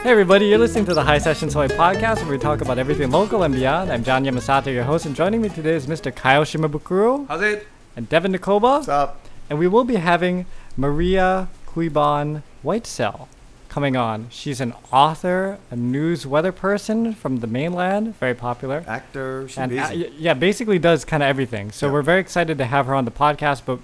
Hey 0.00 0.12
everybody, 0.12 0.46
you're 0.46 0.56
listening 0.58 0.86
to 0.86 0.94
the 0.94 1.02
High 1.02 1.18
Sessions 1.18 1.52
Hawaii 1.52 1.68
podcast 1.68 2.22
where 2.22 2.30
we 2.30 2.38
talk 2.38 2.62
about 2.62 2.78
everything 2.78 3.10
local 3.10 3.42
and 3.42 3.54
beyond. 3.54 3.92
I'm 3.92 4.02
John 4.02 4.24
Yamasato, 4.24 4.72
your 4.72 4.84
host, 4.84 5.04
and 5.04 5.14
joining 5.14 5.42
me 5.42 5.50
today 5.50 5.74
is 5.74 5.86
Mr. 5.86 6.14
Kyle 6.14 6.44
Shimabukuro 6.44 7.28
How's 7.28 7.42
it? 7.42 7.66
and 7.94 8.08
Devin 8.08 8.32
Nakoba. 8.32 8.62
What's 8.78 8.88
up? 8.88 9.20
And 9.50 9.58
we 9.58 9.68
will 9.68 9.84
be 9.84 9.96
having 9.96 10.46
Maria 10.78 11.48
Quiban 11.66 12.42
Whitesell 12.64 13.28
coming 13.70 13.96
on. 13.96 14.26
She's 14.30 14.60
an 14.60 14.74
author, 14.92 15.58
a 15.70 15.76
news 15.76 16.26
weather 16.26 16.52
person 16.52 17.14
from 17.14 17.38
the 17.40 17.46
mainland, 17.46 18.14
very 18.18 18.34
popular. 18.34 18.84
Actor, 18.86 19.48
and 19.56 19.72
uh, 19.72 19.88
y- 19.90 20.10
yeah, 20.18 20.34
basically 20.34 20.78
does 20.78 21.06
kind 21.06 21.22
of 21.22 21.28
everything. 21.28 21.70
So 21.70 21.86
Yeah. 21.86 21.92
we're 21.94 22.02
very 22.02 22.20
excited 22.20 22.58
to 22.58 22.66
have 22.66 22.84
her 22.86 22.94
on 22.94 23.06
the 23.06 23.10
podcast. 23.10 23.62
But 23.64 23.78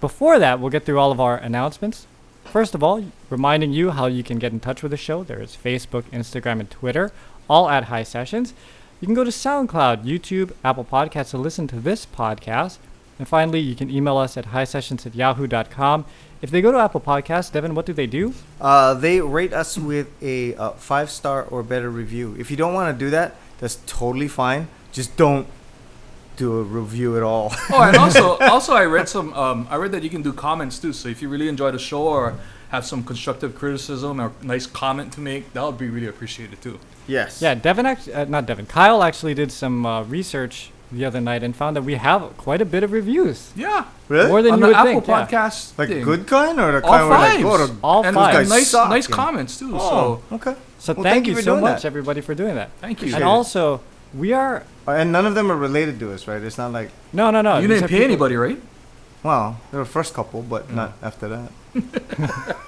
before 0.00 0.38
that, 0.38 0.60
we'll 0.60 0.70
get 0.70 0.84
through 0.84 1.00
all 1.00 1.10
of 1.10 1.18
our 1.18 1.36
announcements. 1.36 2.06
First 2.44 2.74
of 2.74 2.82
all, 2.82 3.04
reminding 3.30 3.72
you 3.72 3.90
how 3.92 4.06
you 4.06 4.22
can 4.22 4.38
get 4.38 4.52
in 4.52 4.60
touch 4.60 4.82
with 4.82 4.90
the 4.90 4.96
show. 4.96 5.24
There 5.24 5.40
is 5.40 5.56
Facebook, 5.56 6.02
Instagram, 6.12 6.60
and 6.60 6.70
Twitter, 6.70 7.10
all 7.48 7.68
at 7.70 7.84
High 7.84 8.02
Sessions. 8.04 8.52
You 9.00 9.06
can 9.06 9.14
go 9.14 9.24
to 9.24 9.30
SoundCloud, 9.30 10.04
YouTube, 10.04 10.52
Apple 10.62 10.84
Podcasts 10.84 11.30
to 11.30 11.38
listen 11.38 11.66
to 11.68 11.76
this 11.80 12.04
podcast. 12.06 12.78
And 13.18 13.26
finally, 13.28 13.60
you 13.60 13.74
can 13.74 13.90
email 13.90 14.16
us 14.16 14.36
at 14.36 14.46
highsessions 14.46 15.06
at 15.06 15.14
yahoo.com. 15.14 16.04
If 16.42 16.50
they 16.50 16.60
go 16.60 16.72
to 16.72 16.78
Apple 16.78 17.00
Podcasts, 17.00 17.52
Devin, 17.52 17.76
what 17.76 17.86
do 17.86 17.92
they 17.92 18.08
do? 18.08 18.34
Uh, 18.60 18.94
they 18.94 19.20
rate 19.20 19.52
us 19.52 19.78
with 19.78 20.08
a 20.20 20.56
uh, 20.56 20.70
five 20.70 21.08
star 21.08 21.44
or 21.44 21.62
better 21.62 21.88
review. 21.88 22.34
If 22.36 22.50
you 22.50 22.56
don't 22.56 22.74
want 22.74 22.92
to 22.92 23.04
do 23.04 23.10
that, 23.10 23.36
that's 23.60 23.76
totally 23.86 24.26
fine. 24.26 24.66
Just 24.90 25.16
don't 25.16 25.46
do 26.36 26.58
a 26.58 26.62
review 26.64 27.16
at 27.16 27.22
all. 27.22 27.52
Oh, 27.70 27.82
and 27.82 27.96
also, 28.04 28.38
also 28.38 28.74
I 28.74 28.84
read 28.86 29.08
some. 29.08 29.32
Um, 29.34 29.68
I 29.70 29.76
read 29.76 29.92
that 29.92 30.02
you 30.02 30.10
can 30.10 30.22
do 30.22 30.32
comments 30.32 30.80
too. 30.80 30.92
So 30.92 31.08
if 31.08 31.22
you 31.22 31.28
really 31.28 31.46
enjoy 31.46 31.70
the 31.70 31.78
show 31.78 32.02
or 32.02 32.36
have 32.70 32.84
some 32.84 33.04
constructive 33.04 33.54
criticism 33.54 34.20
or 34.20 34.32
nice 34.42 34.66
comment 34.66 35.12
to 35.12 35.20
make, 35.20 35.52
that 35.52 35.62
would 35.62 35.78
be 35.78 35.90
really 35.90 36.08
appreciated 36.08 36.60
too. 36.60 36.80
yes. 37.06 37.40
Yeah, 37.40 37.54
Devin 37.54 37.86
actually, 37.86 38.14
uh, 38.14 38.24
not 38.24 38.46
Devin, 38.46 38.66
Kyle 38.66 39.04
actually 39.04 39.34
did 39.34 39.52
some 39.52 39.86
uh, 39.86 40.02
research 40.02 40.71
the 40.92 41.04
other 41.04 41.20
night 41.20 41.42
and 41.42 41.56
found 41.56 41.74
that 41.76 41.82
we 41.82 41.94
have 41.94 42.36
quite 42.36 42.60
a 42.60 42.64
bit 42.64 42.82
of 42.82 42.92
reviews. 42.92 43.50
Yeah. 43.56 43.86
Really? 44.08 44.28
More 44.28 44.42
than 44.42 44.52
On 44.52 44.58
you 44.58 44.62
the 44.66 44.68
would 44.68 44.76
Apple 44.76 45.00
think. 45.00 45.06
yeah. 45.08 45.26
podcast. 45.48 45.78
like 45.78 45.88
thing. 45.88 46.04
good 46.04 46.26
kind 46.26 46.60
or 46.60 46.72
the 46.80 46.86
All 46.86 46.90
kind 46.98 47.08
where 47.08 47.18
like, 47.18 47.30
fives. 47.40 47.44
oh, 47.44 47.66
the, 47.66 47.76
All 47.82 48.04
and 48.04 48.14
five. 48.14 48.34
guys 48.34 48.48
nice, 48.48 48.68
suck, 48.68 48.88
nice 48.90 49.06
and- 49.06 49.14
comments 49.14 49.58
too. 49.58 49.70
oh, 49.74 50.20
So 50.30 50.34
okay. 50.36 50.54
So 50.78 50.92
Well, 50.94 51.02
thank, 51.04 51.14
thank 51.14 51.26
you, 51.26 51.32
you 51.32 51.36
for 51.36 51.42
so 51.42 51.50
doing 51.52 51.60
much, 51.62 51.82
that. 51.82 51.88
everybody, 51.88 52.20
for 52.20 52.34
doing 52.34 52.54
that. 52.56 52.70
thank 52.80 53.00
you. 53.00 53.06
Appreciate 53.08 53.14
And 53.16 53.22
it. 53.24 53.26
also, 53.26 53.80
we 54.14 54.32
are 54.32 54.64
Uh, 54.86 54.90
And 54.92 55.12
none 55.12 55.24
of 55.26 55.34
them 55.34 55.50
are 55.50 55.56
related 55.56 55.98
to 56.00 56.12
us, 56.12 56.26
right? 56.28 56.42
It's 56.42 56.58
not 56.58 56.72
like, 56.72 56.90
no, 57.12 57.30
no, 57.30 57.40
no. 57.40 57.56
you 57.58 57.68
these 57.68 57.80
didn't 57.80 57.84
are 57.84 57.88
pay 57.88 57.94
people- 58.08 58.26
anybody, 58.26 58.36
right? 58.36 58.60
well, 59.22 59.60
they 59.70 59.78
were 59.78 59.84
first 59.86 60.12
couple, 60.14 60.42
but 60.42 60.70
not 60.72 60.92
after 61.02 61.28
that. 61.28 61.50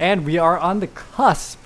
And 0.00 0.24
we 0.24 0.38
are 0.38 0.58
on 0.58 0.80
the 0.80 0.86
cusp 0.86 1.58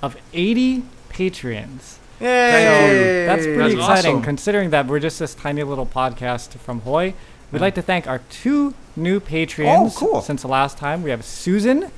of 0.00 0.16
80 0.32 0.84
Patreons. 1.10 1.96
Yay! 2.20 3.24
That's 3.26 3.44
pretty 3.44 3.58
That's 3.58 3.74
exciting, 3.74 4.10
awesome. 4.16 4.22
considering 4.22 4.70
that 4.70 4.86
we're 4.86 5.00
just 5.00 5.18
this 5.18 5.34
tiny 5.34 5.62
little 5.62 5.86
podcast 5.86 6.50
from 6.58 6.80
Hawaii. 6.82 7.14
We'd 7.52 7.60
like 7.60 7.74
to 7.76 7.82
thank 7.82 8.06
our 8.06 8.18
two 8.30 8.74
new 8.94 9.20
Patreons 9.20 9.92
Oh, 9.96 9.98
cool. 9.98 10.20
since 10.22 10.42
the 10.42 10.48
last 10.48 10.78
time. 10.78 11.02
We 11.02 11.10
have 11.10 11.24
Susan 11.24 11.90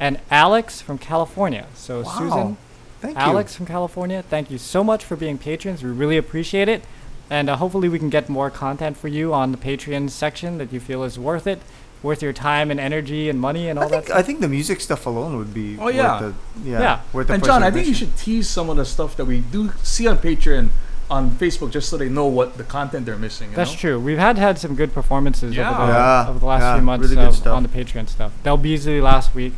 and 0.00 0.20
Alex 0.30 0.80
from 0.80 0.98
California. 0.98 1.66
So 1.74 2.02
Wow. 2.02 2.18
Susan, 2.18 2.56
Thank 3.00 3.18
Alex 3.18 3.54
from 3.54 3.66
California, 3.66 4.22
thank 4.22 4.50
you 4.50 4.56
so 4.56 4.82
much 4.82 5.04
for 5.04 5.14
being 5.14 5.36
patrons. 5.36 5.82
We 5.82 5.90
really 5.90 6.16
appreciate 6.16 6.68
it. 6.70 6.82
And 7.28 7.50
uh, 7.50 7.56
hopefully, 7.56 7.88
we 7.88 7.98
can 7.98 8.08
get 8.10 8.28
more 8.30 8.48
content 8.50 8.96
for 8.96 9.08
you 9.08 9.34
on 9.34 9.50
the 9.52 9.58
Patreon 9.58 10.08
section 10.10 10.56
that 10.58 10.72
you 10.72 10.80
feel 10.80 11.02
is 11.04 11.18
worth 11.18 11.46
it, 11.46 11.60
worth 12.04 12.22
your 12.22 12.32
time 12.34 12.70
and 12.70 12.78
energy 12.78 13.28
and 13.30 13.40
money 13.40 13.68
and 13.68 13.78
all 13.78 13.86
I 13.86 13.88
that 13.88 14.04
stuff. 14.04 14.16
I 14.18 14.22
think 14.22 14.40
the 14.40 14.48
music 14.48 14.80
stuff 14.80 15.06
alone 15.06 15.36
would 15.38 15.52
be 15.54 15.76
Oh, 15.80 15.88
yeah. 15.88 16.20
worth 16.20 16.34
the, 16.62 16.70
yeah, 16.70 16.80
Yeah. 16.80 17.00
worth 17.12 17.26
the 17.28 17.32
And 17.34 17.44
John, 17.44 17.62
I 17.64 17.70
think 17.72 17.88
you 17.88 17.94
should 17.94 18.16
tease 18.16 18.48
some 18.48 18.68
of 18.70 18.76
the 18.76 18.84
stuff 18.84 19.16
that 19.16 19.24
we 19.24 19.40
do 19.40 19.72
see 19.82 20.06
on 20.06 20.18
Patreon, 20.18 20.68
on 21.10 21.30
Facebook, 21.32 21.70
just 21.72 21.88
so 21.88 21.96
they 21.96 22.08
know 22.08 22.26
what 22.26 22.56
the 22.58 22.64
content 22.64 23.06
they're 23.06 23.16
missing. 23.16 23.50
You 23.50 23.56
That's 23.56 23.72
know? 23.72 23.76
true. 23.78 23.98
We've 24.00 24.18
had 24.18 24.36
had 24.38 24.58
some 24.58 24.74
good 24.74 24.92
performances 24.94 25.54
Yeah. 25.56 25.70
over, 25.70 25.86
the, 25.86 25.92
Yeah, 25.98 26.26
over 26.28 26.38
the 26.38 26.46
last 26.46 26.60
yeah, 26.60 26.74
few 26.76 26.82
months 26.84 27.02
really 27.04 27.16
good 27.16 27.28
of- 27.28 27.36
stuff. 27.36 27.56
on 27.56 27.62
the 27.62 27.68
Patreon 27.70 28.08
stuff. 28.08 28.32
Del 28.42 28.56
Beasley 28.58 29.00
last 29.00 29.34
week. 29.34 29.54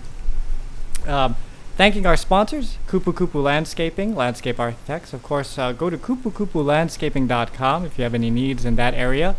Um, 1.07 1.35
thanking 1.77 2.07
our 2.07 2.17
sponsors, 2.17 2.79
Kupu 2.89 3.13
Kupu 3.13 3.43
Landscaping, 3.43 4.15
landscape 4.17 4.59
architects. 4.61 5.13
Of 5.13 5.23
course, 5.23 5.59
uh, 5.59 5.73
go 5.73 5.91
to 5.91 5.97
kupukupulandscaping.com 5.99 7.85
if 7.85 7.99
you 7.99 8.05
have 8.05 8.15
any 8.15 8.31
needs 8.31 8.65
in 8.65 8.77
that 8.77 8.95
area. 8.95 9.35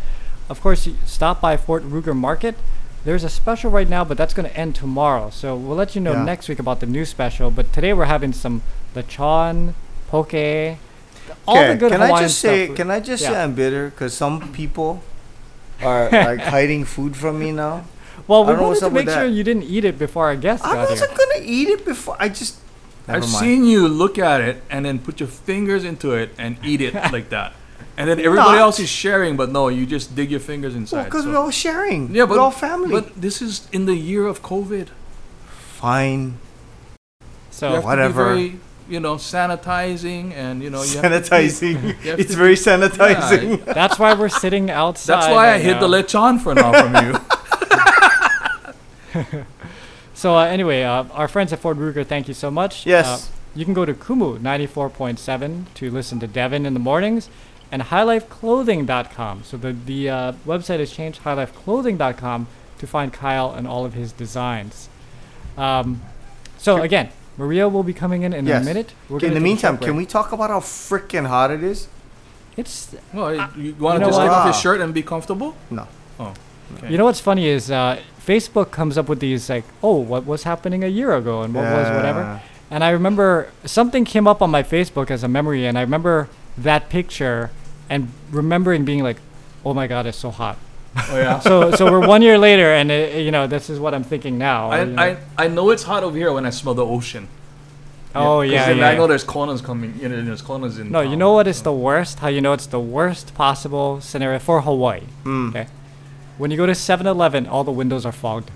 Of 0.50 0.62
course, 0.62 0.88
stop 1.06 1.42
by 1.42 1.58
Fort 1.58 1.84
Ruger 1.90 2.16
Market. 2.16 2.56
There's 3.08 3.24
a 3.24 3.30
special 3.30 3.72
right 3.72 3.88
now, 3.88 4.04
but 4.04 4.18
that's 4.18 4.34
going 4.34 4.50
to 4.50 4.58
end 4.58 4.76
tomorrow. 4.76 5.30
So 5.30 5.56
we'll 5.56 5.78
let 5.78 5.96
you 5.96 6.02
know 6.02 6.12
Yeah. 6.12 6.26
next 6.26 6.50
week 6.50 6.60
about 6.60 6.82
the 6.82 6.86
new 6.86 7.06
special. 7.06 7.50
But 7.50 7.72
today 7.72 7.94
we're 7.94 8.04
having 8.04 8.34
some 8.34 8.64
lechon, 8.94 9.76
poke, 10.10 10.34
all 11.48 11.56
the 11.56 11.62
Okay, 11.70 11.78
good 11.78 11.92
can 11.94 12.02
Hawaiian 12.02 12.16
I 12.18 12.22
just 12.24 12.40
say? 12.40 12.66
stuff. 12.66 12.76
Can 12.76 12.92
I 12.92 13.00
just 13.00 13.24
say 13.24 13.34
I'm 13.34 13.54
bitter 13.56 13.92
because 13.92 14.14
some 14.14 14.52
people 14.52 15.02
are 15.82 16.10
like 16.30 16.42
hiding 16.42 16.84
food 16.84 17.16
from 17.16 17.40
me 17.40 17.54
now. 17.54 17.86
Well, 18.28 18.44
I 18.44 18.48
we 18.48 18.52
don't 18.52 18.62
know 18.62 18.68
wanted 18.68 18.80
to 18.82 18.90
make 18.90 19.10
sure 19.10 19.26
you 19.26 19.44
didn't 19.46 19.64
eat 19.64 19.86
it 19.86 19.98
before 19.98 20.26
our 20.26 20.36
guests 20.36 20.66
I 20.66 20.74
got 20.74 20.90
wasn't 20.90 21.12
here. 21.12 21.18
gonna 21.18 21.46
eat 21.46 21.70
it 21.70 21.86
before. 21.86 22.18
I 22.20 22.28
just. 22.28 22.58
Never 23.08 23.24
I've 23.24 23.32
mind. 23.32 23.40
seen 23.46 23.64
you 23.64 23.88
look 23.88 24.18
at 24.20 24.42
it 24.42 24.62
and 24.70 24.84
then 24.84 25.00
put 25.00 25.22
your 25.22 25.30
fingers 25.30 25.86
into 25.86 26.12
it 26.14 26.32
and 26.38 26.58
eat 26.62 26.82
it 26.82 26.94
like 26.94 27.30
that. 27.30 27.54
And 27.98 28.08
then 28.08 28.20
everybody 28.20 28.52
Not. 28.52 28.60
else 28.60 28.80
is 28.80 28.90
sharing, 28.90 29.36
but 29.38 29.50
no, 29.52 29.70
you 29.70 29.86
just 29.88 30.16
dig 30.16 30.30
your 30.30 30.40
fingers 30.40 30.76
inside. 30.76 31.06
because 31.06 31.24
so- 31.24 31.32
we're 31.32 31.38
all 31.38 31.50
sharing. 31.52 32.14
yeah, 32.14 32.26
but 32.26 32.36
we're 32.38 32.42
all 32.44 32.52
family. 32.52 32.92
But 32.92 33.20
this 33.20 33.42
is 33.42 33.68
in 33.72 33.86
the 33.88 33.96
year 33.96 34.28
of 34.28 34.42
COVID. 34.44 34.90
Fine. 35.50 36.38
So 37.50 37.70
you 37.70 37.76
have 37.76 37.84
whatever. 37.84 38.30
to 38.30 38.36
be 38.36 38.48
very, 38.50 38.60
you 38.88 39.00
know, 39.00 39.16
sanitizing 39.16 40.32
and 40.34 40.62
you 40.62 40.70
know, 40.70 40.84
you 40.84 41.00
have 41.00 41.04
to 41.04 41.10
be- 41.10 41.48
sanitizing. 41.48 41.84
you 42.04 42.12
have 42.12 42.20
it's 42.20 42.32
to 42.32 42.38
very 42.38 42.54
be- 42.54 42.62
sanitizing. 42.62 43.66
Yeah, 43.66 43.74
that's 43.80 43.98
why 43.98 44.14
we're 44.14 44.30
sitting 44.30 44.70
outside. 44.70 45.16
that's 45.16 45.28
why 45.28 45.48
I 45.48 45.52
right 45.54 45.62
hid 45.62 45.80
the 45.80 45.88
now. 45.88 46.02
lechon 46.02 46.40
for 46.40 46.54
now 46.54 46.72
from 46.82 46.94
you. 47.06 47.14
So 50.14 50.36
uh, 50.36 50.46
anyway, 50.46 50.82
uh, 50.82 51.04
our 51.12 51.28
friends 51.28 51.54
at 51.54 51.60
Fort 51.60 51.78
Ruger, 51.78 52.04
thank 52.04 52.28
you 52.28 52.34
so 52.34 52.50
much. 52.50 52.88
Yes. 52.88 53.06
Uh, 53.08 53.32
you 53.56 53.66
can 53.66 53.76
go 53.76 53.86
to 53.86 53.94
Kumu 53.94 54.40
94.7 54.40 55.66
to 55.76 55.92
listen 55.92 56.20
to 56.20 56.26
Devin 56.28 56.66
in 56.66 56.74
the 56.74 56.80
mornings 56.80 57.30
and 57.72 57.82
highlifeclothing.com. 57.84 59.44
So 59.44 59.58
the, 59.58 59.74
the 59.74 60.10
uh, 60.10 60.32
website 60.46 60.80
has 60.80 60.92
changed, 60.92 61.24
highlifeclothing.com, 61.24 62.48
to 62.80 62.88
find 62.88 63.12
Kyle 63.12 63.52
and 63.52 63.68
all 63.68 63.86
of 63.86 63.94
his 63.94 64.12
designs. 64.12 64.90
Um, 65.58 66.02
so 66.58 66.82
again, 66.82 67.10
Maria 67.38 67.68
will 67.68 67.84
be 67.84 67.94
coming 67.94 68.24
in 68.24 68.34
in 68.34 68.46
Yes. 68.46 68.62
a 68.62 68.66
minute. 68.66 68.94
We're 69.10 69.20
in 69.20 69.34
the 69.34 69.40
meantime, 69.40 69.78
can 69.78 69.96
we 69.96 70.06
talk 70.06 70.32
about 70.32 70.50
how 70.50 70.60
freaking 70.60 71.28
hot 71.28 71.52
it 71.52 71.64
is? 71.64 71.88
It's 72.56 72.96
well, 73.14 73.34
you 73.56 73.76
want 73.76 74.00
to 74.00 74.06
just 74.08 74.20
take 74.20 74.30
off 74.30 74.46
your 74.46 74.54
shirt 74.54 74.82
and 74.82 74.92
be 74.94 75.04
comfortable? 75.04 75.56
No. 75.70 75.88
Oh, 76.20 76.34
okay. 76.78 76.90
You 76.90 76.98
know 76.98 77.06
what's 77.06 77.20
funny 77.20 77.48
is 77.48 77.70
uh, 77.70 78.00
Facebook 78.26 78.72
comes 78.72 78.98
up 78.98 79.08
with 79.08 79.20
these 79.20 79.48
like, 79.50 79.64
oh, 79.84 79.98
what 79.98 80.26
was 80.26 80.44
happening 80.44 80.84
a 80.84 80.88
year 80.88 81.14
ago 81.16 81.44
and 81.44 81.54
what 81.54 81.64
was 81.66 81.88
whatever. 81.96 82.22
Yeah. 82.22 82.40
And 82.72 82.84
I 82.84 82.90
remember 82.90 83.50
something 83.64 84.06
came 84.06 84.28
up 84.28 84.42
on 84.42 84.50
my 84.50 84.64
Facebook 84.64 85.12
as 85.12 85.24
a 85.24 85.28
memory, 85.28 85.66
and 85.68 85.78
I 85.78 85.82
remember 85.82 86.28
that 86.58 86.90
picture 86.90 87.52
and 87.90 88.10
remembering 88.32 88.86
being 88.86 89.04
like, 89.04 89.18
oh 89.66 89.74
my 89.74 89.88
god, 89.88 90.06
it's 90.06 90.18
so 90.18 90.32
hot. 90.32 90.58
oh 90.96 91.18
yeah. 91.18 91.40
So 91.48 91.72
so 91.72 91.92
we're 91.92 92.06
one 92.08 92.22
year 92.22 92.38
later, 92.38 92.74
and 92.74 92.90
it, 92.92 93.24
you 93.24 93.32
know 93.32 93.48
this 93.48 93.70
is 93.70 93.80
what 93.80 93.94
I'm 93.94 94.04
thinking 94.04 94.38
now. 94.38 94.70
I, 94.72 94.80
you 94.84 94.86
know. 94.92 95.02
I, 95.02 95.18
I 95.38 95.48
know 95.48 95.70
it's 95.70 95.84
hot 95.84 96.04
over 96.04 96.18
here 96.18 96.32
when 96.34 96.46
I 96.46 96.50
smell 96.52 96.74
the 96.74 96.86
ocean. 96.86 97.28
Oh 98.16 98.42
yeah, 98.42 98.66
then 98.68 98.78
yeah, 98.78 98.90
I 98.90 98.96
know 98.96 99.06
there's 99.06 99.26
Konas 99.26 99.64
coming. 99.64 99.94
You 100.02 100.10
know, 100.10 100.22
there's 100.24 100.42
Konas 100.42 100.80
in. 100.80 100.92
No, 100.92 101.02
you 101.02 101.16
know 101.16 101.34
what 101.34 101.48
is 101.48 101.58
so. 101.58 101.64
the 101.66 101.74
worst? 101.74 102.20
How 102.20 102.30
you 102.30 102.42
know 102.42 102.54
it's 102.54 102.66
the 102.66 102.80
worst 102.80 103.36
possible 103.36 104.02
scenario 104.02 104.40
for 104.40 104.62
Hawaii? 104.62 105.04
Mm. 105.24 105.50
Okay. 105.50 105.68
When 106.40 106.50
you 106.52 106.58
go 106.58 106.66
to 106.68 106.72
7-Eleven, 106.74 107.48
all 107.48 107.64
the 107.64 107.72
windows 107.72 108.06
are 108.06 108.12
fogged. 108.12 108.50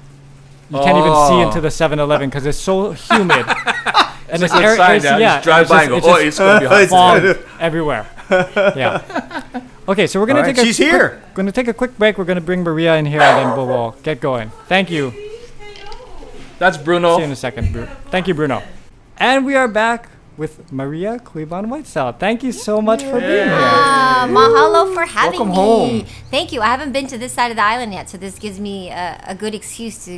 You 0.70 0.78
can't 0.78 0.98
even 0.98 1.12
see 1.28 1.34
Oh. 1.34 1.42
into 1.48 1.60
the 1.62 1.68
7-Eleven 1.70 2.30
because 2.30 2.46
it's 2.46 2.58
so 2.58 2.92
humid. 3.10 3.46
and 3.48 4.42
It's 4.42 4.44
it's 4.44 4.54
like 4.54 4.64
air, 4.64 4.72
outside, 4.72 4.96
it's- 4.98 5.04
yeah, 5.04 5.18
yeah, 5.18 5.34
just 5.36 5.44
drive 5.44 5.62
it's 5.64 5.70
by 5.70 5.86
just- 5.86 5.88
and 5.88 5.96
it's 5.98 6.06
go, 6.06 6.14
oh, 6.14 6.16
it's 6.18 6.38
gonna 6.40 6.60
be 6.60 6.66
hot. 6.68 6.88
Fog 6.88 7.38
everywhere. 7.60 8.06
Yeah. 8.76 9.44
Okay, 9.88 10.08
so 10.08 10.20
we're 10.20 10.26
gonna 10.26 10.40
All 10.40 10.46
right, 10.46 10.56
take 10.56 10.64
a 10.64 10.66
she's 10.66 10.78
quick- 10.78 10.90
here. 10.90 11.22
gonna 11.34 11.52
take 11.52 11.68
a 11.68 11.74
quick 11.74 11.98
break. 11.98 12.18
We're 12.18 12.24
gonna 12.26 12.40
bring 12.42 12.64
Maria 12.64 12.96
in 12.96 13.06
here 13.06 13.22
and 13.22 13.38
then 13.50 13.58
we'll, 13.58 13.68
we'll 13.68 13.92
get 14.04 14.22
going. 14.22 14.52
Thank 14.68 14.90
you. 14.90 15.12
That's 16.60 16.78
Bruno. 16.78 17.16
See 17.16 17.22
you 17.22 17.26
in 17.26 17.32
a 17.32 17.36
second, 17.36 17.74
Bru- 17.74 17.88
Thank 18.10 18.28
you, 18.28 18.34
Bruno. 18.34 18.62
And 19.18 19.46
we 19.46 19.56
are 19.56 19.68
back 19.68 20.10
with 20.42 20.54
Maria 20.72 21.12
Quiban 21.20 21.66
Whitesell. 21.72 22.10
Thank 22.26 22.42
you 22.46 22.52
so 22.52 22.82
much 22.82 23.02
for 23.04 23.20
being 23.20 23.48
here. 23.54 23.62
Ah, 23.72 24.26
mahalo 24.38 24.82
for 24.96 25.06
having 25.06 25.40
Welcome 25.40 25.50
me. 25.50 25.56
home. 25.56 26.06
Thank 26.36 26.52
you. 26.54 26.60
I 26.62 26.70
haven't 26.76 26.94
been 26.98 27.06
to 27.14 27.18
this 27.24 27.32
side 27.38 27.52
of 27.54 27.58
the 27.62 27.64
island 27.74 27.94
yet, 27.94 28.10
so 28.10 28.18
this 28.18 28.40
gives 28.40 28.60
me 28.60 28.90
a, 28.90 29.22
a 29.34 29.36
good 29.36 29.54
excuse 29.54 30.04
to 30.06 30.14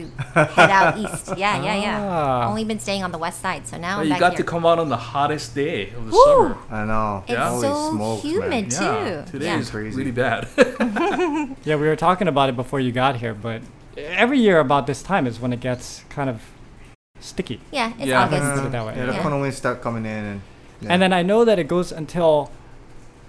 head 0.57 0.69
out 0.79 0.97
east. 1.03 1.25
Yeah, 1.37 1.61
yeah, 1.67 1.75
yeah. 1.87 1.99
Ah. 2.09 2.47
Only 2.49 2.63
been 2.63 2.79
staying 2.79 3.03
on 3.03 3.11
the 3.11 3.17
west 3.25 3.41
side, 3.41 3.67
so 3.67 3.75
now 3.77 3.97
Well, 3.97 3.99
I'm 3.99 4.05
you 4.07 4.13
back 4.13 4.19
got 4.21 4.31
here. 4.31 4.37
to 4.37 4.43
come 4.53 4.65
out 4.65 4.79
on 4.79 4.87
the 4.87 5.01
hottest 5.11 5.53
day 5.55 5.89
of 5.97 6.05
the 6.07 6.11
Woo! 6.13 6.23
summer. 6.25 6.57
I 6.71 6.85
know. 6.91 7.23
It's 7.27 7.37
Holy 7.37 7.61
so 7.67 7.91
smokes, 7.91 8.23
man. 8.23 8.31
humid 8.33 8.65
Yeah, 8.71 8.79
too. 9.25 9.31
today 9.31 9.45
yeah. 9.45 9.59
is 9.59 9.69
Crazy. 9.69 9.97
really 9.97 10.11
bad. 10.23 10.47
Yeah, 11.65 11.75
we 11.75 11.87
were 11.91 11.95
talking 11.95 12.27
about 12.29 12.47
it 12.49 12.55
before 12.55 12.79
you 12.79 12.91
got 12.91 13.17
here, 13.17 13.33
but 13.33 13.61
every 13.97 14.39
year 14.39 14.59
about 14.59 14.87
this 14.87 15.01
time 15.03 15.27
is 15.27 15.39
when 15.41 15.51
it 15.53 15.59
gets 15.59 16.03
kind 16.09 16.29
of 16.29 16.41
sticky. 17.23 17.59
yeah, 17.71 17.93
it's 17.97 18.07
Yeah. 18.07 18.23
August. 18.23 18.53
Put 18.55 18.65
it 18.65 18.71
that 18.71 18.85
way. 18.85 18.93
Yeah, 18.97 19.05
the 19.05 19.13
Yeah. 19.13 19.21
cold 19.23 19.41
winds 19.41 19.57
start 19.57 19.81
coming 19.81 20.05
in, 20.05 20.23
and 20.25 20.41
yeah. 20.81 20.89
And 20.91 21.01
then 21.01 21.13
I 21.13 21.21
know 21.23 21.45
that 21.45 21.57
it 21.59 21.67
goes 21.67 21.91
until 21.91 22.51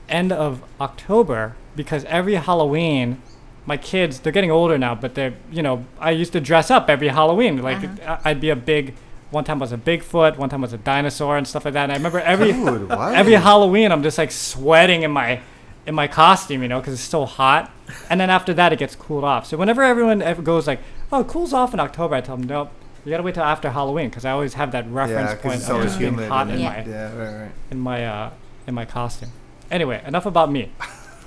end 0.09 0.33
of 0.33 0.63
October 0.81 1.55
because 1.77 2.05
every 2.05 2.35
Halloween, 2.35 3.21
my 3.67 3.77
kids 3.77 4.19
they're 4.21 4.33
getting 4.33 4.51
older 4.51 4.77
now, 4.79 4.95
but 4.95 5.15
they're 5.15 5.35
you 5.51 5.63
know 5.63 5.85
I 6.01 6.11
used 6.11 6.33
to 6.35 6.41
dress 6.41 6.71
up 6.71 6.91
every 6.91 7.09
Halloween. 7.09 7.63
Like 7.63 7.79
Uh-huh. 7.79 8.17
I- 8.25 8.31
I'd 8.31 8.41
be 8.41 8.51
a 8.51 8.57
big. 8.57 8.95
One 9.31 9.43
time 9.43 9.59
was 9.59 9.73
a 9.73 9.79
Bigfoot. 9.79 10.37
One 10.37 10.49
time 10.49 10.61
was 10.61 10.73
a 10.73 10.79
dinosaur 10.79 11.37
and 11.37 11.49
stuff 11.49 11.65
like 11.65 11.75
that. 11.75 11.85
And 11.85 11.93
I 11.93 11.97
remember 11.97 12.21
every 12.21 12.53
Dude, 12.53 12.89
what? 12.89 13.15
every 13.17 13.33
Halloween 13.33 13.91
I'm 13.91 14.03
just 14.03 14.17
like 14.19 14.31
sweating 14.31 15.03
in 15.03 15.11
my 15.11 15.41
in 15.87 15.95
my 15.95 16.07
costume, 16.07 16.63
you 16.63 16.69
know, 16.69 16.79
because 16.81 16.95
it's 16.95 17.03
so 17.03 17.25
hot. 17.27 17.71
And 18.09 18.21
then 18.21 18.31
after 18.31 18.55
that, 18.55 18.73
it 18.73 18.79
gets 18.79 18.95
cooled 18.95 19.25
off. 19.25 19.45
So 19.47 19.57
whenever 19.57 19.83
everyone 19.83 20.23
ever 20.23 20.41
goes 20.41 20.67
like, 20.67 20.81
"Oh, 21.13 21.21
it 21.21 21.27
cools 21.29 21.53
off 21.53 21.75
in 21.75 21.81
October," 21.81 22.15
I 22.15 22.21
tell 22.21 22.37
them, 22.37 22.47
"Nope, 22.47 22.71
you 23.05 23.11
gotta 23.11 23.23
wait 23.23 23.35
till 23.35 23.45
after 23.45 23.71
Halloween," 23.71 24.09
because 24.09 24.25
I 24.25 24.31
always 24.33 24.55
have 24.55 24.73
that 24.73 24.89
reference 24.91 25.31
yeah, 25.31 25.37
'cause 25.37 25.67
point 25.67 25.79
of 25.79 25.83
just 25.85 25.99
being 25.99 26.15
hot 26.17 26.49
in 26.49 26.57
my 26.63 26.85
yeah, 26.85 27.13
right, 27.17 27.41
right. 27.43 27.51
in 27.71 27.79
my 27.81 28.07
uh 28.07 28.31
in 28.67 28.75
my 28.75 28.85
costume. 28.85 29.31
Anyway, 29.71 30.03
enough 30.07 30.27
about 30.27 30.51
me. 30.51 30.71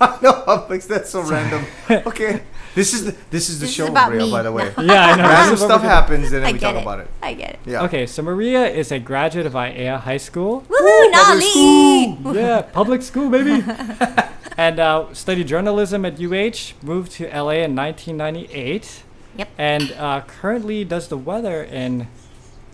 no, 0.22 0.44
Alex, 0.46 0.86
that's 0.86 1.10
so 1.10 1.22
random. 1.22 1.64
Okay, 2.06 2.42
this 2.74 2.94
is 2.94 3.04
the 3.06 3.16
this 3.30 3.48
is 3.50 3.58
the 3.58 3.64
This 3.66 3.70
is 3.70 3.74
show, 3.74 3.88
about 3.88 4.10
Bria, 4.10 4.24
me. 4.24 4.30
by 4.30 4.42
the 4.42 4.52
way. 4.52 4.72
Yeah, 4.78 5.06
I 5.06 5.16
know. 5.16 5.22
Random 5.24 5.50
this 5.50 5.60
is 5.60 5.60
what 5.60 5.66
stuff 5.68 5.82
happens, 5.82 6.32
and 6.32 6.44
then 6.44 6.52
we 6.52 6.58
talk 6.58 6.76
it. 6.76 6.82
about 6.82 7.00
it. 7.00 7.08
I 7.22 7.34
get 7.34 7.50
it. 7.54 7.58
Yeah. 7.66 7.82
Okay, 7.84 8.06
so 8.06 8.22
Maria 8.22 8.66
is 8.68 8.92
a 8.92 8.98
graduate 9.00 9.46
of 9.46 9.54
IAEA 9.54 10.00
High 10.00 10.16
School. 10.18 10.62
Woohoo, 10.68 11.10
Nolly! 11.12 12.38
yeah, 12.40 12.62
public 12.62 13.02
school, 13.02 13.28
baby. 13.30 13.64
and 14.56 14.78
uh, 14.78 15.12
studied 15.14 15.48
journalism 15.48 16.04
at 16.04 16.20
UH. 16.20 16.74
Moved 16.82 17.12
to 17.12 17.24
LA 17.28 17.66
in 17.66 17.74
1998. 17.74 19.02
Yep. 19.38 19.48
And 19.56 19.92
uh, 19.92 20.22
currently 20.26 20.84
does 20.84 21.08
the 21.08 21.16
weather 21.16 21.62
in 21.62 22.08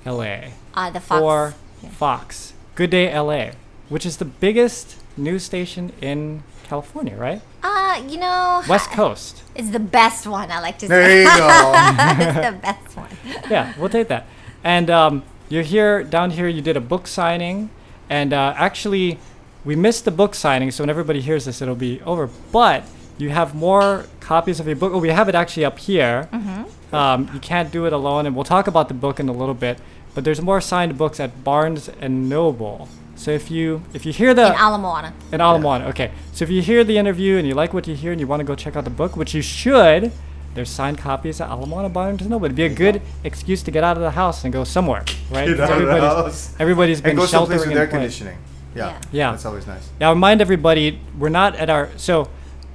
LA 0.07 0.51
Uh, 0.75 0.91
the 0.91 1.01
fox. 1.01 1.21
for 1.21 1.55
yeah. 1.83 1.89
Fox. 1.91 2.53
Good 2.75 2.91
Day 2.91 3.17
LA, 3.17 3.51
which 3.89 4.05
is 4.07 4.17
the 4.17 4.25
biggest 4.25 4.97
news 5.17 5.45
station 5.45 5.93
in 6.01 6.43
California, 6.65 7.15
right? 7.17 7.41
Uh, 7.63 8.03
you 8.09 8.17
know, 8.19 8.63
West 8.69 8.91
Coast. 8.91 9.43
it's 9.55 9.71
the 9.71 9.79
best 9.79 10.27
one. 10.27 10.51
I 10.51 10.61
like 10.61 10.79
to 10.79 10.89
There 10.89 11.05
say. 11.05 11.21
you 11.23 11.27
go. 11.29 11.73
it's 12.25 12.35
the 12.51 12.59
best 12.61 12.97
one. 12.97 13.09
yeah, 13.51 13.73
we'll 13.79 13.89
take 13.91 14.09
that. 14.09 14.27
And 14.65 14.91
um, 14.91 15.23
you're 15.49 15.63
here 15.63 16.03
down 16.03 16.31
here. 16.31 16.49
You 16.49 16.63
did 16.63 16.77
a 16.77 16.81
book 16.81 17.07
signing, 17.07 17.71
and 18.09 18.33
uh, 18.33 18.55
actually, 18.57 19.19
we 19.65 19.77
missed 19.77 20.05
the 20.07 20.11
book 20.11 20.35
signing. 20.35 20.71
So 20.71 20.83
when 20.83 20.91
everybody 20.91 21.21
hears 21.21 21.45
this, 21.45 21.61
it'll 21.63 21.75
be 21.77 22.01
over. 22.03 22.29
But 22.51 22.85
you 23.19 23.29
have 23.31 23.55
more 23.55 24.07
copies 24.25 24.59
of 24.61 24.67
your 24.67 24.77
book. 24.77 24.93
Oh, 24.95 24.99
we 24.99 25.09
have 25.11 25.29
it 25.29 25.35
actually 25.35 25.65
up 25.65 25.79
here. 25.79 26.29
Mm-hmm. 26.33 26.95
Um, 26.95 27.31
you 27.35 27.41
can't 27.41 27.71
do 27.71 27.87
it 27.87 27.93
alone, 27.93 28.27
and 28.27 28.35
we'll 28.35 28.45
talk 28.45 28.67
about 28.67 28.89
the 28.89 28.95
book 28.95 29.21
in 29.21 29.29
a 29.29 29.33
little 29.33 29.55
bit. 29.55 29.79
But 30.15 30.25
there's 30.25 30.41
more 30.41 30.61
signed 30.61 30.97
books 30.97 31.19
at 31.21 31.43
Barnes 31.45 31.89
and 32.01 32.29
Noble. 32.29 32.89
So 33.17 33.31
if 33.31 33.51
you 33.51 33.83
if 33.93 34.05
you 34.07 34.13
hear 34.13 34.35
the 34.35 34.47
In 34.49 34.53
Ala 34.55 34.79
Moana. 34.79 35.13
in 35.33 35.41
Ala 35.41 35.59
Moana. 35.59 35.87
Okay. 35.89 36.11
So 36.33 36.45
if 36.45 36.51
you 36.51 36.63
hear 36.63 36.83
the 36.85 36.99
interview 36.99 37.37
and 37.39 37.47
you 37.47 37.55
like 37.55 37.73
what 37.75 37.87
you 37.87 37.95
hear 37.95 38.13
and 38.13 38.21
you 38.21 38.27
want 38.27 38.41
to 38.41 38.45
go 38.45 38.55
check 38.55 38.75
out 38.77 38.85
the 38.85 38.91
book, 38.91 39.17
which 39.17 39.35
you 39.35 39.43
should, 39.43 40.11
there's 40.55 40.71
signed 40.71 40.99
copies 40.99 41.41
at 41.41 41.49
Ala 41.51 41.67
Moana 41.67 41.89
Barnes 41.89 42.21
and 42.23 42.31
Noble. 42.31 42.47
It'd 42.47 42.57
be 42.57 42.65
a 42.65 42.69
good 42.69 43.03
excuse 43.25 43.63
to 43.65 43.71
get 43.71 43.83
out 43.85 43.97
of 43.97 44.03
the 44.03 44.11
house 44.13 44.43
and 44.45 44.53
go 44.53 44.65
somewhere, 44.65 45.05
right? 45.31 45.47
Get 45.49 45.59
'Cause 45.59 45.71
out 45.71 45.81
of 45.81 45.87
the 45.87 45.93
everybody's, 45.93 46.03
house. 46.25 46.55
everybody's 46.59 47.01
been 47.01 47.11
And 47.11 47.19
go 47.19 47.27
someplace 47.27 47.59
sheltering 47.61 47.71
with 47.75 47.79
air 47.83 47.87
conditioning. 47.89 48.39
Yeah. 48.75 48.87
Yeah. 48.89 48.99
Yeah. 49.13 49.31
That's 49.33 49.47
always 49.47 49.67
nice. 49.67 49.89
Now 50.01 50.11
remind 50.13 50.41
everybody, 50.41 50.99
we're 51.19 51.29
not 51.29 51.55
at 51.57 51.71
our 51.71 51.91
so 51.97 52.29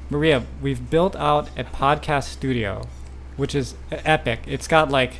Maria, 0.09 0.43
we've 0.61 0.89
built 0.89 1.15
out 1.15 1.49
a 1.57 1.63
podcast 1.63 2.25
studio, 2.25 2.87
which 3.37 3.53
is 3.53 3.75
epic. 3.91 4.39
It's 4.47 4.67
got 4.67 4.89
like 4.89 5.15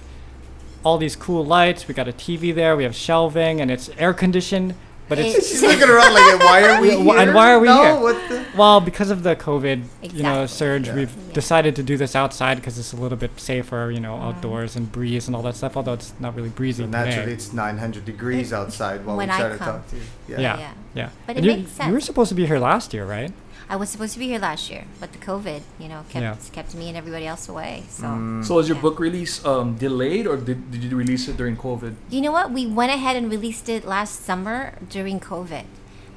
all 0.83 0.97
these 0.97 1.15
cool 1.15 1.45
lights. 1.45 1.87
We 1.87 1.93
got 1.93 2.07
a 2.07 2.13
TV 2.13 2.53
there. 2.53 2.75
We 2.75 2.83
have 2.83 2.95
shelving, 2.95 3.61
and 3.61 3.69
it's 3.69 3.89
air 3.97 4.13
conditioned. 4.13 4.73
But 5.07 5.17
it's 5.19 5.47
She's 5.49 5.61
looking 5.63 5.89
around 5.89 6.13
like, 6.13 6.39
why 6.39 6.63
are 6.69 6.81
we 6.81 6.91
here? 7.01 7.17
and 7.17 7.33
why 7.33 7.51
are 7.51 7.59
we 7.59 7.67
no, 7.67 7.81
here? 7.83 7.99
What 8.01 8.29
the? 8.29 8.45
Well, 8.55 8.79
because 8.79 9.09
of 9.09 9.23
the 9.23 9.35
COVID, 9.35 9.83
you 10.13 10.21
know, 10.23 10.45
surge, 10.45 10.87
Yeah. 10.87 10.95
we've 10.95 11.15
Yeah. 11.15 11.33
decided 11.33 11.75
to 11.77 11.83
do 11.83 11.97
this 11.97 12.15
outside 12.15 12.55
because 12.57 12.77
it's 12.77 12.93
a 12.93 12.95
little 12.95 13.17
bit 13.17 13.31
safer, 13.39 13.89
you 13.93 13.99
know, 13.99 14.13
Mm. 14.15 14.21
outdoors 14.23 14.75
and 14.75 14.91
breeze 14.91 15.25
and 15.27 15.35
all 15.35 15.41
that 15.43 15.55
stuff. 15.55 15.75
Although 15.75 15.93
it's 15.93 16.13
not 16.19 16.35
really 16.35 16.49
breezy 16.49 16.83
So 16.83 16.89
naturally, 16.89 17.21
today. 17.21 17.31
it's 17.33 17.53
900 17.53 18.05
degrees 18.05 18.53
outside 18.53 19.03
while 19.05 19.17
When 19.17 19.29
we 19.29 19.33
I 19.33 19.37
try 19.39 19.49
to 19.49 19.57
come. 19.57 19.67
talk 19.67 19.87
to 19.89 19.95
you. 19.95 20.01
Yeah, 20.27 20.39
Yeah. 20.39 20.69
yeah. 20.93 21.09
But 21.25 21.37
And 21.37 21.45
it 21.45 21.49
you, 21.49 21.57
makes 21.63 21.79
You 21.87 21.91
were 21.93 22.01
supposed 22.01 22.29
to 22.29 22.35
be 22.35 22.45
here 22.45 22.59
last 22.59 22.93
year, 22.93 23.05
right? 23.05 23.31
I 23.71 23.75
was 23.75 23.89
supposed 23.89 24.13
to 24.13 24.19
be 24.19 24.27
here 24.27 24.39
last 24.39 24.71
year, 24.71 24.85
but 24.99 25.11
the 25.13 25.19
COVID, 25.19 25.61
you 25.79 25.87
know, 25.87 26.01
kept 26.09 26.23
Yeah. 26.23 26.35
kept 26.51 26.73
me 26.73 26.87
and 26.87 26.97
everybody 26.97 27.27
else 27.27 27.47
away. 27.47 27.83
So, 27.89 28.05
Mm. 28.05 28.43
so 28.43 28.55
was 28.55 28.67
your 28.67 28.77
Yeah. 28.77 28.81
book 28.81 28.99
release 28.99 29.45
um, 29.45 29.75
delayed, 29.75 30.25
or 30.25 30.37
did, 30.37 30.71
did 30.71 30.83
you 30.83 30.95
release 30.97 31.27
it 31.27 31.37
during 31.37 31.55
COVID? 31.55 31.93
you 32.09 32.21
know 32.21 32.31
what? 32.31 32.51
We 32.51 32.65
went 32.65 32.91
ahead 32.91 33.15
and 33.15 33.29
released 33.29 33.69
it 33.69 33.85
last 33.85 34.25
summer 34.25 34.73
during 34.89 35.19
COVID. 35.19 35.65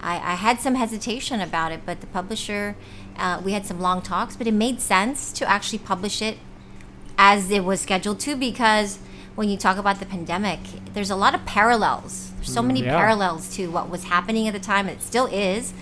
I, 0.02 0.14
I 0.32 0.34
had 0.46 0.60
some 0.60 0.76
hesitation 0.76 1.40
about 1.40 1.70
it, 1.72 1.80
but 1.84 2.00
the 2.00 2.06
publisher, 2.08 2.74
uh, 3.18 3.40
we 3.44 3.52
had 3.52 3.66
some 3.66 3.80
long 3.80 4.00
talks, 4.02 4.34
but 4.34 4.46
it 4.46 4.54
made 4.54 4.80
sense 4.80 5.30
to 5.38 5.48
actually 5.48 5.78
publish 5.78 6.22
it 6.22 6.38
as 7.18 7.50
it 7.50 7.64
was 7.64 7.80
scheduled 7.82 8.18
to 8.20 8.34
because 8.34 8.98
when 9.34 9.48
you 9.48 9.56
talk 9.56 9.76
about 9.76 10.00
the 10.00 10.06
pandemic, 10.06 10.60
there's 10.94 11.10
a 11.10 11.16
lot 11.16 11.34
of 11.34 11.44
parallels. 11.46 12.30
There's 12.36 12.52
so 12.52 12.62
many 12.62 12.82
yeah. 12.82 12.96
parallels 12.96 13.54
to 13.56 13.70
what 13.70 13.88
was 13.90 14.04
happening 14.04 14.48
at 14.48 14.54
the 14.54 14.60
time, 14.60 14.88
and 14.88 14.96
it 14.98 15.02
still 15.02 15.26
is, 15.26 15.72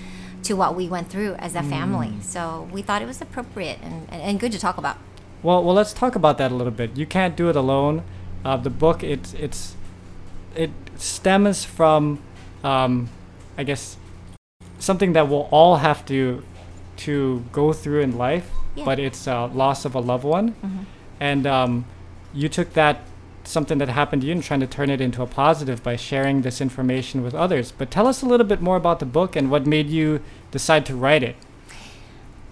to 0.45 0.55
what 0.55 0.75
we 0.75 0.89
went 0.89 1.09
through 1.09 1.35
as 1.35 1.55
a 1.55 1.63
family. 1.63 2.13
So 2.23 2.69
we 2.73 2.83
thought 2.83 3.03
it 3.03 3.07
was 3.07 3.21
appropriate 3.21 3.79
and, 3.83 4.07
and, 4.11 4.23
and 4.23 4.41
good 4.41 4.53
to 4.53 4.59
talk 4.59 4.79
about. 4.79 4.97
Well, 5.43 5.63
well, 5.65 5.75
let's 5.75 5.93
talk 5.93 6.15
about 6.17 6.39
that 6.39 6.51
a 6.53 6.55
little 6.55 6.73
bit. 6.73 6.97
You 6.97 7.07
can't 7.07 7.37
do 7.37 7.49
it 7.49 7.57
alone. 7.57 8.03
Uh, 8.45 8.57
the 8.57 8.71
book, 8.71 9.03
it's 9.03 9.35
it's 9.35 9.75
it 10.55 10.71
stems 10.97 11.65
from, 11.65 12.21
um, 12.65 13.09
I 13.57 13.65
guess, 13.65 13.97
something 14.79 15.13
that 15.15 15.29
we'll 15.29 15.49
all 15.51 15.77
have 15.77 16.05
to 16.07 16.43
to 16.99 17.45
go 17.53 17.73
through 17.73 18.01
in 18.01 18.17
life. 18.19 18.51
Yeah. 18.75 18.85
But 18.85 18.99
it's 18.99 19.27
uh, 19.27 19.49
loss 19.49 19.85
of 19.85 19.95
a 19.95 20.01
loved 20.01 20.25
one, 20.25 20.53
Mhm. 20.63 20.85
and 21.19 21.47
um, 21.47 21.85
you 22.33 22.49
took 22.49 22.73
that 22.75 23.01
something 23.51 23.79
that 23.79 23.89
happened 23.89 24.23
to 24.23 24.29
you 24.29 24.33
and 24.33 24.43
trying 24.43 24.61
to 24.61 24.67
turn 24.67 24.91
it 24.91 25.01
into 25.01 25.23
a 25.23 25.27
positive 25.27 25.83
by 25.83 25.97
sharing 25.97 26.43
this 26.43 26.61
information 26.61 27.23
with 27.23 27.35
others. 27.35 27.73
But 27.77 27.91
tell 27.91 28.07
us 28.07 28.23
a 28.23 28.27
little 28.27 28.47
bit 28.47 28.61
more 28.63 28.77
about 28.77 29.01
the 29.01 29.07
book 29.07 29.37
and 29.37 29.51
what 29.51 29.67
made 29.67 29.89
you 29.91 30.21
decide 30.51 30.87
to 30.87 30.95
write 30.97 31.23
it. 31.23 31.37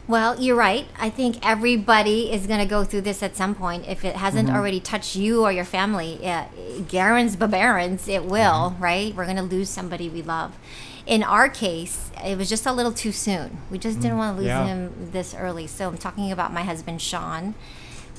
Well, 0.06 0.40
you're 0.40 0.56
right. 0.56 0.86
I 0.98 1.10
think 1.10 1.36
everybody 1.46 2.32
is 2.32 2.46
going 2.46 2.60
to 2.60 2.66
go 2.66 2.82
through 2.82 3.02
this 3.02 3.22
at 3.22 3.36
some 3.36 3.54
point. 3.54 3.86
If 3.86 4.06
it 4.06 4.16
hasn't 4.16 4.48
already 4.48 4.80
touched 4.80 5.16
you 5.16 5.44
or 5.44 5.52
your 5.52 5.66
family, 5.66 6.18
uh, 6.26 6.46
Garens 6.80 7.36
Babarans, 7.36 8.08
it 8.08 8.24
will, 8.24 8.74
right? 8.80 9.14
We're 9.14 9.26
going 9.26 9.36
to 9.36 9.42
lose 9.42 9.68
somebody 9.68 10.08
we 10.08 10.22
love. 10.22 10.56
In 11.04 11.22
our 11.22 11.50
case, 11.50 12.10
it 12.24 12.38
was 12.38 12.48
just 12.48 12.64
a 12.64 12.72
little 12.72 12.92
too 12.92 13.12
soon. 13.12 13.58
We 13.70 13.76
just 13.78 14.00
didn't 14.00 14.16
want 14.16 14.36
to 14.36 14.40
lose 14.40 14.48
Yeah. 14.48 14.64
him 14.66 15.10
this 15.12 15.34
early. 15.34 15.66
So 15.66 15.88
I'm 15.88 15.98
talking 15.98 16.32
about 16.32 16.54
my 16.54 16.62
husband, 16.62 17.02
Sean. 17.02 17.54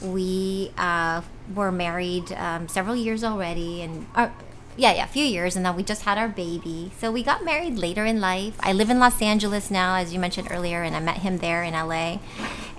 We 0.02 0.72
uh, 0.78 1.22
were 1.54 1.72
married 1.72 2.32
um, 2.34 2.68
several 2.68 2.96
years 2.96 3.24
already, 3.24 3.82
and 3.82 4.08
uh, 4.16 4.30
yeah, 4.78 4.94
yeah, 4.94 5.04
a 5.04 5.08
few 5.08 5.26
years, 5.26 5.56
and 5.56 5.66
then 5.66 5.76
we 5.76 5.84
just 5.84 6.04
had 6.04 6.18
our 6.18 6.30
baby. 6.30 6.92
So 7.00 7.12
we 7.12 7.22
got 7.22 7.44
married 7.44 7.78
later 7.78 8.06
in 8.06 8.22
life. 8.22 8.56
I 8.62 8.72
live 8.72 8.90
in 8.90 9.00
Los 9.00 9.22
Angeles 9.22 9.70
now, 9.70 9.96
as 9.96 10.14
you 10.14 10.20
mentioned 10.20 10.48
earlier, 10.50 10.84
and 10.84 10.96
I 10.96 11.02
met 11.02 11.18
him 11.18 11.40
there 11.40 11.64
in 11.64 11.74
LA. 11.74 12.20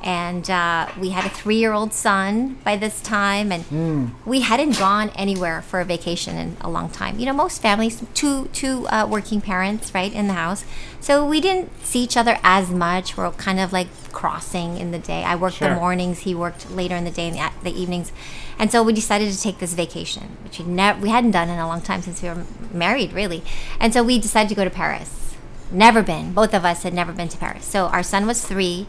And 0.03 0.49
uh, 0.49 0.89
we 0.99 1.11
had 1.11 1.27
a 1.27 1.29
three-year-old 1.29 1.93
son 1.93 2.59
by 2.65 2.77
this 2.77 3.03
time, 3.03 3.53
and 3.53 4.15
we 4.25 4.41
hadn't 4.41 4.79
gone 4.79 5.11
anywhere 5.11 5.61
for 5.61 5.81
a 5.81 5.85
vacation 5.85 6.37
in 6.39 6.57
a 6.63 6.71
long 6.71 6.89
time. 6.89 7.19
You 7.19 7.27
know, 7.27 7.35
most 7.35 7.61
families, 7.61 8.03
two 8.15 8.47
two 8.55 8.87
uh, 8.89 9.07
working 9.07 9.41
parents, 9.43 9.93
right, 9.95 10.13
in 10.13 10.27
the 10.27 10.33
house. 10.33 10.65
So 11.01 11.27
we 11.27 11.41
didn't 11.41 11.71
see 11.85 12.01
each 12.01 12.17
other 12.17 12.39
as 12.43 12.71
much. 12.71 13.17
We're 13.17 13.31
kind 13.33 13.61
of 13.61 13.73
like 13.75 13.89
crossing 14.13 14.79
in 14.79 14.91
the 14.91 14.99
day. 14.99 15.23
I 15.23 15.37
worked 15.37 15.57
Sure. 15.57 15.69
the 15.69 15.75
mornings, 15.75 16.21
he 16.21 16.35
worked 16.35 16.71
later 16.71 16.97
in 16.97 17.05
the 17.05 17.11
day 17.11 17.29
and 17.29 17.37
the, 17.37 17.71
the 17.71 17.79
evenings, 17.81 18.11
and 18.59 18.73
so 18.73 18.83
we 18.83 18.93
decided 18.95 19.31
to 19.33 19.41
take 19.41 19.59
this 19.59 19.75
vacation, 19.75 20.37
which 20.45 20.59
we 20.59 20.65
never 20.65 20.99
we 21.01 21.11
hadn't 21.11 21.33
done 21.33 21.49
in 21.51 21.59
a 21.59 21.67
long 21.67 21.83
time 21.83 22.01
since 22.03 22.23
we 22.23 22.29
were 22.31 22.45
married, 22.73 23.13
really. 23.13 23.43
And 23.79 23.93
so 23.93 24.03
we 24.03 24.19
decided 24.19 24.49
to 24.49 24.55
go 24.55 24.65
to 24.65 24.71
Paris. 24.71 25.35
Never 25.71 26.03
been. 26.03 26.33
Both 26.33 26.53
of 26.55 26.65
us 26.65 26.83
had 26.83 26.95
never 26.95 27.13
been 27.13 27.29
to 27.29 27.39
Paris. 27.39 27.65
So 27.65 27.87
our 27.87 28.03
son 28.03 28.27
was 28.27 28.45
three, 28.45 28.87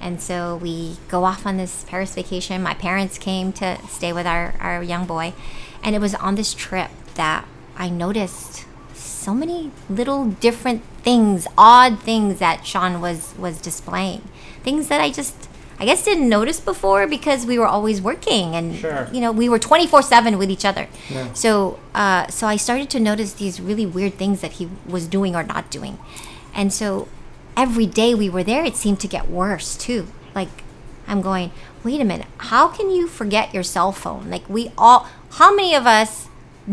and 0.00 0.20
so 0.20 0.56
we 0.56 0.96
go 1.08 1.24
off 1.24 1.46
on 1.46 1.56
this 1.56 1.84
Paris 1.88 2.14
vacation. 2.14 2.62
My 2.62 2.74
parents 2.74 3.18
came 3.18 3.52
to 3.54 3.78
stay 3.88 4.12
with 4.12 4.26
our, 4.26 4.54
our 4.60 4.82
young 4.82 5.06
boy, 5.06 5.32
and 5.82 5.94
it 5.94 6.00
was 6.00 6.14
on 6.16 6.34
this 6.34 6.52
trip 6.54 6.90
that 7.14 7.46
I 7.76 7.88
noticed 7.88 8.64
so 8.94 9.34
many 9.34 9.70
little 9.88 10.26
different 10.26 10.82
things, 11.02 11.46
odd 11.56 12.00
things 12.00 12.38
that 12.38 12.66
Sean 12.66 13.00
was 13.00 13.34
was 13.38 13.60
displaying. 13.60 14.22
Things 14.62 14.88
that 14.88 15.00
I 15.00 15.10
just 15.10 15.48
I 15.78 15.84
guess 15.86 16.04
didn't 16.04 16.28
notice 16.28 16.60
before 16.60 17.06
because 17.06 17.46
we 17.46 17.58
were 17.58 17.66
always 17.66 18.00
working 18.00 18.54
and 18.54 18.76
Sure. 18.76 19.08
you 19.12 19.20
know 19.20 19.32
we 19.32 19.48
were 19.48 19.58
24/7 19.58 20.38
with 20.38 20.50
each 20.50 20.64
other. 20.64 20.88
Yeah. 21.10 21.32
So 21.32 21.78
uh, 21.94 22.28
so 22.28 22.46
I 22.46 22.56
started 22.56 22.90
to 22.90 23.00
notice 23.00 23.32
these 23.32 23.60
really 23.60 23.86
weird 23.86 24.14
things 24.14 24.40
that 24.40 24.52
he 24.52 24.68
was 24.86 25.06
doing 25.06 25.34
or 25.34 25.42
not 25.42 25.70
doing. 25.70 25.98
And 26.54 26.72
so 26.72 27.08
every 27.56 27.86
day 27.86 28.14
we 28.14 28.28
were 28.28 28.44
there 28.44 28.64
it 28.64 28.76
seemed 28.76 29.00
to 29.00 29.08
get 29.08 29.28
worse 29.30 29.76
too. 29.76 30.06
Like 30.34 30.48
I'm 31.06 31.20
going, 31.22 31.50
"Wait 31.82 32.00
a 32.00 32.04
minute. 32.04 32.26
How 32.38 32.68
can 32.68 32.90
you 32.90 33.06
forget 33.08 33.52
your 33.54 33.62
cell 33.62 33.92
phone? 33.92 34.30
Like 34.30 34.48
we 34.48 34.70
all 34.76 35.06
how 35.32 35.54
many 35.54 35.74
of 35.74 35.86
us 35.86 36.28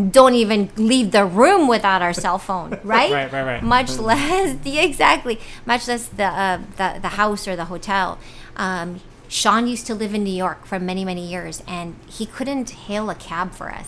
don't 0.10 0.36
even 0.36 0.70
leave 0.78 1.12
the 1.12 1.26
room 1.26 1.68
without 1.68 2.02
our 2.02 2.14
cell 2.14 2.38
phone, 2.40 2.80
right? 2.84 3.12
Right, 3.12 3.32
right, 3.32 3.44
right. 3.44 3.64
Much 3.64 3.98
less, 3.98 4.56
yeah, 4.64 4.82
exactly. 4.82 5.38
Much 5.66 5.88
less 5.88 6.08
the 6.08 6.24
uh, 6.26 6.60
the 6.78 7.00
the 7.02 7.10
house 7.10 7.48
or 7.48 7.56
the 7.56 7.66
hotel. 7.66 8.18
Um, 8.56 9.02
Sean 9.28 9.66
used 9.68 9.88
to 9.88 9.96
live 9.96 10.14
in 10.14 10.24
New 10.24 10.34
York 10.34 10.66
for 10.66 10.80
many 10.80 11.04
many 11.06 11.26
years, 11.28 11.62
and 11.68 11.96
he 12.08 12.26
couldn't 12.26 12.70
hail 12.72 13.10
a 13.10 13.16
cab 13.16 13.54
for 13.54 13.72
us. 13.72 13.88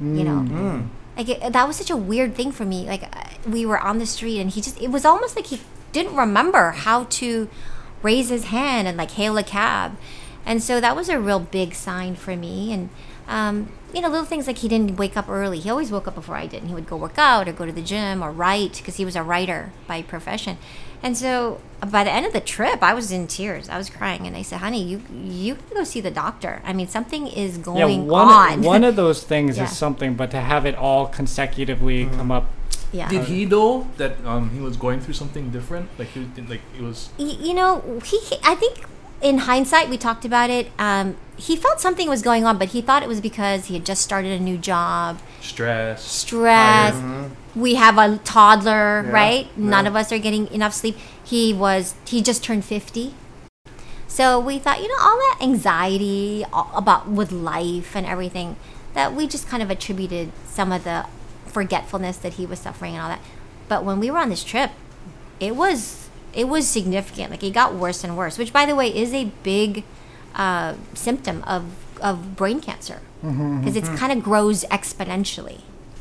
You 0.00 0.24
know, 0.24 0.40
Mm. 0.48 0.88
like 1.16 1.28
it, 1.28 1.52
that 1.52 1.66
was 1.68 1.76
such 1.76 1.90
a 1.90 1.96
weird 1.96 2.34
thing 2.34 2.52
for 2.52 2.64
me. 2.64 2.86
Like 2.86 3.02
uh, 3.04 3.24
we 3.46 3.66
were 3.66 3.78
on 3.78 3.98
the 3.98 4.06
street, 4.06 4.40
and 4.40 4.50
he 4.50 4.60
just 4.62 4.80
it 4.80 4.90
was 4.90 5.04
almost 5.04 5.36
like 5.36 5.46
he 5.46 5.60
didn't 5.92 6.16
remember 6.16 6.70
how 6.72 7.04
to 7.04 7.48
raise 8.02 8.28
his 8.30 8.44
hand 8.44 8.88
and 8.88 8.96
like 8.96 9.12
hail 9.12 9.36
a 9.38 9.42
cab, 9.42 9.96
and 10.46 10.62
so 10.62 10.80
that 10.80 10.96
was 10.96 11.08
a 11.08 11.18
real 11.18 11.40
big 11.40 11.74
sign 11.74 12.14
for 12.14 12.36
me. 12.36 12.72
And 12.72 12.88
um, 13.28 13.70
you 13.92 14.00
know, 14.00 14.08
little 14.08 14.24
things 14.26 14.46
like 14.46 14.58
he 14.58 14.68
didn't 14.68 14.96
wake 14.96 15.16
up 15.16 15.28
early. 15.28 15.60
He 15.60 15.70
always 15.70 15.90
woke 15.90 16.08
up 16.08 16.14
before 16.14 16.36
I 16.36 16.46
did, 16.46 16.60
and 16.62 16.68
he 16.68 16.74
would 16.74 16.86
go 16.88 16.96
work 16.96 17.18
out 17.18 17.48
or 17.48 17.52
go 17.52 17.66
to 17.66 17.72
the 17.72 17.82
gym 17.82 18.22
or 18.22 18.30
write 18.30 18.74
because 18.78 18.96
he 18.96 19.04
was 19.04 19.16
a 19.16 19.22
writer 19.22 19.72
by 19.86 20.02
profession. 20.02 20.56
And 21.02 21.16
so 21.16 21.60
by 21.90 22.04
the 22.04 22.10
end 22.12 22.26
of 22.26 22.34
the 22.34 22.40
trip, 22.42 22.82
I 22.82 22.92
was 22.92 23.10
in 23.10 23.26
tears. 23.26 23.70
I 23.70 23.78
was 23.78 23.88
crying, 23.88 24.26
and 24.26 24.36
I 24.36 24.42
said, 24.42 24.58
"Honey, 24.60 24.82
you 24.82 25.02
you 25.12 25.54
have 25.54 25.68
to 25.70 25.74
go 25.76 25.84
see 25.84 26.00
the 26.00 26.10
doctor. 26.10 26.60
I 26.64 26.72
mean, 26.72 26.88
something 26.88 27.26
is 27.26 27.56
Yeah, 27.56 27.62
going 27.64 28.06
one 28.06 28.28
on." 28.28 28.62
one 28.62 28.84
of 28.84 28.96
those 28.96 29.22
things 29.22 29.56
Yeah. 29.58 29.64
is 29.64 29.76
something, 29.76 30.14
but 30.14 30.30
to 30.32 30.40
have 30.40 30.66
it 30.66 30.74
all 30.74 31.06
consecutively 31.06 32.06
come 32.06 32.30
up, 32.30 32.46
yeah. 32.92 33.08
Did 33.08 33.24
he 33.26 33.44
know 33.46 33.88
that 33.98 34.24
um, 34.26 34.50
he 34.50 34.60
was 34.60 34.76
going 34.76 35.00
through 35.00 35.14
something 35.14 35.50
different? 35.50 35.88
Like 35.98 36.08
he 36.08 36.26
like 36.48 36.60
it 36.76 36.82
was 36.82 37.10
Y- 37.18 37.36
you 37.40 37.54
know, 37.54 38.00
he, 38.04 38.18
he- 38.18 38.38
I 38.44 38.54
think 38.54 38.84
in 39.22 39.38
hindsight, 39.38 39.88
we 39.90 39.98
talked 39.98 40.24
about 40.24 40.48
it. 40.50 40.68
Um, 40.78 41.16
he 41.36 41.54
felt 41.54 41.78
something 41.80 42.08
was 42.08 42.22
going 42.22 42.44
on, 42.46 42.56
but 42.58 42.68
he 42.70 42.80
thought 42.80 43.02
it 43.02 43.08
was 43.08 43.20
because 43.20 43.66
he 43.66 43.74
had 43.74 43.84
just 43.84 44.00
started 44.02 44.32
a 44.40 44.42
new 44.42 44.56
job, 44.56 45.18
stress. 45.42 46.02
stress. 46.02 46.94
tired. 46.94 47.30
We 47.54 47.74
have 47.74 47.98
a 47.98 48.16
toddler, 48.18 49.02
Yeah, 49.04 49.10
right? 49.10 49.58
None 49.58 49.84
yeah. 49.84 49.90
of 49.90 49.96
us 49.96 50.10
are 50.12 50.18
getting 50.18 50.46
enough 50.52 50.72
sleep. 50.72 50.96
He 51.22 51.52
was, 51.52 51.94
he 52.06 52.22
just 52.22 52.42
turned 52.42 52.64
50. 52.64 53.14
So 54.08 54.40
we 54.40 54.58
thought, 54.58 54.80
you 54.80 54.88
know, 54.88 54.96
all 55.00 55.16
that 55.16 55.38
anxiety 55.42 56.44
a- 56.52 56.64
about 56.74 57.08
with 57.08 57.30
life 57.30 57.94
and 57.94 58.06
everything, 58.06 58.56
that 58.94 59.14
we 59.14 59.26
just 59.28 59.46
kind 59.48 59.62
of 59.62 59.70
attributed 59.70 60.32
some 60.48 60.72
of 60.72 60.84
the 60.84 61.06
forgetfulness 61.50 62.16
that 62.18 62.34
he 62.34 62.46
was 62.46 62.58
suffering 62.60 62.94
and 62.94 63.02
all 63.02 63.08
that. 63.08 63.20
But 63.68 63.84
when 63.84 64.00
we 64.00 64.10
were 64.10 64.18
on 64.18 64.28
this 64.30 64.44
trip, 64.44 64.70
it 65.38 65.56
was 65.56 66.08
it 66.32 66.48
was 66.48 66.68
significant. 66.68 67.30
Like 67.30 67.42
it 67.42 67.50
got 67.52 67.74
worse 67.74 68.04
and 68.04 68.16
worse, 68.16 68.38
which 68.38 68.52
by 68.52 68.66
the 68.66 68.74
way 68.74 68.88
is 68.94 69.12
a 69.12 69.24
big 69.42 69.84
uh, 70.34 70.74
symptom 70.94 71.42
of 71.46 71.64
of 72.00 72.34
brain 72.36 72.60
cancer 72.60 73.00
because 73.20 73.76
it 73.76 73.84
kind 73.98 74.10
of 74.12 74.22
grows 74.22 74.64
exponentially. 74.70 75.60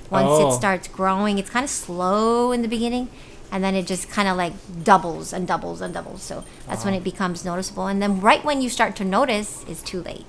Once 0.10 0.27
Oh. 0.29 0.50
it 0.50 0.53
starts 0.56 0.88
growing, 0.88 1.38
it's 1.38 1.50
kind 1.50 1.63
of 1.65 1.70
slow 1.70 2.51
in 2.51 2.62
the 2.62 2.68
beginning, 2.68 3.10
and 3.51 3.63
then 3.63 3.75
it 3.75 3.86
just 3.86 4.10
kind 4.10 4.27
of 4.27 4.36
like 4.38 4.53
doubles 4.84 5.34
and 5.34 5.46
doubles 5.48 5.82
and 5.82 5.94
doubles. 5.94 6.22
So 6.24 6.44
that's 6.68 6.84
when 6.86 6.94
it 6.94 7.03
becomes 7.03 7.44
noticeable. 7.46 7.88
And 7.88 8.01
then 8.01 8.20
right 8.22 8.44
when 8.44 8.62
you 8.62 8.70
start 8.70 8.96
to 8.98 9.06
notice, 9.06 9.63
it's 9.68 9.82
too 9.84 10.01
late. 10.01 10.25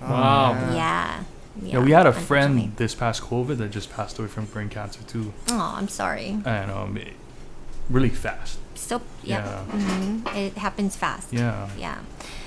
wow. 0.00 0.52
Yeah. 0.74 1.24
Yeah, 1.62 1.78
we 1.80 1.92
had 1.92 2.06
a 2.06 2.12
friend 2.12 2.72
this 2.76 2.94
past 2.94 3.22
COVID 3.22 3.56
that 3.58 3.70
just 3.70 3.90
passed 3.90 4.18
away 4.18 4.28
from 4.28 4.44
brain 4.46 4.68
cancer 4.68 5.00
too, 5.06 5.32
Oh, 5.50 5.74
I'm 5.76 5.88
sorry. 5.88 6.38
and 6.44 6.70
um, 6.70 6.96
it, 6.96 7.14
really 7.88 8.10
fast. 8.10 8.58
So 8.74 9.00
yeah, 9.22 9.44
Yeah. 9.44 9.62
hmm 9.64 10.26
it 10.36 10.58
happens 10.58 10.96
fast. 10.96 11.32
Yeah. 11.32 11.68
Yeah. 11.78 11.98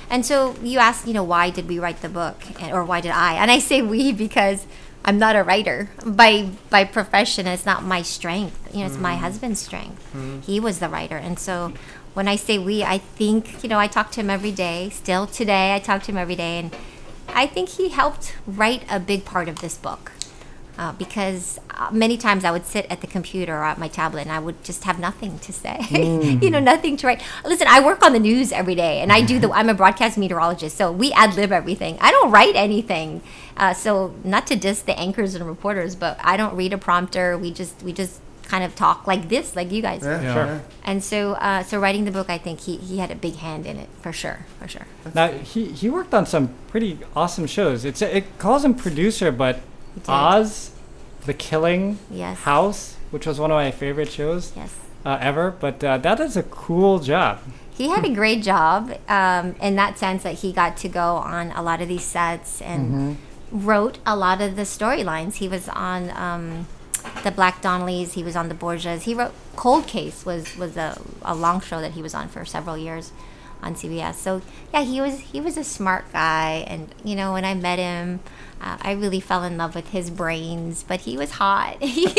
And 0.09 0.25
so 0.25 0.55
you 0.63 0.79
asked, 0.79 1.07
you 1.07 1.13
know, 1.13 1.23
why 1.23 1.49
did 1.51 1.67
we 1.67 1.77
write 1.79 2.01
the 2.01 2.09
book, 2.09 2.37
and, 2.61 2.71
or 2.73 2.83
why 2.83 2.99
did 3.01 3.11
I? 3.11 3.33
And 3.35 3.51
I 3.51 3.59
say 3.59 3.81
we 3.81 4.11
because 4.11 4.65
I'm 5.05 5.17
not 5.19 5.35
a 5.35 5.43
writer 5.43 5.89
by 6.05 6.49
by 6.69 6.83
profession. 6.83 7.45
It's 7.47 7.65
not 7.65 7.83
my 7.83 8.01
strength. 8.01 8.57
You 8.73 8.79
know, 8.81 8.85
it's 8.87 8.97
my 8.97 9.15
husband's 9.15 9.59
strength. 9.61 10.01
He 10.45 10.59
was 10.59 10.79
the 10.79 10.89
writer, 10.89 11.15
and 11.17 11.37
so 11.39 11.73
when 12.15 12.27
I 12.27 12.35
say 12.37 12.57
we, 12.57 12.83
I 12.83 12.97
think 12.97 13.61
you 13.63 13.69
know 13.69 13.79
I 13.79 13.87
talk 13.87 14.11
to 14.13 14.19
him 14.21 14.29
every 14.29 14.51
day. 14.51 14.89
Still 14.89 15.25
today, 15.27 15.75
I 15.75 15.79
talk 15.79 16.03
to 16.03 16.11
him 16.11 16.17
every 16.17 16.35
day, 16.35 16.57
and 16.59 16.75
I 17.33 17.47
think 17.47 17.69
he 17.69 17.89
helped 17.89 18.35
write 18.45 18.83
a 18.89 18.99
big 18.99 19.25
part 19.25 19.47
of 19.47 19.59
this 19.59 19.77
book. 19.77 20.11
Uh, 20.77 20.93
because 20.93 21.59
uh, 21.71 21.89
many 21.91 22.15
times 22.15 22.45
I 22.45 22.51
would 22.51 22.65
sit 22.65 22.85
at 22.89 23.01
the 23.01 23.07
computer 23.07 23.53
or 23.53 23.65
at 23.65 23.77
my 23.77 23.89
tablet 23.89 24.21
and 24.21 24.31
I 24.31 24.39
would 24.39 24.63
just 24.63 24.85
have 24.85 24.97
nothing 24.97 25.37
to 25.39 25.51
say, 25.51 25.85
you 26.41 26.49
know, 26.49 26.61
nothing 26.61 26.95
to 26.95 27.07
write. 27.07 27.21
Listen, 27.43 27.67
I 27.67 27.83
work 27.83 28.01
on 28.01 28.13
the 28.13 28.19
news 28.19 28.53
every 28.53 28.75
day, 28.75 29.01
and 29.01 29.11
I 29.11 29.19
do 29.19 29.39
the. 29.39 29.51
I'm 29.51 29.67
a 29.67 29.73
broadcast 29.73 30.17
meteorologist, 30.17 30.77
so 30.77 30.89
we 30.89 31.11
ad 31.11 31.35
lib 31.35 31.51
everything. 31.51 31.97
I 31.99 32.11
don't 32.11 32.31
write 32.31 32.55
anything. 32.55 33.21
Uh, 33.57 33.73
so 33.73 34.15
not 34.23 34.47
to 34.47 34.55
diss 34.55 34.81
the 34.81 34.97
anchors 34.97 35.35
and 35.35 35.45
reporters, 35.45 35.95
but 35.95 36.17
I 36.23 36.37
don't 36.37 36.55
read 36.55 36.71
a 36.71 36.77
prompter. 36.77 37.37
We 37.37 37.51
just 37.51 37.83
we 37.83 37.91
just 37.91 38.21
kind 38.49 38.63
of 38.63 38.75
talk 38.75 39.05
like 39.07 39.29
this, 39.29 39.55
like 39.55 39.71
you 39.71 39.81
guys. 39.81 40.01
Yeah, 40.03 40.21
Yeah. 40.21 40.33
sure. 40.33 40.61
And 40.83 41.03
so 41.03 41.33
uh, 41.33 41.61
so 41.63 41.79
writing 41.79 42.05
the 42.05 42.11
book, 42.11 42.29
I 42.29 42.37
think 42.37 42.61
he 42.61 42.77
he 42.77 42.97
had 42.97 43.11
a 43.11 43.15
big 43.15 43.35
hand 43.37 43.65
in 43.65 43.77
it 43.77 43.89
for 44.01 44.11
sure, 44.11 44.39
for 44.59 44.67
sure. 44.67 44.87
Now 45.13 45.27
he 45.51 45.65
he 45.81 45.87
worked 45.89 46.13
on 46.13 46.25
some 46.25 46.49
pretty 46.71 46.97
awesome 47.15 47.47
shows. 47.47 47.85
It's 47.85 48.01
it 48.01 48.25
calls 48.39 48.65
him 48.65 48.73
producer, 48.73 49.31
but 49.31 49.61
Oz, 50.07 50.71
The 51.25 51.33
Killing 51.33 51.99
Yes. 52.11 52.39
House, 52.39 52.95
which 53.11 53.25
was 53.27 53.39
one 53.39 53.51
of 53.51 53.55
my 53.55 53.71
favorite 53.71 54.11
shows 54.11 54.51
Yes. 54.55 54.75
uh, 55.05 55.17
ever. 55.21 55.51
But 55.51 55.83
uh, 55.83 55.97
that 55.99 56.19
is 56.19 56.35
a 56.37 56.43
cool 56.43 56.99
job. 56.99 57.39
he 57.79 57.87
had 57.89 58.03
a 58.03 58.13
great 58.13 58.41
job 58.43 58.91
um, 59.07 59.55
in 59.61 59.75
that 59.77 59.97
sense 59.97 60.23
that 60.23 60.35
he 60.43 60.51
got 60.51 60.75
to 60.83 60.89
go 60.89 61.15
on 61.37 61.51
a 61.51 61.61
lot 61.61 61.81
of 61.81 61.87
these 61.87 62.03
sets 62.03 62.61
and 62.61 63.17
wrote 63.51 63.99
a 64.05 64.15
lot 64.15 64.41
of 64.41 64.55
the 64.55 64.63
storylines. 64.63 65.35
He 65.35 65.47
was 65.47 65.69
on 65.69 66.09
um, 66.11 66.67
the 67.23 67.31
Black 67.31 67.61
Donnellys. 67.61 68.13
He 68.13 68.23
was 68.23 68.35
on 68.35 68.49
the 68.49 68.55
Borgias. 68.55 69.03
He 69.03 69.13
wrote 69.13 69.33
Cold 69.55 69.87
Case 69.87 70.25
was 70.25 70.55
was 70.57 70.77
a, 70.77 70.99
a 71.21 71.35
long 71.35 71.61
show 71.61 71.81
that 71.81 71.91
he 71.91 72.01
was 72.01 72.13
on 72.13 72.29
for 72.29 72.45
several 72.45 72.77
years 72.77 73.11
on 73.61 73.75
CBS. 73.75 74.15
So 74.15 74.41
yeah, 74.73 74.83
he 74.83 75.01
was 75.01 75.19
he 75.19 75.41
was 75.41 75.57
a 75.57 75.63
smart 75.63 76.11
guy, 76.11 76.65
and 76.67 76.93
you 77.03 77.15
know 77.15 77.33
when 77.33 77.45
I 77.45 77.53
met 77.53 77.79
him. 77.79 78.19
Uh, 78.61 78.77
I 78.81 78.91
really 78.91 79.21
fell 79.21 79.43
in 79.45 79.57
love 79.57 79.73
with 79.73 79.87
his 79.89 80.09
brains, 80.09 80.83
but 80.85 80.99
he 81.01 81.15
was 81.17 81.31
hot. 81.31 81.77
he 81.81 82.05
looked 82.07 82.15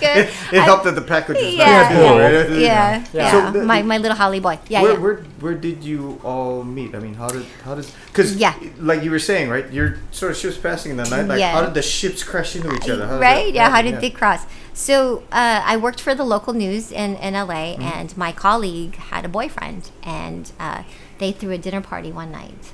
good. 0.00 0.18
It, 0.28 0.30
it 0.52 0.58
I- 0.60 0.64
helped 0.64 0.84
that 0.84 0.94
the 0.94 1.00
package 1.02 1.36
was 1.36 1.54
yeah, 1.54 1.66
nice. 1.66 1.90
yeah, 1.92 2.18
right? 2.18 2.50
yeah, 2.60 3.04
Yeah. 3.12 3.30
So 3.32 3.50
the- 3.58 3.64
my, 3.64 3.82
my 3.82 3.98
little 3.98 4.16
haole 4.16 4.38
boy. 4.40 4.58
Yeah, 4.68 4.82
where, 4.82 4.92
yeah. 4.92 4.98
where 4.98 5.16
where 5.40 5.54
did 5.54 5.82
you 5.82 6.20
all 6.22 6.62
meet? 6.62 6.94
I 6.94 7.00
mean, 7.00 7.14
how 7.14 7.28
did 7.28 7.44
how 7.64 7.74
does 7.74 7.90
because 8.06 8.36
Yeah. 8.36 8.54
like 8.78 9.02
you 9.02 9.10
were 9.10 9.18
saying, 9.18 9.48
right? 9.50 9.70
You're 9.72 9.96
sort 10.12 10.30
of 10.32 10.38
ships 10.38 10.56
passing 10.56 10.92
in 10.92 10.96
the 10.98 11.08
night. 11.08 11.26
Like, 11.26 11.40
Yeah. 11.40 11.52
how 11.52 11.62
did 11.62 11.74
the 11.74 11.82
ships 11.82 12.22
crash 12.22 12.54
into 12.54 12.72
each 12.74 12.88
other? 12.88 13.06
How 13.06 13.18
right? 13.18 13.46
that 13.46 13.54
Yeah. 13.54 13.64
How 13.70 13.76
happen? 13.76 13.92
did 13.92 14.00
they 14.00 14.10
cross? 14.10 14.46
So 14.72 15.24
uh, 15.32 15.62
I 15.64 15.76
worked 15.76 16.00
for 16.00 16.14
the 16.14 16.24
local 16.24 16.52
news 16.54 16.92
in, 16.92 17.16
in 17.16 17.34
LA, 17.34 17.74
Mm-hmm. 17.74 17.82
and 17.82 18.16
my 18.16 18.30
colleague 18.32 18.94
had 18.96 19.24
a 19.24 19.28
boyfriend, 19.28 19.90
and 20.04 20.52
uh, 20.60 20.84
they 21.18 21.32
threw 21.32 21.50
a 21.50 21.58
dinner 21.58 21.80
party 21.80 22.12
one 22.12 22.30
night, 22.30 22.70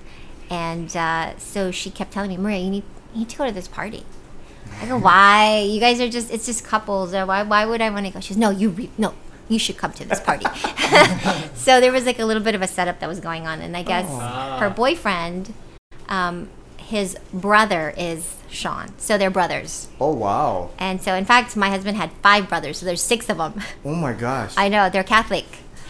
and 0.51 0.95
uh, 0.97 1.37
so 1.39 1.71
she 1.71 1.91
kept 1.91 2.13
telling 2.13 2.31
me, 2.31 2.37
Maria, 2.37 2.59
you 2.59 2.71
need 2.71 2.85
you 3.13 3.21
need 3.21 3.29
to 3.31 3.37
go 3.39 3.47
to 3.47 3.53
this 3.53 3.69
party. 3.69 4.05
I 4.81 4.87
go, 4.87 4.99
why? 4.99 5.61
You 5.61 5.81
guys 5.81 6.01
are 6.01 6.09
just 6.09 6.31
it's 6.31 6.47
just 6.47 6.65
couples. 6.65 7.15
Or 7.15 7.27
why 7.27 7.43
why 7.43 7.65
would 7.65 7.81
I 7.81 7.91
want 7.91 8.07
to 8.07 8.13
go? 8.13 8.21
She 8.21 8.29
says, 8.29 8.37
no, 8.39 8.51
you 8.51 8.71
re- 8.71 8.91
no. 8.99 9.15
You 9.49 9.61
should 9.61 9.77
come 9.77 9.93
to 9.93 10.05
this 10.05 10.19
party. 10.19 10.45
so 11.55 11.81
there 11.81 11.93
was 11.93 12.05
like 12.05 12.19
a 12.19 12.25
little 12.25 12.43
bit 12.43 12.57
of 12.57 12.63
a 12.63 12.67
setup 12.67 12.99
that 12.99 13.09
was 13.09 13.21
going 13.21 13.47
on, 13.47 13.61
and 13.61 13.77
I 13.77 13.85
guess 13.85 14.09
her 14.59 14.69
boyfriend, 14.71 15.55
um, 16.09 16.49
his 16.79 17.17
brother 17.33 17.95
is 17.97 18.35
Sean. 18.51 18.93
So 18.99 19.17
they're 19.17 19.31
brothers. 19.31 19.87
Oh 20.01 20.15
wow! 20.15 20.71
And 20.81 21.01
so, 21.01 21.15
in 21.15 21.25
fact, 21.25 21.57
my 21.57 21.71
husband 21.71 21.97
had 21.97 22.11
five 22.23 22.49
brothers, 22.49 22.79
so 22.79 22.87
there's 22.87 23.01
six 23.03 23.29
of 23.29 23.39
them. 23.39 23.63
Oh 23.85 23.95
my 23.95 24.13
gosh! 24.13 24.53
I 24.57 24.69
know 24.69 24.91
they're 24.91 25.05
Catholic. 25.05 25.47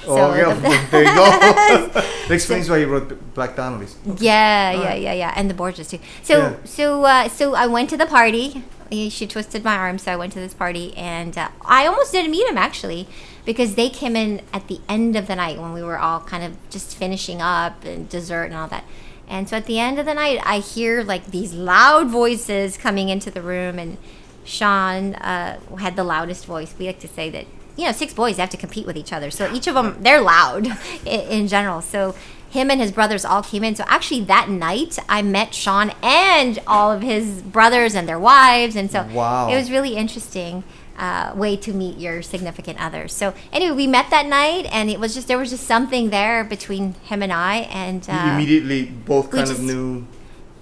So 0.07 0.17
oh 0.19 0.35
yeah, 0.35 0.55
the- 0.55 0.87
there 0.91 1.03
you 1.05 1.15
go. 1.15 1.25
that 2.29 2.31
explains 2.31 2.71
why 2.71 2.79
you 2.79 2.87
wrote 2.87 3.35
Black 3.35 3.57
Donnellys. 3.57 3.95
yeah, 4.21 4.71
yeah, 4.73 4.95
yeah, 4.95 5.13
yeah, 5.13 5.33
and 5.37 5.51
the 5.51 5.55
Borgias 5.55 5.91
too. 5.91 5.99
So, 6.23 6.39
Yeah. 6.39 6.57
so, 6.65 7.05
uh, 7.05 7.29
so 7.29 7.55
I 7.55 7.67
went 7.67 7.91
to 7.91 7.97
the 7.97 8.07
party. 8.07 8.63
She 8.91 9.27
twisted 9.27 9.65
my 9.65 9.77
arm, 9.77 9.99
so 9.99 10.13
I 10.13 10.17
went 10.17 10.33
to 10.35 10.39
this 10.39 10.55
party, 10.55 10.97
and 10.97 11.37
uh, 11.37 11.49
I 11.63 11.87
almost 11.87 12.13
didn't 12.13 12.31
meet 12.31 12.47
him 12.49 12.57
actually, 12.57 13.09
because 13.45 13.75
they 13.75 13.89
came 13.91 14.15
in 14.15 14.43
at 14.53 14.69
the 14.69 14.79
end 14.89 15.17
of 15.17 15.27
the 15.27 15.35
night 15.35 15.59
when 15.59 15.73
we 15.73 15.83
were 15.83 15.99
all 15.99 16.21
kind 16.21 16.45
of 16.45 16.57
just 16.71 16.97
finishing 16.97 17.43
up 17.43 17.85
and 17.85 18.09
dessert 18.09 18.45
and 18.45 18.55
all 18.55 18.69
that. 18.69 18.85
And 19.29 19.49
so 19.49 19.57
at 19.57 19.67
the 19.67 19.81
end 19.81 19.99
of 19.99 20.07
the 20.07 20.15
night, 20.15 20.39
I 20.45 20.61
hear 20.61 21.03
like 21.03 21.27
these 21.33 21.53
loud 21.53 22.07
voices 22.11 22.77
coming 22.77 23.09
into 23.09 23.29
the 23.29 23.43
room, 23.43 23.77
and 23.81 23.99
Sean 24.45 25.15
uh, 25.17 25.59
had 25.81 25.97
the 25.97 26.05
loudest 26.05 26.47
voice. 26.47 26.73
We 26.79 26.87
like 26.87 27.01
to 27.01 27.09
say 27.09 27.29
that 27.31 27.47
you 27.77 27.85
know 27.85 27.93
six 27.93 28.13
boys 28.15 28.37
have 28.39 28.51
to 28.51 28.57
compete 28.57 28.87
with 28.87 28.97
each 28.97 29.13
other, 29.13 29.31
so 29.31 29.53
each 29.53 29.67
of 29.67 29.75
them 29.75 29.97
they're 30.01 30.21
loud 30.21 30.67
in, 31.05 31.21
in 31.21 31.49
general. 31.49 31.81
So 31.83 32.15
him 32.49 32.71
and 32.71 32.81
his 32.81 32.93
brothers 32.93 33.25
all 33.25 33.43
came 33.43 33.63
in. 33.65 33.75
So 33.77 33.85
actually 33.87 34.23
that 34.25 34.49
night 34.49 34.99
I 35.09 35.21
met 35.23 35.55
Sean 35.55 35.93
and 36.03 36.59
all 36.67 36.91
of 36.93 37.03
his 37.03 37.43
brothers 37.43 37.95
and 37.95 38.09
their 38.09 38.19
wives, 38.19 38.77
and 38.77 38.91
so 38.91 39.03
Wow. 39.13 39.49
it 39.51 39.57
was 39.57 39.71
really 39.71 39.97
interesting. 39.97 40.65
Uh, 40.99 41.31
way 41.37 41.55
to 41.59 41.75
meet 41.75 41.99
your 41.99 42.23
significant 42.23 42.81
other. 42.81 43.07
So 43.07 43.35
anyway, 43.53 43.77
we 43.77 43.87
met 43.87 44.09
that 44.09 44.25
night, 44.25 44.65
and 44.73 44.89
it 44.89 44.99
was 44.99 45.13
just 45.15 45.29
there 45.29 45.37
was 45.37 45.51
just 45.51 45.67
something 45.67 46.09
there 46.09 46.43
between 46.43 46.95
him 47.05 47.23
and 47.23 47.31
I, 47.31 47.69
and 47.71 48.07
uh, 48.09 48.31
immediately 48.33 48.87
both 48.87 49.31
kind 49.31 49.51
of 49.51 49.61
knew. 49.61 50.07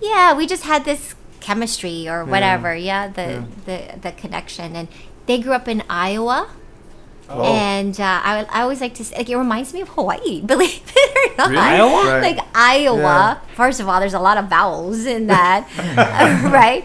yeah, 0.01 0.35
we 0.37 0.49
just 0.49 0.65
had 0.65 0.85
this 0.85 1.15
chemistry 1.39 2.09
or 2.09 2.25
whatever. 2.25 2.75
Yeah, 2.75 3.07
the, 3.07 3.23
Yeah. 3.23 3.45
the 3.67 3.99
the 4.01 4.11
connection, 4.11 4.75
and 4.75 4.89
they 5.27 5.39
grew 5.39 5.53
up 5.53 5.69
in 5.69 5.85
Iowa. 5.89 6.49
Oh. 7.29 7.43
And 7.43 7.99
uh, 7.99 8.21
I, 8.23 8.47
I 8.51 8.63
always 8.63 8.81
like 8.81 8.95
to 8.95 9.05
say, 9.05 9.17
like, 9.17 9.31
it 9.31 9.37
reminds 9.37 9.73
me 9.73 9.81
of 9.81 9.89
Hawaii, 9.91 10.41
believe 10.45 10.83
it 10.95 11.33
or 11.33 11.37
not. 11.37 11.51
Really? 11.51 11.63
Iowa? 11.63 12.21
Right. 12.21 12.37
Like 12.37 12.47
Iowa. 12.55 13.01
Yeah. 13.01 13.39
First 13.55 13.81
of 13.81 13.89
all, 13.89 14.01
there's 14.01 14.15
a 14.15 14.21
lot 14.21 14.37
of 14.37 14.47
vowels 14.47 15.07
in 15.07 15.27
that, 15.29 15.69
right? 16.53 16.85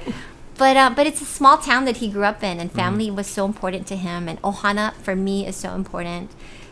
But 0.58 0.76
uh, 0.76 0.92
but 0.96 1.08
it's 1.08 1.22
a 1.22 1.26
small 1.26 1.58
town 1.58 1.86
that 1.86 1.98
he 1.98 2.10
grew 2.10 2.24
up 2.24 2.44
in, 2.44 2.60
and 2.60 2.72
family 2.72 3.10
was 3.10 3.28
so 3.28 3.46
important 3.46 3.88
to 3.88 3.96
him, 3.96 4.28
and 4.28 4.42
ohana 4.42 4.94
for 4.96 5.16
me 5.16 5.48
is 5.48 5.56
so 5.56 5.74
important, 5.74 6.32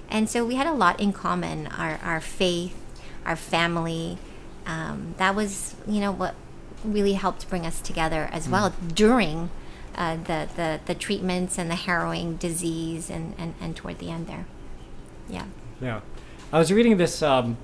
and 0.09 0.29
so 0.29 0.45
we 0.45 0.55
had 0.55 0.67
a 0.67 0.73
lot 0.73 0.99
in 0.99 1.13
common. 1.13 1.67
Our 1.67 1.97
our 2.03 2.19
faith, 2.19 2.75
our 3.25 3.37
family, 3.37 4.17
um, 4.65 5.15
that 5.17 5.35
was 5.35 5.75
you 5.87 6.01
know 6.01 6.11
what 6.11 6.35
really 6.83 7.13
helped 7.13 7.49
bring 7.49 7.65
us 7.65 7.79
together 7.79 8.27
as 8.33 8.49
well 8.49 8.73
during 8.93 9.49
uh, 9.97 10.15
the, 10.15 10.47
the 10.55 10.79
the 10.85 10.95
treatments 10.95 11.57
and 11.57 11.69
the 11.69 11.75
harrowing 11.75 12.35
disease 12.37 13.09
and, 13.09 13.33
and 13.37 13.55
and 13.59 13.75
toward 13.75 13.99
the 13.99 14.11
end 14.11 14.27
there. 14.27 14.45
Yeah. 15.29 15.45
Yeah. 15.81 16.01
I 16.51 16.59
was 16.59 16.71
reading 16.71 16.97
this 16.97 17.21
um, 17.21 17.57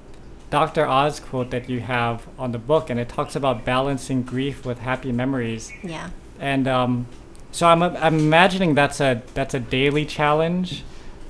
Dr. 0.50 0.86
Oz 0.86 1.20
quote 1.20 1.52
that 1.52 1.70
you 1.70 1.80
have 1.80 2.28
on 2.38 2.52
the 2.52 2.58
book, 2.58 2.90
and 2.90 3.00
it 3.00 3.10
talks 3.10 3.36
about 3.36 3.66
balancing 3.66 4.24
grief 4.24 4.66
with 4.66 4.80
happy 4.80 5.12
memories. 5.12 5.72
Yeah. 5.82 6.10
And 6.40 6.68
um, 6.68 7.08
so 7.52 7.68
I'm, 7.68 7.82
I'm 7.82 8.20
imagining 8.20 8.76
that's 8.76 9.00
a 9.00 9.22
that's 9.34 9.54
a 9.54 9.60
daily 9.60 10.06
challenge. 10.06 10.84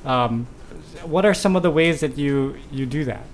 Um, 0.05 0.47
what 1.03 1.25
are 1.25 1.33
some 1.33 1.55
of 1.55 1.63
the 1.63 1.71
ways 1.71 1.99
that 1.99 2.17
you 2.17 2.57
you 2.71 2.85
do 2.85 3.05
that? 3.05 3.25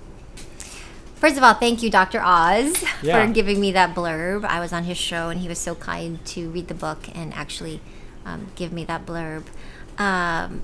First 1.19 1.35
of 1.37 1.43
all, 1.43 1.53
thank 1.53 1.83
you, 1.83 1.89
Dr. 1.89 2.21
Oz, 2.23 2.81
Yeah. 3.01 3.25
for 3.25 3.33
giving 3.33 3.59
me 3.59 3.71
that 3.73 3.93
blurb. 3.93 4.45
I 4.45 4.59
was 4.61 4.71
on 4.71 4.83
his 4.85 4.97
show, 4.97 5.29
and 5.29 5.41
he 5.41 5.47
was 5.49 5.59
so 5.59 5.75
kind 5.75 6.23
to 6.27 6.49
read 6.49 6.67
the 6.69 6.73
book 6.73 7.09
and 7.13 7.33
actually 7.33 7.81
um, 8.25 8.47
give 8.55 8.71
me 8.71 8.85
that 8.85 9.05
blurb. 9.05 9.43
Um, 9.97 10.61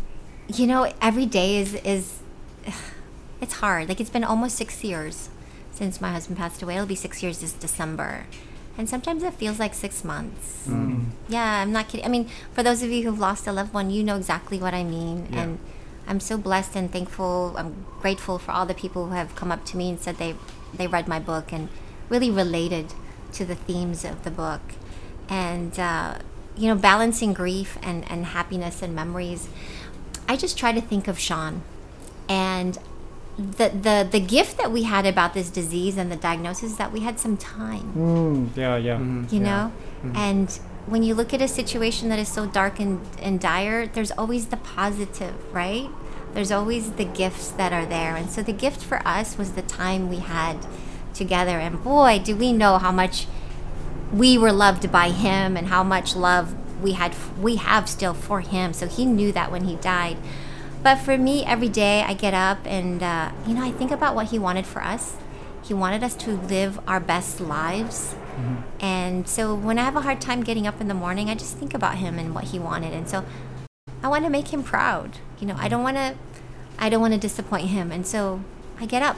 you 0.47 0.65
know, 0.67 0.91
every 1.01 1.25
day 1.25 1.57
is 1.57 1.73
is 1.83 2.19
it's 3.41 3.55
hard. 3.55 3.89
Like 3.89 3.99
it's 3.99 4.09
been 4.09 4.23
almost 4.23 4.55
six 4.55 4.81
years 4.83 5.29
since 5.73 5.99
my 5.99 6.11
husband 6.11 6.37
passed 6.37 6.61
away. 6.61 6.75
It'll 6.75 6.87
be 6.87 6.95
six 6.95 7.21
years 7.21 7.39
this 7.39 7.51
December, 7.51 8.25
and 8.77 8.87
sometimes 8.87 9.23
it 9.23 9.33
feels 9.33 9.59
like 9.59 9.73
six 9.73 10.03
months. 10.05 10.69
Yeah, 11.27 11.61
I'm 11.61 11.73
not 11.73 11.89
kidding. 11.89 12.05
I 12.05 12.09
mean, 12.09 12.29
for 12.53 12.63
those 12.63 12.81
of 12.81 12.91
you 12.91 13.03
who've 13.03 13.19
lost 13.19 13.45
a 13.47 13.51
loved 13.51 13.73
one, 13.73 13.89
you 13.89 14.03
know 14.03 14.15
exactly 14.15 14.57
what 14.59 14.73
I 14.73 14.83
mean. 14.85 15.27
Yeah. 15.31 15.41
And 15.41 15.59
I'm 16.07 16.19
so 16.19 16.37
blessed 16.37 16.75
and 16.75 16.91
thankful. 16.91 17.55
I'm 17.57 17.85
grateful 18.01 18.37
for 18.37 18.51
all 18.51 18.65
the 18.65 18.73
people 18.73 19.07
who 19.07 19.13
have 19.15 19.35
come 19.35 19.51
up 19.51 19.65
to 19.65 19.77
me 19.77 19.89
and 19.89 19.99
said 19.99 20.17
they 20.17 20.35
they 20.73 20.87
read 20.87 21.07
my 21.07 21.19
book 21.19 21.51
and 21.51 21.69
really 22.09 22.29
related 22.29 22.93
to 23.33 23.45
the 23.45 23.55
themes 23.55 24.05
of 24.05 24.23
the 24.23 24.31
book. 24.31 24.61
And 25.29 25.77
uh, 25.79 26.19
you 26.55 26.67
know, 26.67 26.75
balancing 26.75 27.33
grief 27.33 27.77
and 27.81 28.09
and 28.09 28.27
happiness 28.27 28.81
and 28.81 28.93
memories. 28.95 29.47
I 30.27 30.35
just 30.37 30.57
try 30.57 30.71
to 30.71 30.81
think 30.81 31.07
of 31.07 31.19
Sean, 31.19 31.61
and 32.29 32.77
the 33.37 33.69
the 33.69 34.07
the 34.09 34.19
gift 34.19 34.57
that 34.57 34.71
we 34.71 34.83
had 34.83 35.05
about 35.05 35.33
this 35.33 35.49
disease 35.49 35.97
and 35.97 36.11
the 36.11 36.15
diagnosis 36.15 36.71
is 36.71 36.77
that 36.77 36.91
we 36.93 37.01
had 37.01 37.19
some 37.19 37.35
time 37.35 37.91
Mm, 37.93 38.55
yeah, 38.55 38.77
yeah. 38.77 38.97
you 39.29 39.41
know 39.41 39.73
and 40.15 40.57
when 40.87 41.03
you 41.03 41.15
look 41.15 41.33
at 41.33 41.41
a 41.41 41.47
situation 41.47 42.09
that 42.09 42.19
is 42.19 42.27
so 42.27 42.45
dark 42.45 42.79
and, 42.79 43.01
and 43.19 43.39
dire 43.39 43.87
there's 43.87 44.11
always 44.11 44.47
the 44.47 44.57
positive 44.57 45.33
right? 45.53 45.89
There's 46.33 46.51
always 46.51 46.91
the 46.91 47.05
gifts 47.05 47.49
that 47.51 47.71
are 47.71 47.85
there. 47.85 48.17
And 48.17 48.29
so 48.29 48.43
the 48.43 48.51
gift 48.51 48.83
for 48.83 49.01
us 49.07 49.37
was 49.37 49.53
the 49.53 49.61
time 49.61 50.09
we 50.09 50.17
had 50.17 50.57
together. 51.13 51.59
And 51.59 51.83
boy 51.83 52.19
do 52.19 52.35
we 52.35 52.51
know 52.51 52.77
how 52.77 52.91
much 52.91 53.27
we 54.13 54.37
were 54.37 54.51
loved 54.51 54.91
by 54.91 55.09
him 55.09 55.57
and 55.57 55.67
how 55.67 55.83
much 55.83 56.15
love 56.15 56.55
we 56.81 56.91
had 56.91 57.15
we 57.39 57.55
have 57.55 57.89
still 57.89 58.13
for 58.13 58.41
him. 58.41 58.73
So 58.73 58.87
he 58.87 59.05
knew 59.05 59.31
that 59.31 59.51
when 59.51 59.65
he 59.65 59.75
died. 59.77 60.17
But 60.83 60.97
for 60.97 61.17
me 61.17 61.43
every 61.43 61.69
day 61.69 62.03
i 62.03 62.13
get 62.13 62.35
up 62.35 62.59
and 62.63 63.01
uh, 63.01 63.31
you 63.47 63.55
know 63.55 63.63
i 63.63 63.71
think 63.71 63.89
about 63.89 64.13
what 64.13 64.27
he 64.27 64.37
wanted 64.37 64.67
for 64.67 64.83
us 64.83 65.17
he 65.65 65.73
wanted 65.73 66.03
us 66.03 66.15
to 66.15 66.31
live 66.31 66.79
our 66.87 66.99
best 66.99 67.39
lives 67.39 68.13
mm-hmm. 68.13 68.55
and 68.79 69.27
so 69.27 69.55
when 69.55 69.79
i 69.79 69.83
have 69.83 69.95
a 69.95 70.01
hard 70.01 70.21
time 70.21 70.43
getting 70.43 70.67
up 70.67 70.79
in 70.79 70.87
the 70.87 70.93
morning 70.93 71.29
i 71.29 71.35
just 71.35 71.57
think 71.57 71.73
about 71.73 71.95
him 71.95 72.19
and 72.19 72.35
what 72.35 72.45
he 72.45 72.59
wanted 72.59 72.93
and 72.93 73.09
so 73.09 73.23
i 74.03 74.07
want 74.07 74.23
to 74.23 74.29
make 74.29 74.53
him 74.53 74.63
proud 74.63 75.17
you 75.39 75.47
know 75.47 75.55
i 75.57 75.67
don't 75.67 75.83
want 75.83 75.97
to 75.97 76.15
i 76.77 76.89
don't 76.89 77.01
want 77.01 77.13
to 77.13 77.19
disappoint 77.19 77.67
him 77.69 77.91
and 77.91 78.05
so 78.05 78.41
i 78.79 78.85
get 78.85 79.01
up 79.01 79.17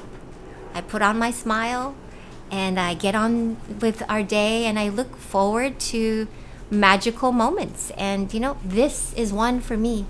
I 0.78 0.82
put 0.82 1.02
on 1.02 1.18
my 1.18 1.32
smile 1.32 1.96
and 2.52 2.80
I 2.80 2.94
get 2.94 3.16
on 3.16 3.58
with 3.82 4.04
our 4.08 4.22
day 4.22 4.66
and 4.66 4.78
I 4.78 4.90
look 4.90 5.16
forward 5.18 5.80
to 5.92 6.28
magical 6.70 7.32
moments. 7.32 7.92
And 7.98 8.32
you 8.32 8.40
know, 8.40 8.58
this 8.64 9.12
is 9.14 9.34
one 9.34 9.60
for 9.60 9.76
me. 9.76 10.06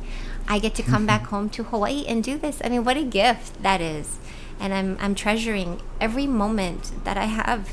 I 0.46 0.60
get 0.60 0.76
to 0.76 0.84
come 0.84 1.08
mm-hmm. 1.08 1.08
back 1.08 1.28
home 1.28 1.50
to 1.52 1.64
Hawaii 1.64 2.06
and 2.06 2.22
do 2.22 2.38
this. 2.38 2.62
I 2.64 2.70
mean, 2.70 2.84
what 2.84 2.98
a 2.98 3.04
gift 3.04 3.64
that 3.64 3.80
is. 3.80 4.18
And 4.60 4.74
I'm 4.74 4.98
I'm 5.00 5.16
treasuring 5.16 5.82
every 6.02 6.28
moment 6.28 6.92
that 7.04 7.18
I 7.18 7.26
have 7.26 7.70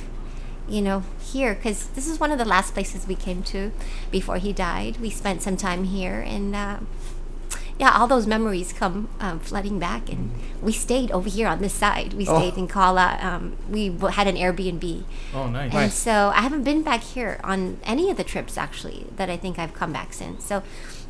you 0.67 0.81
know, 0.81 1.03
here 1.21 1.55
because 1.55 1.89
this 1.89 2.09
is 2.09 2.19
one 2.19 2.33
of 2.33 2.39
the 2.39 2.45
last 2.47 2.73
places 2.73 3.07
we 3.07 3.15
came 3.15 3.43
to 3.43 3.71
before 4.11 4.39
he 4.39 4.51
died. 4.51 4.97
We 4.99 5.11
spent 5.11 5.43
some 5.43 5.59
time 5.59 5.85
here, 5.85 6.23
and 6.27 6.57
uh, 6.57 6.79
yeah, 7.79 7.91
all 7.95 8.07
those 8.07 8.27
memories 8.27 8.73
come 8.73 9.11
um, 9.21 9.41
flooding 9.41 9.79
back. 9.79 10.09
And 10.11 10.31
we 10.63 10.73
stayed 10.73 11.11
over 11.11 11.29
here 11.29 11.49
on 11.49 11.59
this 11.61 11.75
side. 11.75 12.15
We 12.15 12.27
Oh. 12.27 12.39
stayed 12.39 12.57
in 12.57 12.67
Kala. 12.67 13.19
Um, 13.21 13.59
we 13.69 13.91
w- 13.91 14.11
had 14.15 14.27
an 14.27 14.37
Airbnb, 14.37 15.03
Oh, 15.35 15.49
nice. 15.49 15.75
and 15.75 15.93
so 15.93 16.33
I 16.35 16.41
haven't 16.41 16.65
been 16.65 16.83
back 16.83 17.03
here 17.03 17.39
on 17.45 17.77
any 17.85 18.09
of 18.09 18.17
the 18.17 18.25
trips 18.25 18.57
actually 18.57 19.05
that 19.17 19.29
I 19.29 19.37
think 19.37 19.59
I've 19.59 19.75
come 19.75 19.93
back 19.93 20.15
since. 20.15 20.47
So 20.47 20.63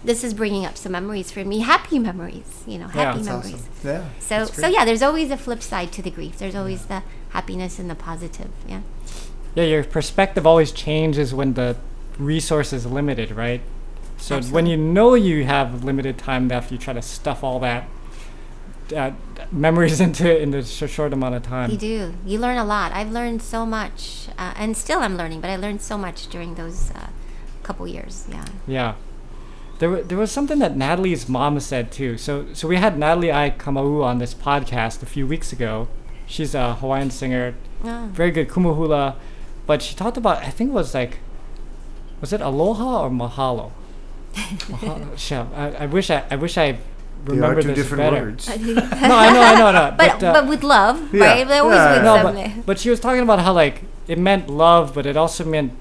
this 0.05 0.23
is 0.23 0.35
bringing 0.35 0.65
up 0.65 0.77
some 0.77 0.93
memories 0.93 1.31
for 1.31 1.45
me, 1.45 1.61
happy 1.61 1.99
memories. 1.99 2.63
You 2.67 2.79
know, 2.79 2.89
happy 2.89 3.23
that's 3.23 3.27
memories. 3.27 3.55
Awesome. 3.55 3.91
Yeah. 3.91 4.09
So 4.21 4.45
so 4.45 4.67
yeah, 4.69 4.85
there's 4.85 5.03
always 5.03 5.31
a 5.31 5.37
flip 5.37 5.63
side 5.63 5.93
to 5.93 6.03
the 6.03 6.11
grief. 6.11 6.39
There's 6.39 6.55
always 6.55 6.87
the 6.87 7.03
happiness 7.31 7.79
and 7.79 7.91
the 7.91 7.95
positive. 7.95 8.51
Yeah. 8.69 8.83
Yeah, 9.55 9.65
your 9.65 9.85
perspective 9.85 10.47
always 10.47 10.73
changes 10.73 11.33
when 11.33 11.55
the 11.55 11.77
resource 12.19 12.73
is 12.73 12.87
limited, 12.87 13.31
right? 13.31 13.61
So 14.17 14.41
when 14.41 14.67
you 14.67 14.77
know 14.77 15.15
you 15.15 15.45
have 15.45 15.85
limited 15.85 16.19
time 16.19 16.49
left, 16.49 16.73
you 16.73 16.79
try 16.79 16.95
to 16.95 17.03
stuff 17.03 17.45
all 17.45 17.59
that 17.61 17.89
uh, 18.95 19.13
memories 19.53 20.01
into 20.07 20.41
in 20.41 20.55
a 20.55 20.65
sh- 20.65 20.91
short 20.91 21.13
amount 21.13 21.35
of 21.35 21.43
time. 21.43 21.71
You 21.71 21.77
do. 21.77 22.15
You 22.25 22.39
learn 22.39 22.57
a 22.57 22.65
lot. 22.65 22.93
I've 22.93 23.11
learned 23.13 23.43
so 23.43 23.65
much, 23.65 24.29
uh, 24.39 24.55
and 24.57 24.77
still 24.77 25.01
I'm 25.01 25.17
learning. 25.17 25.41
But 25.41 25.51
I 25.51 25.57
learned 25.57 25.83
so 25.83 25.97
much 25.97 26.29
during 26.29 26.55
those 26.55 26.91
uh, 26.93 27.09
couple 27.63 27.87
years. 27.87 28.27
Yeah. 28.31 28.45
Yeah. 28.67 28.95
There, 29.81 30.03
there 30.03 30.19
was 30.19 30.31
something 30.31 30.59
that 30.61 30.77
Natalie's 30.77 31.29
mom 31.29 31.59
said 31.61 31.91
too. 31.91 32.17
So, 32.17 32.47
so 32.53 32.69
we 32.69 32.77
had 32.77 32.97
Natalie 32.99 33.31
Ai 33.33 33.51
Kamauu 33.51 34.05
on 34.05 34.19
this 34.19 34.33
podcast 34.35 35.03
a 35.03 35.07
few 35.07 35.27
weeks 35.27 35.53
ago. 35.53 35.89
She's 36.27 36.55
a 36.55 36.75
Hawaiian 36.77 37.11
singer, 37.11 37.55
Oh. 37.87 38.09
very 38.13 38.31
good 38.31 38.49
kumuhula, 38.49 39.17
but 39.67 39.83
she 39.83 39.95
talked 39.95 40.17
about 40.17 40.39
I 40.39 40.49
think 40.51 40.71
it 40.71 40.73
was 40.73 40.95
like, 40.95 41.19
was 42.21 42.33
it 42.33 42.41
aloha 42.41 43.03
or 43.05 43.11
mahalo? 43.11 43.73
mahalo. 44.35 45.19
Shit, 45.19 45.47
I, 45.55 45.71
I 45.81 45.87
wish 45.87 46.09
I, 46.11 46.25
I 46.31 46.37
wish 46.37 46.57
I 46.57 46.73
They 46.73 47.33
are 47.33 47.35
remembered 47.35 47.63
two 47.63 47.69
this 47.69 47.79
different 47.79 48.03
better. 48.11 48.25
words. 48.27 48.49
No, 48.49 49.17
I 49.17 49.33
know, 49.33 49.43
I 49.43 49.55
know, 49.59 49.73
no, 49.73 49.95
but 49.99 50.23
uh, 50.23 50.33
but 50.33 50.47
with 50.49 50.63
love, 50.63 51.13
Yeah. 51.13 51.25
right? 51.27 51.47
But 51.47 51.61
always 51.61 51.77
Yeah. 51.77 51.93
with 51.95 52.05
no, 52.05 52.23
but, 52.57 52.67
but 52.67 52.79
she 52.79 52.89
was 52.91 53.01
talking 53.01 53.21
about 53.23 53.41
how 53.41 53.53
like 53.53 53.83
it 54.09 54.19
meant 54.19 54.49
love, 54.49 54.95
but 54.95 55.05
it 55.05 55.17
also 55.17 55.45
meant 55.45 55.73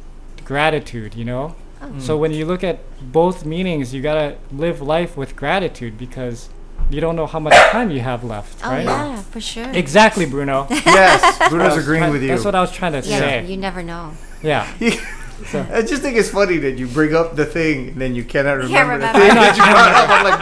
gratitude. 0.43 1.15
You 1.15 1.25
know. 1.25 1.56
Oh. 1.84 2.00
So 2.00 2.17
when 2.17 2.32
you 2.32 2.46
look 2.46 2.63
at 2.63 2.80
both 3.12 3.46
meanings, 3.46 3.93
you 3.93 4.02
gotta 4.02 4.38
live 4.52 4.82
life 4.82 5.17
with 5.17 5.36
gratitude 5.36 5.98
because 5.98 6.50
you 6.89 7.00
don't 7.02 7.15
know 7.15 7.28
how 7.28 7.39
much 7.39 7.54
time 7.72 7.91
you 7.91 8.00
have 8.02 8.24
left, 8.24 8.60
Oh 8.65 8.69
right? 8.69 8.84
yeah, 8.86 9.22
for 9.22 9.41
sure. 9.41 9.69
Exactly, 9.72 10.26
Bruno. 10.26 10.67
yes, 10.72 11.50
Bruno's 11.50 11.78
agreeing 11.78 12.04
try- 12.04 12.10
with 12.12 12.22
you. 12.22 12.28
That's 12.30 12.46
what 12.46 12.56
I 12.56 12.62
was 12.62 12.72
trying 12.72 12.91
to 12.93 13.08
yeah, 13.08 13.19
say. 13.19 13.46
you 13.46 13.58
never 13.58 13.82
know. 13.84 14.12
yeah. 14.41 14.67
I 15.53 15.82
just 15.82 16.01
think 16.01 16.17
it's 16.17 16.29
funny 16.29 16.58
that 16.58 16.77
you 16.77 16.88
bring 16.88 17.13
up 17.15 17.36
the 17.36 17.45
thing 17.45 17.89
and 17.89 18.01
then 18.01 18.15
you 18.15 18.23
cannot 18.23 18.58
remember, 18.58 18.99
Can't 18.99 19.01
the 19.01 19.19
thing 19.19 19.36
that 19.36 19.58
you 19.58 19.63
brought 19.63 19.93
up. 19.93 20.10
I'm 20.10 20.23
like, 20.25 20.39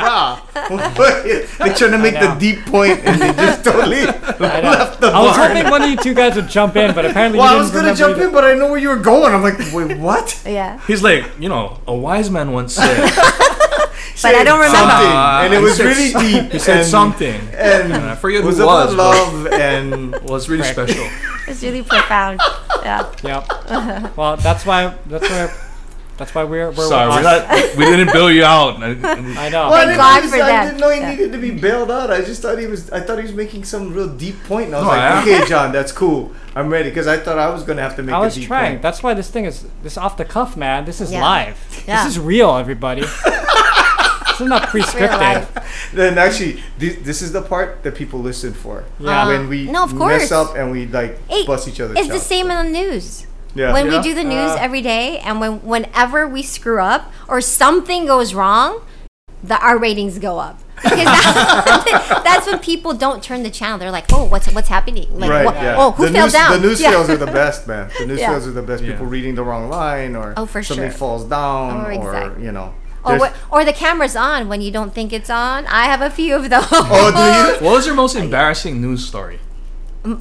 brah. 0.94 1.58
They're 1.58 1.74
trying 1.76 1.92
to 1.92 1.98
make 1.98 2.14
the 2.16 2.36
deep 2.40 2.66
point 2.66 3.00
and 3.06 3.22
they 3.22 3.34
just 3.34 3.64
totally 3.66 4.02
I, 4.02 4.62
know. 4.62 4.70
left 4.72 5.02
the 5.02 5.08
I 5.08 5.22
was 5.22 5.38
barn. 5.38 5.56
hoping 5.56 5.72
one 5.72 5.82
of 5.84 5.90
you 5.90 5.96
two 5.98 6.14
guys 6.14 6.36
would 6.36 6.50
jump 6.50 6.76
in, 6.76 6.94
but 6.94 7.06
apparently 7.06 7.40
well, 7.40 7.52
you 7.54 7.60
I 7.60 7.64
didn't 7.64 7.74
was 7.74 7.82
gonna 7.84 7.96
jump 7.96 8.16
either. 8.18 8.28
in, 8.28 8.34
but 8.34 8.44
I 8.44 8.54
know 8.54 8.70
where 8.70 8.80
you 8.80 8.90
were 8.90 8.98
going. 8.98 9.34
I'm 9.34 9.42
like, 9.44 9.58
wait, 9.74 9.98
what? 9.98 10.42
Yeah. 10.46 10.80
He's 10.88 11.02
like, 11.04 11.26
you 11.40 11.50
know, 11.50 11.80
a 11.88 11.94
wise 11.96 12.30
man 12.30 12.52
once 12.52 12.74
said. 12.76 13.12
But 14.24 14.36
I 14.36 14.44
don't 14.44 14.60
remember. 14.60 14.78
Something, 14.78 15.08
Uh, 15.08 15.42
and 15.46 15.54
it 15.54 15.62
was 15.62 15.80
really 15.80 16.12
deep. 16.14 16.52
He 16.52 16.60
said 16.60 16.78
and, 16.80 16.86
something. 16.86 17.42
and 17.56 17.94
I 17.94 18.16
forget 18.16 18.40
it 18.40 18.44
who 18.44 18.50
was 18.50 18.60
it 18.60 18.64
about 18.64 18.88
was, 18.88 18.96
but- 18.96 19.16
love 19.16 19.48
and 19.48 20.16
was 20.30 20.48
really 20.48 20.62
Correct. 20.62 20.92
special. 20.92 21.08
It's 21.48 21.64
really 21.64 21.84
profound. 21.84 22.40
Yeah. 22.84 23.12
Yep. 23.24 24.18
well, 24.18 24.38
that's 24.38 24.66
why. 24.66 24.96
That's 25.08 25.30
why. 25.30 25.54
That's 26.18 26.36
why 26.36 26.44
we're. 26.44 26.70
we're 26.70 26.88
Sorry, 26.88 27.10
we're 27.10 27.24
not, 27.24 27.78
we 27.78 27.86
didn't 27.86 28.12
bill 28.14 28.30
you 28.32 28.44
out. 28.44 28.76
I- 28.84 28.90
I 29.46 29.50
know. 29.50 29.70
Well, 29.70 29.74
I 29.74 29.86
Thank 29.86 29.88
didn't, 29.88 29.98
God 29.98 30.24
know 30.24 30.30
for 30.30 30.36
he 30.36 30.42
was- 30.42 30.42
I 30.42 30.52
that. 30.52 30.66
didn't 30.66 30.80
know 30.80 30.90
he 30.92 31.00
Yeah. 31.00 31.10
needed 31.12 31.32
to 31.32 31.38
be 31.40 31.52
bailed 31.52 31.90
out. 31.90 32.12
I 32.12 32.22
just 32.22 32.42
thought 32.44 32.60
he 32.60 32.68
was. 32.68 32.92
I 32.92 33.00
thought 33.00 33.18
he 33.18 33.24
was 33.24 33.34
making 33.34 33.64
some 33.64 33.92
real 33.94 34.08
deep 34.08 34.36
point. 34.44 34.68
And 34.68 34.76
I 34.76 34.80
was 34.80 34.86
No, 34.86 34.92
like, 34.92 35.02
I- 35.02 35.22
okay, 35.40 35.48
John, 35.50 35.72
that's 35.72 35.92
cool. 35.92 36.32
I'm 36.56 36.70
ready 36.70 36.90
because 36.90 37.08
I 37.08 37.18
thought 37.18 37.40
I 37.40 37.50
was 37.50 37.64
gonna 37.64 37.82
have 37.82 37.96
to 37.96 38.04
make 38.04 38.14
I 38.14 38.20
was 38.20 38.38
a 38.38 38.40
deep 38.42 38.48
trying. 38.50 38.72
point. 38.74 38.82
That's 38.84 39.02
why 39.02 39.14
this 39.16 39.30
thing 39.32 39.46
is 39.46 39.66
this 39.82 39.98
off 39.98 40.16
the 40.18 40.26
cuff, 40.26 40.56
man. 40.56 40.86
This 40.86 41.02
is 41.02 41.12
Yeah. 41.12 41.22
live. 41.24 41.84
Yeah. 41.88 42.04
This 42.04 42.14
is 42.14 42.20
real, 42.20 42.56
everybody. 42.56 43.02
this 44.42 44.58
is 44.58 44.60
not 44.62 44.70
pre-scripted. 44.70 45.92
Then 45.94 46.18
actually, 46.18 46.62
this, 46.78 46.98
this 47.02 47.22
is 47.22 47.32
the 47.32 47.42
part 47.42 47.84
that 47.84 47.96
people 47.96 48.20
listen 48.20 48.54
for. 48.54 48.84
Yeah. 49.00 49.28
When 49.28 49.48
we 49.50 49.66
No, 49.72 49.84
of 49.84 49.94
mess 49.94 50.32
up 50.32 50.56
and 50.56 50.72
we 50.72 50.88
like 50.88 51.18
Hey, 51.30 51.46
bust 51.46 51.68
each 51.68 51.80
other's 51.80 51.98
It's 51.98 52.08
the 52.08 52.14
chops. 52.16 52.26
same 52.26 52.52
in 52.52 52.58
the 52.72 52.72
news. 52.80 53.28
Yeah. 53.54 53.74
when 53.74 53.88
Yeah. 53.88 53.98
we 53.98 54.04
do 54.04 54.14
the 54.16 54.24
news 54.24 54.52
Uh. 54.52 54.58
every 54.62 54.82
day 54.82 55.20
and 55.20 55.42
when 55.42 55.60
whenever 55.62 56.26
we 56.26 56.42
screw 56.42 56.80
up 56.82 57.12
or 57.28 57.42
something 57.42 58.06
goes 58.06 58.34
wrong 58.34 58.82
the 59.44 59.60
our 59.60 59.78
ratings 59.78 60.20
go 60.20 60.40
up 60.40 60.58
because 60.82 61.04
that- 61.04 62.22
that's 62.24 62.48
when 62.48 62.60
people 62.60 62.94
don't 62.94 63.22
turn 63.22 63.44
the 63.44 63.50
channel 63.50 63.78
they're 63.78 63.92
like 63.92 64.06
oh 64.14 64.24
what's 64.24 64.48
what's 64.54 64.70
happening 64.70 65.08
like 65.20 65.30
Right. 65.30 65.44
what, 65.46 65.56
yeah. 65.56 65.76
oh 65.78 65.92
who 65.92 66.06
the 66.08 66.14
fell 66.14 66.26
news, 66.28 66.34
down 66.34 66.52
The 66.62 66.68
news 66.68 66.80
Yeah. 66.80 66.92
fails 66.92 67.10
are 67.10 67.18
the 67.18 67.26
best, 67.26 67.68
man. 67.68 67.90
The 68.00 68.06
news 68.06 68.20
Yeah. 68.24 68.30
fails 68.30 68.48
are 68.48 68.52
the 68.52 68.62
best. 68.62 68.84
Yeah. 68.84 68.92
People 68.92 69.08
reading 69.08 69.36
the 69.36 69.44
wrong 69.44 69.68
line 69.70 70.16
or 70.16 70.34
Oh, 70.38 70.46
for 70.46 70.64
something 70.64 70.90
sure. 70.90 70.98
falls 70.98 71.26
down 71.26 71.82
Oh, 71.82 71.90
or 71.90 71.92
exactly. 71.92 72.46
you 72.46 72.54
know. 72.54 72.74
Or, 73.04 73.18
what, 73.18 73.36
or 73.52 73.66
the 73.66 73.74
camera's 73.74 74.16
on 74.16 74.48
when 74.48 74.62
you 74.62 74.72
don't 74.72 74.94
think 74.94 75.12
it's 75.12 75.30
on 75.30 75.66
i 75.68 75.86
have 75.86 76.02
a 76.02 76.10
few 76.10 76.36
of 76.36 76.50
those 76.50 76.66
Oh, 76.72 77.12
do 77.12 77.64
you? 77.64 77.66
What 77.68 77.76
was 77.78 77.86
your 77.86 77.96
most 77.96 78.16
embarrassing 78.16 78.82
news 78.82 79.08
story? 79.08 79.40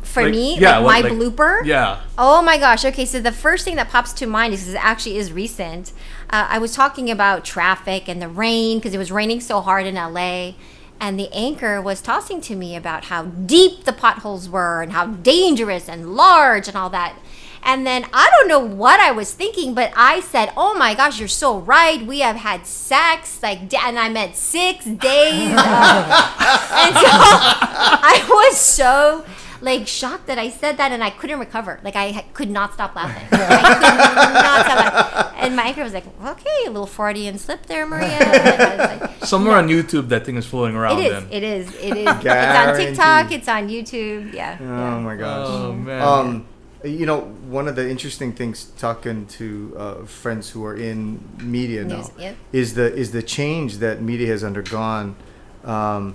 for 0.03 0.25
Like, 0.25 0.31
me 0.33 0.59
yeah, 0.59 0.77
like 0.79 0.85
what- 0.85 0.93
my 1.05 1.09
like- 1.09 1.13
blooper 1.19 1.65
Yeah. 1.65 2.01
Oh 2.19 2.43
my 2.43 2.59
gosh. 2.59 2.85
Okay, 2.85 3.07
so 3.07 3.19
the 3.19 3.33
first 3.33 3.65
thing 3.65 3.77
that 3.77 3.89
pops 3.89 4.13
to 4.15 4.27
mind 4.27 4.53
is, 4.53 4.69
is 4.69 4.75
actually 4.75 5.17
is 5.17 5.33
recent. 5.33 5.93
Uh, 6.29 6.47
I 6.51 6.59
was 6.59 6.75
talking 6.75 7.11
about 7.11 7.47
traffic 7.47 8.07
and 8.07 8.21
the 8.21 8.29
rain 8.29 8.79
because 8.79 8.93
it 8.95 8.99
was 8.99 9.11
raining 9.11 9.41
so 9.41 9.63
hard 9.63 9.87
in 9.87 9.95
LA. 9.95 10.53
And 11.01 11.19
the 11.19 11.33
anchor 11.33 11.81
was 11.81 12.03
tossing 12.03 12.43
to 12.43 12.55
me 12.55 12.77
about 12.77 13.07
how 13.07 13.23
deep 13.25 13.85
the 13.85 13.95
potholes 13.95 14.51
were 14.51 14.83
and 14.83 14.93
how 14.93 15.07
dangerous 15.07 15.89
and 15.89 16.15
large 16.15 16.69
and 16.69 16.77
all 16.77 16.91
that. 16.91 17.17
And 17.63 17.87
then 17.87 18.07
I 18.13 18.31
don't 18.31 18.49
know 18.49 18.59
what 18.59 19.01
I 19.01 19.13
was 19.13 19.33
thinking, 19.33 19.75
but 19.75 19.93
I 19.97 20.21
said, 20.21 20.53
"Oh 20.57 20.75
my 20.75 20.95
gosh, 20.95 21.19
you're 21.19 21.29
so 21.29 21.59
right. 21.59 22.05
We 22.05 22.21
have 22.21 22.37
had 22.37 22.67
sex, 22.67 23.43
like, 23.43 23.73
and 23.75 23.99
I 23.99 24.09
meant 24.09 24.35
six 24.37 24.85
days." 24.85 24.99
and 25.51 25.57
so 25.57 27.11
I 27.13 28.25
was 28.29 28.57
so 28.57 29.25
like 29.63 29.87
shocked 29.87 30.27
that 30.27 30.39
I 30.39 30.49
said 30.49 30.79
that, 30.79 30.91
and 30.93 31.05
I 31.05 31.11
couldn't 31.11 31.39
recover. 31.39 31.81
Like 31.85 31.97
I 31.97 32.25
could 32.33 32.51
not 32.51 32.73
stop 32.73 32.97
laughing. 32.97 33.29
I 33.33 33.75
could 33.75 34.35
not 34.35 34.67
stop 34.67 34.95
laughing. 34.95 35.39
And 35.41 35.57
my 35.57 35.65
anchor 35.65 35.83
was 35.83 35.93
like, 35.93 36.07
"Okay, 36.25 36.65
a 36.67 36.71
little 36.71 36.87
Freudian 36.87 37.39
slip 37.39 37.67
there, 37.67 37.87
Maria." 37.87 38.09
And 38.09 38.63
I 38.63 38.77
was 38.77 39.01
like, 39.01 39.25
Somewhere 39.25 39.57
on 39.57 39.69
YouTube, 39.69 40.09
that 40.09 40.25
thing 40.25 40.37
is 40.37 40.47
floating 40.47 40.77
around. 40.77 40.99
it 40.99 41.07
is. 41.07 41.13
Then. 41.13 41.33
It 41.33 41.43
is. 41.43 41.75
It 41.75 41.97
is. 41.97 42.09
It's 42.09 42.27
on 42.27 42.77
TikTok. 42.77 43.33
It's 43.33 43.49
on 43.49 43.69
YouTube. 43.69 44.33
Yeah. 44.33 44.57
Oh 44.61 44.65
yeah. 44.65 44.99
my 44.99 45.17
gosh. 45.17 45.47
Oh 45.49 45.73
man. 45.73 46.03
Um, 46.03 46.47
you 46.85 47.07
know, 47.07 47.21
one 47.49 47.69
of 47.69 47.77
the 47.77 47.89
interesting 47.89 48.33
things 48.33 48.65
talking 48.79 49.27
to 49.27 49.75
uh, 49.77 49.95
friends 50.05 50.51
who 50.51 50.65
are 50.65 50.77
in 50.77 51.21
media 51.43 51.85
now 51.85 51.97
News, 51.99 52.11
yep. 52.19 52.37
is 52.53 52.75
the 52.75 52.93
is 52.95 53.13
the 53.13 53.23
change 53.23 53.79
that 53.79 54.01
media 54.03 54.29
has 54.29 54.43
undergone. 54.45 55.17
Um, 55.65 56.15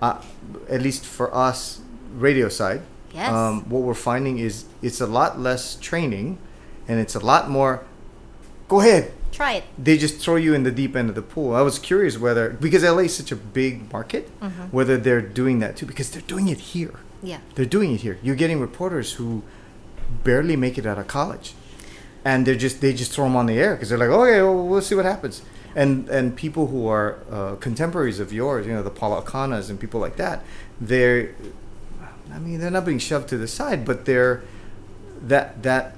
uh, 0.00 0.20
at 0.68 0.82
least 0.82 1.04
for 1.06 1.34
us, 1.34 1.80
radio 2.14 2.48
side. 2.48 2.82
Yes. 3.14 3.30
Um, 3.32 3.68
what 3.70 3.82
we're 3.82 3.94
finding 3.94 4.38
is 4.38 4.66
it's 4.82 5.00
a 5.00 5.06
lot 5.06 5.40
less 5.40 5.74
training, 5.76 6.38
and 6.86 7.00
it's 7.00 7.14
a 7.14 7.20
lot 7.24 7.48
more. 7.50 7.82
Go 8.68 8.80
ahead. 8.80 9.12
Try 9.32 9.54
it. 9.54 9.64
They 9.78 9.98
just 9.98 10.18
throw 10.18 10.36
you 10.36 10.54
in 10.54 10.62
the 10.62 10.70
deep 10.70 10.94
end 10.96 11.08
of 11.08 11.14
the 11.14 11.22
pool. 11.22 11.54
I 11.54 11.62
was 11.62 11.78
curious 11.78 12.16
whether 12.18 12.50
because 12.50 12.82
LA 12.84 13.04
is 13.10 13.16
such 13.16 13.32
a 13.32 13.36
big 13.36 13.92
market, 13.92 14.28
Mm-hmm. 14.40 14.62
whether 14.70 14.96
they're 14.96 15.20
doing 15.20 15.58
that 15.60 15.76
too 15.76 15.86
because 15.86 16.10
they're 16.10 16.22
doing 16.28 16.48
it 16.48 16.58
here 16.72 16.94
Yeah. 17.22 17.40
they're 17.54 17.64
doing 17.78 17.92
it 17.92 18.00
here. 18.00 18.18
You're 18.22 18.36
getting 18.36 18.60
reporters 18.60 19.14
who 19.14 19.42
barely 20.24 20.56
make 20.56 20.78
it 20.78 20.86
out 20.86 20.98
of 20.98 21.06
college, 21.06 21.54
and 22.24 22.46
they're 22.46 22.54
just 22.54 22.80
they 22.80 22.92
just 22.92 23.12
throw 23.12 23.24
them 23.24 23.36
on 23.36 23.46
the 23.46 23.58
air 23.58 23.74
because 23.74 23.88
they're 23.88 23.98
like, 23.98 24.08
okay, 24.10 24.42
well, 24.42 24.66
we'll 24.66 24.82
see 24.82 24.94
what 24.94 25.04
happens. 25.04 25.42
And 25.74 26.08
and 26.08 26.34
people 26.36 26.68
who 26.68 26.86
are 26.88 27.18
uh, 27.30 27.56
contemporaries 27.56 28.18
of 28.20 28.32
yours, 28.32 28.66
you 28.66 28.72
know, 28.72 28.82
the 28.82 28.90
Paula 28.90 29.22
Akanas 29.22 29.68
and 29.70 29.78
people 29.78 30.00
like 30.00 30.16
that, 30.16 30.42
they're, 30.80 31.34
I 32.32 32.38
mean, 32.38 32.60
they're 32.60 32.70
not 32.70 32.84
being 32.86 32.98
shoved 32.98 33.28
to 33.28 33.36
the 33.36 33.46
side, 33.48 33.84
but 33.84 34.04
they're 34.06 34.42
that 35.22 35.62
that 35.62 35.96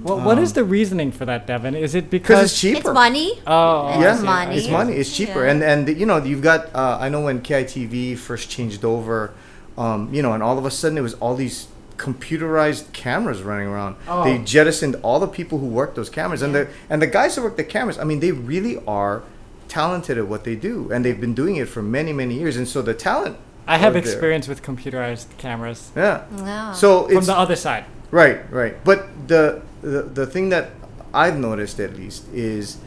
Well, 0.00 0.20
what 0.20 0.38
is 0.38 0.50
Um, 0.50 0.54
the 0.54 0.64
reasoning 0.64 1.10
for 1.12 1.24
that, 1.26 1.46
Devin? 1.46 1.74
Is 1.74 1.94
it 1.94 2.08
because 2.08 2.28
because 2.28 2.52
it's 2.52 2.60
cheaper. 2.60 2.78
It's 2.90 2.94
money. 2.94 3.40
Oh, 3.46 3.88
It's 3.88 4.00
yeah, 4.00 4.22
money. 4.24 4.56
it's 4.56 4.68
money. 4.68 4.92
It's 4.94 5.14
cheaper, 5.14 5.44
Yeah. 5.44 5.50
and 5.50 5.62
and 5.62 5.88
you 6.00 6.06
know 6.06 6.16
you've 6.24 6.42
got. 6.42 6.72
Uh, 6.74 6.98
I 7.00 7.08
know 7.08 7.20
when 7.20 7.40
KITV 7.42 8.16
first 8.16 8.48
changed 8.48 8.84
over, 8.84 9.32
um, 9.76 10.08
you 10.14 10.22
know, 10.22 10.32
and 10.32 10.42
all 10.42 10.56
of 10.58 10.64
a 10.64 10.70
sudden 10.70 10.96
it 10.96 11.02
was 11.02 11.14
all 11.14 11.34
these 11.34 11.66
computerized 11.98 12.92
cameras 12.92 13.42
running 13.42 13.66
around. 13.68 13.96
They 14.06 14.38
Oh. 14.38 14.42
jettisoned 14.44 14.96
all 15.02 15.18
the 15.20 15.26
people 15.28 15.58
who 15.58 15.66
worked 15.66 15.94
those 15.96 16.08
cameras, 16.10 16.40
and 16.42 16.54
the 16.54 16.68
and 16.88 17.02
the 17.02 17.06
guys 17.06 17.36
who 17.36 17.42
work 17.42 17.56
the 17.56 17.64
cameras. 17.64 17.98
I 17.98 18.04
mean, 18.04 18.20
they 18.20 18.32
really 18.32 18.80
are 18.86 19.22
talented 19.68 20.16
at 20.16 20.26
what 20.28 20.44
they 20.44 20.56
do, 20.56 20.88
and 20.92 21.04
they've 21.04 21.20
been 21.20 21.34
doing 21.34 21.56
it 21.56 21.68
for 21.68 21.82
many 21.82 22.12
many 22.12 22.34
years. 22.34 22.56
And 22.56 22.66
so 22.66 22.80
the 22.82 22.94
talent. 22.94 23.36
I 23.66 23.76
have 23.76 23.94
are 23.94 24.00
there. 24.00 24.10
experience 24.10 24.48
with 24.48 24.62
computerized 24.62 25.26
cameras 25.36 25.90
Yeah. 25.94 26.22
Wow. 26.38 26.72
So 26.72 27.06
from 27.08 27.24
the 27.26 27.36
other 27.36 27.56
side. 27.56 27.84
Right, 28.10 28.38
right. 28.50 28.74
But 28.84 29.28
the, 29.28 29.60
the 29.82 30.02
the 30.20 30.26
thing 30.26 30.48
that 30.48 30.70
I've 31.12 31.38
noticed 31.38 31.78
at 31.78 31.94
least 31.94 32.24
is, 32.32 32.78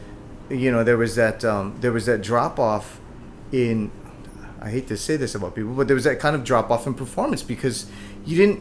you 0.50 0.72
know, 0.72 0.82
there 0.82 0.96
was 0.98 1.14
that 1.14 1.44
um, 1.44 1.76
there 1.80 1.92
was 1.92 2.06
that 2.06 2.20
drop 2.22 2.58
off 2.58 2.98
in. 3.52 3.90
I 4.60 4.70
hate 4.70 4.86
to 4.88 4.96
say 4.96 5.16
this 5.16 5.34
about 5.34 5.54
people, 5.54 5.72
but 5.74 5.86
there 5.88 5.94
was 5.96 6.04
that 6.04 6.18
kind 6.20 6.34
of 6.36 6.42
drop 6.44 6.70
off 6.70 6.86
in 6.86 6.94
performance 6.94 7.42
because 7.42 7.86
you 8.24 8.36
didn't 8.36 8.60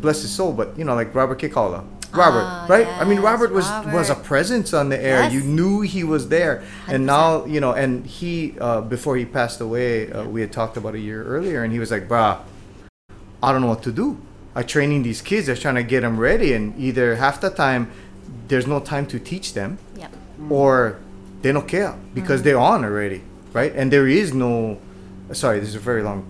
bless 0.00 0.22
his 0.22 0.30
soul, 0.32 0.52
but 0.52 0.76
you 0.78 0.84
know, 0.84 0.94
like 0.94 1.14
Robert 1.14 1.38
Kekaula. 1.40 1.84
Robert, 2.14 2.44
Ah, 2.44 2.66
right? 2.68 2.86
I 2.86 3.04
mean, 3.04 3.20
Robert 3.20 3.52
was 3.52 3.66
was 3.86 4.10
a 4.10 4.14
presence 4.14 4.74
on 4.74 4.90
the 4.90 5.02
air. 5.02 5.22
Yes. 5.22 5.32
You 5.32 5.40
knew 5.40 5.80
he 5.80 6.04
was 6.04 6.28
there, 6.28 6.62
and 6.86 7.06
now 7.06 7.46
you 7.46 7.58
know. 7.58 7.72
And 7.72 8.04
he, 8.06 8.54
uh, 8.60 8.82
before 8.82 9.16
he 9.16 9.24
passed 9.24 9.62
away, 9.62 10.12
uh, 10.12 10.24
we 10.28 10.42
had 10.42 10.52
talked 10.52 10.76
about 10.76 10.94
a 10.94 10.98
year 10.98 11.24
earlier, 11.24 11.62
and 11.64 11.72
he 11.72 11.78
was 11.78 11.90
like, 11.90 12.08
"Bruh, 12.08 12.36
I 13.42 13.50
don't 13.52 13.62
know 13.62 13.68
what 13.68 13.82
to 13.84 13.92
do. 13.92 14.18
I'm 14.54 14.66
training 14.66 15.04
these 15.04 15.22
kids. 15.22 15.48
I'm 15.48 15.56
trying 15.56 15.76
to 15.76 15.82
get 15.82 16.02
them 16.02 16.18
ready, 16.20 16.52
and 16.52 16.78
either 16.78 17.16
half 17.16 17.40
the 17.40 17.48
time 17.48 17.90
there's 18.48 18.66
no 18.66 18.78
time 18.80 19.06
to 19.06 19.18
teach 19.18 19.54
them, 19.54 19.78
Yep. 19.96 20.12
or 20.50 20.96
they 21.40 21.50
don't 21.52 21.66
care 21.66 21.94
because 22.12 22.42
they're 22.42 22.58
on 22.58 22.84
already, 22.84 23.22
right? 23.54 23.72
And 23.74 23.90
there 23.90 24.06
is 24.06 24.34
no. 24.34 24.76
Sorry, 25.32 25.60
this 25.60 25.70
is 25.70 25.76
a 25.76 25.78
very 25.80 26.02
long, 26.02 26.24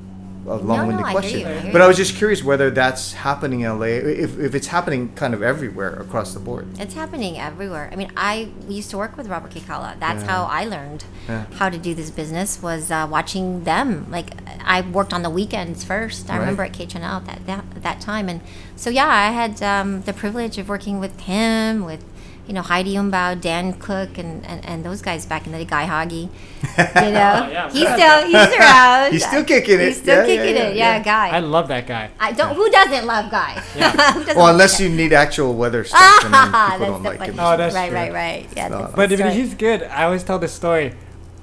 a 0.46 0.57
long-winded 0.57 0.96
no, 1.00 1.05
I 1.07 1.11
hear 1.12 1.20
question. 1.20 1.40
you, 1.40 1.46
I 1.46 1.72
but. 1.72 1.81
I 1.83 1.87
was 1.87 1.96
just 1.96 2.16
curious 2.16 2.42
whether 2.42 2.70
that's 2.70 3.12
happening 3.12 3.61
in 3.61 3.78
LA, 3.78 3.87
if, 3.87 4.38
if 4.38 4.55
it's 4.55 4.66
happening 4.68 5.12
kind 5.14 5.35
of 5.35 5.42
everywhere 5.42 5.94
across 5.94 6.35
the 6.35 6.40
board. 6.40 6.66
It's 6.78 6.94
happening 6.94 7.38
everywhere. 7.38 7.88
I 7.92 7.96
mean, 7.96 8.11
I 8.16 8.48
used 8.68 8.90
to 8.90 8.98
work 8.98 9.16
with 9.16 9.28
Robert 9.28 9.52
Kekaula. 9.52 9.98
That's 10.00 10.22
Yeah. 10.24 10.31
how 10.31 10.44
I 10.44 10.64
learned 10.64 11.05
Yeah. 11.28 11.44
how 11.55 11.68
to 11.68 11.78
do 11.78 11.94
this 11.94 12.11
business 12.11 12.61
was 12.62 12.90
uh, 12.90 13.07
watching 13.11 13.64
them. 13.64 14.07
Like 14.11 14.31
I 14.64 14.81
worked 14.81 15.12
on 15.12 15.22
the 15.22 15.31
weekends 15.31 15.85
first. 15.85 16.28
I 16.28 16.35
Right. 16.35 16.40
remember 16.40 16.62
at 16.64 16.72
KHNL 16.72 17.16
at 17.18 17.24
that, 17.26 17.46
that 17.46 17.64
that 17.83 18.00
time, 18.00 18.28
and 18.28 18.40
so 18.76 18.90
yeah, 18.90 19.07
I 19.09 19.31
had 19.31 19.62
um, 19.62 20.02
the 20.02 20.12
privilege 20.12 20.59
of 20.59 20.68
working 20.68 20.98
with 21.00 21.20
him, 21.20 21.85
with 21.85 22.02
you 22.46 22.52
know 22.55 22.62
Heidi 22.62 22.94
Umbau, 22.94 23.40
Dan 23.40 23.72
Cook, 23.74 24.18
and, 24.18 24.44
and, 24.46 24.64
and 24.66 24.85
those 24.85 25.00
guys 25.02 25.24
back 25.26 25.46
in 25.46 25.52
the 25.52 25.59
day, 25.59 25.64
Guy 25.64 25.85
Hagi. 25.85 26.28
You 26.72 27.11
know, 27.12 27.46
Oh, 27.46 27.50
yeah. 27.50 27.70
he's 27.70 27.88
still 27.88 28.26
he's 28.26 28.59
around. 28.59 29.12
He's 29.12 29.26
still 29.26 29.44
kicking 29.44 29.78
it. 29.81 29.88
He's 29.88 29.98
still 30.00 30.26
Yeah, 30.26 30.33
yeah, 30.35 30.37
kicking 30.42 30.57
yeah, 30.57 30.68
it. 30.68 30.76
Yeah, 30.76 30.96
yeah. 30.96 31.02
Guy. 31.02 31.28
I 31.37 31.40
love 31.40 31.68
that 31.68 31.87
guy. 31.87 32.11
I 32.18 32.33
don't. 32.33 32.55
Who 32.57 32.70
doesn't 32.70 33.07
love 33.07 33.31
Guy? 33.31 33.62
Yeah. 33.76 33.92
Doesn't 33.96 34.37
Well, 34.37 34.48
unless 34.48 34.81
you 34.81 34.88
need 34.88 35.12
actual 35.12 35.55
weather 35.55 35.85
stuff, 35.85 36.24
and 36.24 36.33
then 36.35 36.52
That's 36.52 36.72
people 36.78 36.87
don't 36.92 37.02
the 37.02 37.09
like 37.09 37.18
funny 37.18 37.33
him. 37.33 37.40
Oh, 37.40 37.57
that's 37.57 37.74
right, 37.74 37.88
true. 37.88 37.96
right, 37.98 38.12
right. 38.12 38.48
Yeah, 38.57 38.68
No, 38.68 38.78
no. 38.78 38.92
But 38.94 39.11
that's 39.11 39.20
I 39.20 39.24
mean, 39.24 39.35
right. 39.37 39.40
he's 39.44 39.55
good. 39.55 39.83
I 39.85 40.05
always 40.05 40.22
tell 40.24 40.38
this 40.38 40.52
story. 40.52 40.94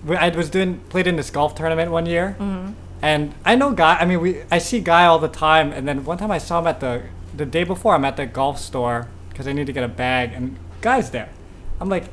I 0.07 0.29
was 0.29 0.49
doing 0.49 0.79
played 0.89 1.07
in 1.07 1.15
this 1.17 1.29
golf 1.29 1.55
tournament 1.55 1.91
one 1.91 2.05
year, 2.05 2.35
Mm-hmm. 2.39 2.71
and 3.01 3.33
I 3.45 3.55
know 3.55 3.71
Guy. 3.71 3.97
I 3.99 4.05
mean, 4.05 4.19
we 4.21 4.41
I 4.49 4.57
see 4.59 4.79
Guy 4.79 5.05
all 5.05 5.19
the 5.19 5.27
time, 5.29 5.71
and 5.73 5.87
then 5.87 6.05
one 6.05 6.17
time 6.17 6.31
I 6.31 6.37
saw 6.39 6.59
him 6.59 6.67
at 6.67 6.79
the 6.79 7.03
the 7.35 7.45
day 7.45 7.63
before. 7.63 7.93
I'm 7.95 8.05
at 8.05 8.15
the 8.17 8.25
golf 8.25 8.57
store 8.59 9.07
because 9.29 9.47
I 9.47 9.53
need 9.53 9.67
to 9.67 9.73
get 9.73 9.83
a 9.83 9.87
bag, 9.89 10.31
and 10.33 10.57
Guy's 10.81 11.09
there, 11.11 11.29
I'm 11.79 11.89
like, 11.89 12.05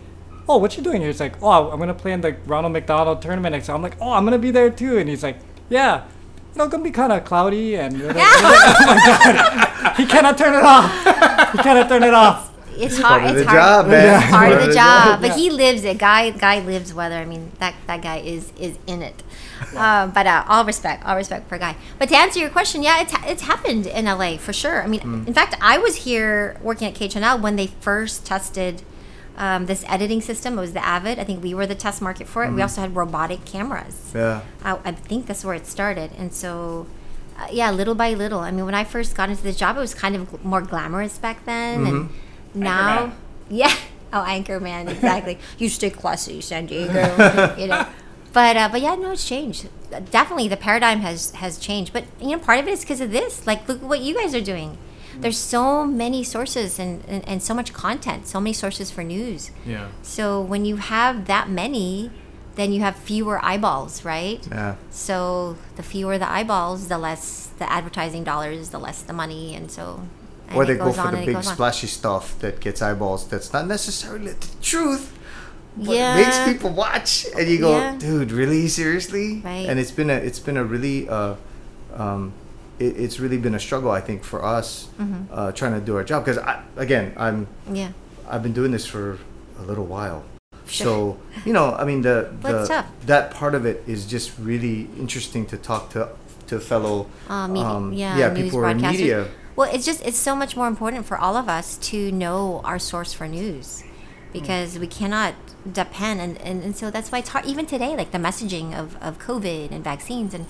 oh, 0.48 0.58
what 0.58 0.76
you 0.76 0.82
doing 0.82 1.00
here? 1.00 1.10
He's 1.10 1.20
like, 1.20 1.42
oh, 1.42 1.70
I'm 1.70 1.78
gonna 1.78 1.94
play 1.94 2.12
in 2.12 2.20
the 2.20 2.36
Ronald 2.46 2.72
McDonald 2.72 3.22
tournament 3.22 3.52
next. 3.52 3.68
I'm 3.68 3.82
like, 3.82 3.96
oh, 4.00 4.12
I'm 4.12 4.24
gonna 4.24 4.38
be 4.38 4.50
there 4.50 4.70
too. 4.70 4.98
And 4.98 5.08
he's 5.08 5.22
like, 5.22 5.38
yeah, 5.68 6.04
you 6.54 6.58
know, 6.58 6.68
gonna 6.68 6.82
be 6.82 6.90
kind 6.90 7.12
of 7.12 7.24
cloudy 7.24 7.76
and. 7.76 7.94
oh 8.02 8.06
my 8.08 9.00
god, 9.04 9.96
he 9.96 10.06
cannot 10.06 10.38
turn 10.38 10.54
it 10.54 10.64
off. 10.64 10.90
He 11.52 11.58
cannot 11.58 11.88
turn 11.88 12.02
it 12.02 12.14
off. 12.14 12.45
It's 12.78 12.98
hard. 12.98 13.22
part 13.22 13.30
of 13.30 13.36
It's 13.36 13.44
the 13.46 13.50
hard. 13.50 13.60
job, 13.86 13.86
man. 13.88 14.22
It's 14.22 14.30
part 14.30 14.52
of 14.52 14.60
the 14.60 14.72
job, 14.74 15.06
Yeah. 15.22 15.28
but 15.28 15.36
he 15.38 15.50
lives 15.50 15.84
it. 15.84 15.98
Guy, 15.98 16.30
guy 16.30 16.60
lives 16.60 16.92
weather. 16.94 17.16
I 17.16 17.24
mean, 17.24 17.52
that 17.58 17.74
that 17.86 18.02
guy 18.02 18.18
is 18.18 18.52
is 18.58 18.78
in 18.86 19.02
it. 19.02 19.22
Um, 19.76 20.10
but 20.10 20.26
uh, 20.26 20.44
all 20.48 20.64
respect, 20.64 21.04
all 21.06 21.16
respect 21.16 21.48
for 21.48 21.56
guy. 21.58 21.76
But 21.98 22.08
to 22.10 22.16
answer 22.16 22.38
your 22.38 22.50
question, 22.50 22.82
yeah, 22.82 23.00
it's 23.02 23.12
it's 23.26 23.42
happened 23.42 23.86
in 23.86 24.04
LA 24.04 24.36
for 24.36 24.52
sure. 24.52 24.82
I 24.82 24.86
mean, 24.86 25.00
Mm. 25.00 25.26
in 25.26 25.34
fact, 25.34 25.56
I 25.60 25.78
was 25.78 25.96
here 26.08 26.56
working 26.62 26.86
at 26.88 26.94
KHNL 26.94 27.40
when 27.40 27.56
they 27.56 27.68
first 27.80 28.24
tested 28.26 28.82
um, 29.38 29.66
this 29.66 29.84
editing 29.88 30.20
system. 30.22 30.56
It 30.58 30.60
was 30.62 30.72
the 30.72 30.84
Avid. 30.84 31.18
I 31.18 31.24
think 31.24 31.42
we 31.42 31.52
were 31.54 31.66
the 31.66 31.74
test 31.74 32.00
market 32.00 32.26
for 32.26 32.42
it. 32.42 32.46
Mm-hmm. 32.48 32.56
We 32.56 32.62
also 32.62 32.80
had 32.80 32.96
robotic 32.96 33.44
cameras. 33.44 34.12
Yeah. 34.14 34.40
I, 34.64 34.78
I 34.84 34.92
think 34.92 35.26
that's 35.26 35.44
where 35.44 35.54
it 35.54 35.66
started. 35.66 36.10
And 36.18 36.32
so, 36.32 36.86
uh, 37.38 37.46
yeah, 37.52 37.70
little 37.70 37.94
by 37.94 38.14
little. 38.14 38.40
I 38.40 38.50
mean, 38.50 38.64
when 38.64 38.74
I 38.74 38.84
first 38.84 39.14
got 39.14 39.28
into 39.28 39.42
this 39.42 39.56
job, 39.56 39.76
it 39.76 39.80
was 39.80 39.94
kind 39.94 40.16
of 40.16 40.42
more 40.42 40.62
glamorous 40.62 41.18
back 41.18 41.44
then. 41.44 41.86
And 41.86 42.08
now, 42.56 43.12
yeah. 43.48 43.74
Oh, 44.12 44.24
Anchorman, 44.26 44.88
exactly. 44.92 45.36
you 45.58 45.68
stay 45.68 45.90
classy, 45.90 46.40
San 46.40 46.66
Diego. 46.66 47.54
you 47.58 47.66
know. 47.66 47.86
But 48.32 48.56
uh, 48.56 48.68
but 48.70 48.80
yeah, 48.80 48.94
no, 48.94 49.10
it's 49.12 49.26
changed. 49.26 49.68
Definitely, 50.10 50.48
the 50.48 50.56
paradigm 50.56 51.00
has 51.00 51.32
has 51.32 51.58
changed. 51.58 51.92
But 51.92 52.04
you 52.20 52.28
know, 52.28 52.38
part 52.38 52.60
of 52.60 52.68
it 52.68 52.70
is 52.70 52.80
because 52.80 53.00
of 53.00 53.10
this. 53.10 53.46
Like, 53.46 53.66
look 53.68 53.82
at 53.82 53.88
what 53.88 54.00
you 54.00 54.14
guys 54.14 54.34
are 54.34 54.40
doing. 54.40 54.78
There's 55.18 55.38
so 55.38 55.84
many 55.86 56.22
sources 56.22 56.78
and, 56.78 57.02
and, 57.08 57.26
and 57.28 57.42
so 57.42 57.54
much 57.54 57.72
content, 57.72 58.26
so 58.26 58.40
many 58.40 58.52
sources 58.52 58.90
for 58.90 59.02
news. 59.02 59.50
Yeah. 59.64 59.88
So 60.02 60.40
when 60.42 60.64
you 60.64 60.76
have 60.76 61.26
that 61.26 61.48
many, 61.48 62.10
then 62.54 62.72
you 62.72 62.80
have 62.80 62.96
fewer 62.96 63.42
eyeballs, 63.44 64.04
right? 64.04 64.46
Yeah. 64.50 64.76
So 64.90 65.56
the 65.76 65.82
fewer 65.82 66.18
the 66.18 66.30
eyeballs, 66.30 66.88
the 66.88 66.98
less 66.98 67.46
the 67.58 67.70
advertising 67.70 68.24
dollars, 68.24 68.70
the 68.70 68.78
less 68.78 69.02
the 69.02 69.12
money, 69.12 69.54
and 69.54 69.70
so. 69.70 70.02
Or 70.54 70.64
they 70.64 70.76
go 70.76 70.92
for 70.92 71.10
the 71.10 71.24
big 71.26 71.42
splashy 71.42 71.86
stuff 71.88 72.38
that 72.40 72.60
gets 72.60 72.80
eyeballs. 72.80 73.26
That's 73.28 73.52
not 73.52 73.66
necessarily 73.66 74.32
the 74.32 74.46
truth. 74.62 75.12
But 75.76 75.94
Yeah. 75.96 76.16
it 76.16 76.24
makes 76.24 76.38
people 76.44 76.70
watch, 76.70 77.26
and 77.36 77.48
you 77.48 77.58
go, 77.58 77.76
Yeah. 77.78 77.96
dude, 77.98 78.32
really, 78.32 78.66
seriously? 78.68 79.42
Right. 79.44 79.66
And 79.68 79.78
it's 79.78 79.90
been 79.90 80.08
a, 80.08 80.14
it's 80.14 80.38
been 80.38 80.56
a 80.56 80.64
really, 80.64 81.06
uh, 81.08 81.34
um, 81.94 82.32
it, 82.78 82.96
it's 82.98 83.20
really 83.20 83.36
been 83.36 83.54
a 83.54 83.60
struggle, 83.60 83.90
I 83.90 84.00
think, 84.00 84.24
for 84.24 84.42
us 84.42 84.88
Mm-hmm. 84.98 85.24
uh, 85.32 85.52
trying 85.52 85.74
to 85.74 85.80
do 85.80 85.96
our 85.96 86.04
job. 86.04 86.24
Because 86.24 86.40
again, 86.76 87.12
I'm, 87.16 87.46
Yeah. 87.70 87.90
I've 88.28 88.42
been 88.42 88.54
doing 88.54 88.70
this 88.72 88.86
for 88.86 89.18
a 89.58 89.62
little 89.62 89.84
while. 89.84 90.24
Sure. 90.66 90.84
So 90.86 91.18
you 91.44 91.52
know, 91.52 91.74
I 91.78 91.84
mean, 91.84 92.00
the, 92.02 92.30
the 92.40 92.84
that 93.06 93.30
part 93.30 93.54
of 93.54 93.66
it 93.66 93.84
is 93.86 94.06
just 94.06 94.32
really 94.38 94.88
interesting 94.98 95.44
to 95.46 95.56
talk 95.58 95.90
to 95.90 96.08
to 96.48 96.58
fellow 96.58 97.06
Uh, 97.28 97.46
media, 97.48 97.68
um, 97.68 97.92
yeah, 97.92 98.16
yeah 98.18 98.30
people 98.34 98.58
who 98.60 98.64
are 98.64 98.70
in 98.70 98.80
media. 98.80 99.26
Well, 99.56 99.70
it's 99.72 99.86
just 99.86 100.04
it's 100.04 100.18
so 100.18 100.36
much 100.36 100.56
more 100.56 100.68
important 100.68 101.06
for 101.06 101.16
all 101.16 101.36
of 101.36 101.48
us 101.48 101.76
to 101.90 102.12
know 102.12 102.60
our 102.64 102.78
source 102.78 103.12
for 103.12 103.26
news, 103.26 103.82
because 104.32 104.78
we 104.78 104.86
cannot 104.86 105.34
depend 105.72 106.20
and, 106.20 106.40
and, 106.42 106.62
and 106.62 106.76
so 106.76 106.90
that's 106.92 107.10
why 107.10 107.18
it's 107.18 107.30
hard 107.30 107.44
even 107.44 107.66
today 107.66 107.96
like 107.96 108.12
the 108.12 108.18
messaging 108.18 108.72
of, 108.72 108.96
of 109.02 109.18
covid 109.18 109.72
and 109.72 109.82
vaccines 109.82 110.32
and 110.32 110.46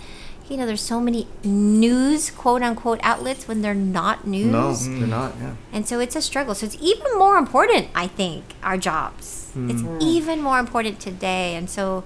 you 0.47 0.59
know 0.59 0.67
there's 0.67 0.83
so 0.83 1.01
many 1.01 1.27
news 1.43 2.29
quote 2.31 2.63
unquote 2.63 3.01
outlets 3.03 3.49
when 3.49 3.63
they're 3.63 3.73
not 3.75 4.27
news 4.27 4.47
No, 4.47 4.75
they're 4.75 5.07
not. 5.07 5.33
Yeah. 5.41 5.55
and 5.73 5.89
so 5.89 6.01
it's 6.01 6.15
a 6.15 6.21
struggle. 6.21 6.55
So 6.55 6.67
it's 6.67 6.77
even 6.81 7.19
more 7.19 7.37
important, 7.39 7.89
I 7.95 8.07
think, 8.09 8.45
our 8.63 8.77
jobs. 8.77 9.51
Hmm. 9.55 9.71
It's 9.71 9.83
even 10.03 10.43
more 10.43 10.59
important 10.59 11.01
today. 11.01 11.57
And 11.57 11.69
so 11.71 12.05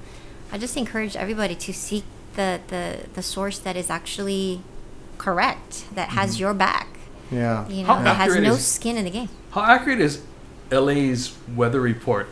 I 0.53 0.57
just 0.59 0.77
encourage 0.77 1.17
everybody 1.17 1.55
to 1.57 1.73
seek 1.73 2.05
the, 2.37 2.61
the, 2.69 3.07
the 3.15 3.23
source 3.23 3.59
that 3.59 3.77
is 3.77 3.91
actually 3.91 4.63
correct, 5.21 5.85
that 5.95 6.09
has 6.09 6.33
mm-hmm. 6.33 6.41
your 6.41 6.55
back, 6.55 6.89
Yeah. 7.31 7.69
you 7.69 7.83
know, 7.83 7.89
How 7.95 8.03
that 8.03 8.17
has 8.17 8.29
accurate 8.31 8.43
no 8.43 8.55
is- 8.55 8.65
skin 8.65 8.97
in 8.97 9.05
the 9.05 9.11
game. 9.11 9.29
How 9.51 9.63
accurate 9.63 10.01
is 10.01 10.23
LA's 10.73 11.37
weather 11.55 11.81
report 11.81 12.29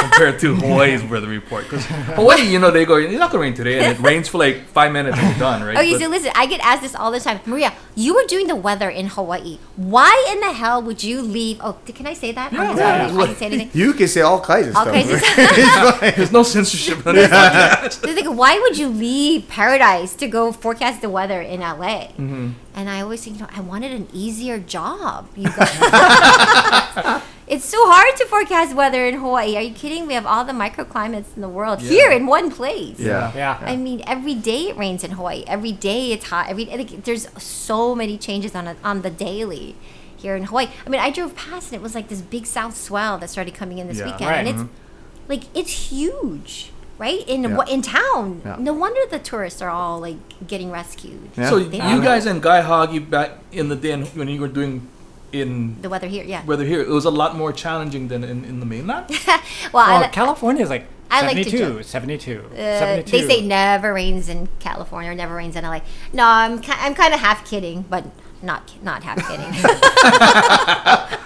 compared 0.00 0.38
to 0.40 0.54
Hawaii's 0.56 1.02
weather 1.04 1.28
report? 1.28 1.64
Because 1.64 1.84
Hawaii, 1.86 2.42
you 2.42 2.58
know, 2.58 2.70
they 2.70 2.84
go, 2.84 2.96
it's 2.96 3.12
not 3.18 3.30
going 3.32 3.40
to 3.40 3.46
rain 3.48 3.54
today, 3.54 3.78
and 3.84 3.96
it 3.96 4.00
rains 4.02 4.28
for 4.28 4.38
like 4.38 4.66
five 4.68 4.92
minutes 4.92 5.16
and 5.18 5.28
it's 5.30 5.38
done, 5.38 5.62
right? 5.62 5.76
Okay, 5.76 5.92
But- 5.92 6.00
so 6.00 6.08
listen, 6.08 6.32
I 6.34 6.46
get 6.46 6.60
asked 6.60 6.82
this 6.82 6.94
all 6.94 7.10
the 7.10 7.20
time. 7.20 7.40
Maria, 7.46 7.72
you 7.94 8.14
were 8.14 8.24
doing 8.28 8.46
the 8.46 8.56
weather 8.56 8.88
in 8.90 9.06
Hawaii. 9.08 9.58
Why 9.76 10.12
in 10.32 10.40
the 10.40 10.52
hell 10.52 10.82
would 10.82 11.02
you 11.02 11.20
leave? 11.22 11.58
Oh, 11.62 11.76
can 11.86 12.06
I 12.06 12.14
say 12.14 12.32
that? 12.32 12.52
Yeah. 12.52 12.70
Okay, 12.72 12.78
sorry, 12.78 13.00
I 13.00 13.26
didn't 13.26 13.36
say 13.36 13.46
anything. 13.46 13.70
You 13.78 13.92
can 13.92 14.08
say 14.08 14.20
all 14.22 14.40
kinds 14.40 14.68
of 14.68 14.76
All 14.76 14.82
stuff. 14.82 14.94
kinds 14.94 15.10
of 15.10 15.20
right? 15.22 15.58
It's 15.58 15.98
fine. 16.00 16.12
There's 16.16 16.32
no 16.32 16.42
censorship 16.42 17.06
on 17.06 17.14
this 17.14 17.30
podcast. 17.30 17.92
So 18.04 18.10
like, 18.12 18.26
why 18.38 18.58
would 18.60 18.76
you 18.78 18.88
leave 18.88 19.48
paradise 19.48 20.14
to 20.16 20.26
go 20.28 20.52
forecast 20.52 21.00
the 21.00 21.08
weather 21.10 21.40
in 21.40 21.60
LA? 21.60 22.08
Mm-hmm. 22.18 22.50
And 22.74 22.88
I 22.90 23.00
always 23.00 23.24
think, 23.24 23.36
you 23.36 23.42
know, 23.42 23.48
I 23.54 23.60
wanted 23.60 23.92
an 23.92 24.06
easier 24.12 24.58
job. 24.58 25.28
You 25.36 25.50
guys. 25.50 27.22
It's 27.48 27.64
so 27.64 27.78
hard 27.90 28.14
to 28.16 28.26
forecast 28.26 28.74
weather 28.76 29.06
in 29.06 29.14
Hawaii. 29.20 29.56
Are 29.56 29.62
you 29.62 29.72
kidding? 29.74 30.06
We 30.06 30.12
have 30.14 30.26
all 30.26 30.44
the 30.44 30.52
microclimates 30.52 31.34
in 31.34 31.40
the 31.40 31.48
world 31.48 31.80
here 31.80 32.10
in 32.10 32.26
one 32.26 32.50
place. 32.50 33.00
Yeah. 33.00 33.32
Yeah. 33.34 33.58
I 33.62 33.76
mean, 33.76 34.02
every 34.06 34.34
day 34.34 34.68
it 34.68 34.76
rains 34.76 35.02
in 35.02 35.12
Hawaii. 35.12 35.44
Every 35.46 35.72
day 35.72 36.12
it's 36.12 36.26
hot. 36.26 36.50
Every 36.50 36.66
like, 36.66 37.04
there's 37.04 37.26
so 37.42 37.94
many 37.94 38.18
changes 38.18 38.54
on 38.54 38.68
a, 38.68 38.76
on 38.84 39.00
the 39.00 39.10
daily 39.10 39.76
here 40.14 40.36
in 40.36 40.44
Hawaii. 40.44 40.68
I 40.86 40.90
mean, 40.90 41.00
I 41.00 41.10
drove 41.10 41.34
past 41.34 41.72
and 41.72 41.80
it 41.80 41.82
was 41.82 41.94
like 41.94 42.08
this 42.08 42.20
big 42.20 42.44
south 42.44 42.76
swell 42.76 43.16
that 43.18 43.30
started 43.30 43.54
coming 43.54 43.78
in 43.78 43.88
this 43.88 43.98
Yeah. 43.98 44.06
weekend, 44.12 44.30
Right. 44.30 44.38
and 44.40 44.48
it's 44.48 44.58
mm-hmm. 44.58 45.28
like 45.32 45.44
it's 45.54 45.90
huge, 45.90 46.70
right 46.98 47.26
in 47.26 47.44
Yeah. 47.44 47.64
in 47.66 47.80
town. 47.80 48.42
Yeah. 48.44 48.56
No 48.58 48.74
wonder 48.74 49.00
the 49.10 49.20
tourists 49.20 49.62
are 49.62 49.70
all 49.70 50.00
like 50.00 50.18
getting 50.46 50.70
rescued. 50.70 51.30
Yeah. 51.34 51.48
So 51.48 51.60
They 51.60 51.76
you 51.76 51.82
don't 51.82 52.02
guys 52.02 52.26
and 52.26 52.42
Guy 52.42 52.60
Hagi 52.60 52.98
back 52.98 53.38
in 53.52 53.68
the 53.70 53.76
day 53.76 53.96
when 54.02 54.28
you 54.28 54.40
were 54.40 54.48
doing 54.48 54.88
in 55.32 55.80
The 55.82 55.88
weather 55.88 56.06
here, 56.06 56.24
yeah. 56.24 56.44
weather 56.44 56.64
here, 56.64 56.80
it 56.80 56.88
was 56.88 57.04
a 57.04 57.10
lot 57.10 57.36
more 57.36 57.52
challenging 57.52 58.08
than 58.08 58.24
in, 58.24 58.44
in 58.44 58.60
the 58.60 58.66
mainland. 58.66 59.06
well, 59.26 59.40
Well, 59.72 60.04
I, 60.04 60.08
California 60.08 60.62
is 60.62 60.70
like 60.70 60.86
I 61.10 61.22
like 61.22 61.36
to 61.36 61.44
72, 61.44 61.58
joke. 61.58 61.84
72, 61.84 62.44
uh, 62.52 62.56
72. 62.56 63.10
they 63.10 63.26
say 63.26 63.40
never 63.46 63.92
rains 63.94 64.28
in 64.28 64.48
California 64.58 65.10
or 65.10 65.14
never 65.14 65.34
rains 65.34 65.56
in 65.56 65.64
LA. 65.64 65.80
No, 66.12 66.24
I'm 66.24 66.60
ki- 66.60 66.72
I'm 66.76 66.94
kind 66.94 67.14
of 67.14 67.20
half 67.20 67.48
kidding, 67.48 67.82
but 67.88 68.04
not 68.42 68.74
not 68.82 69.02
half 69.02 69.16
kidding. 69.26 69.50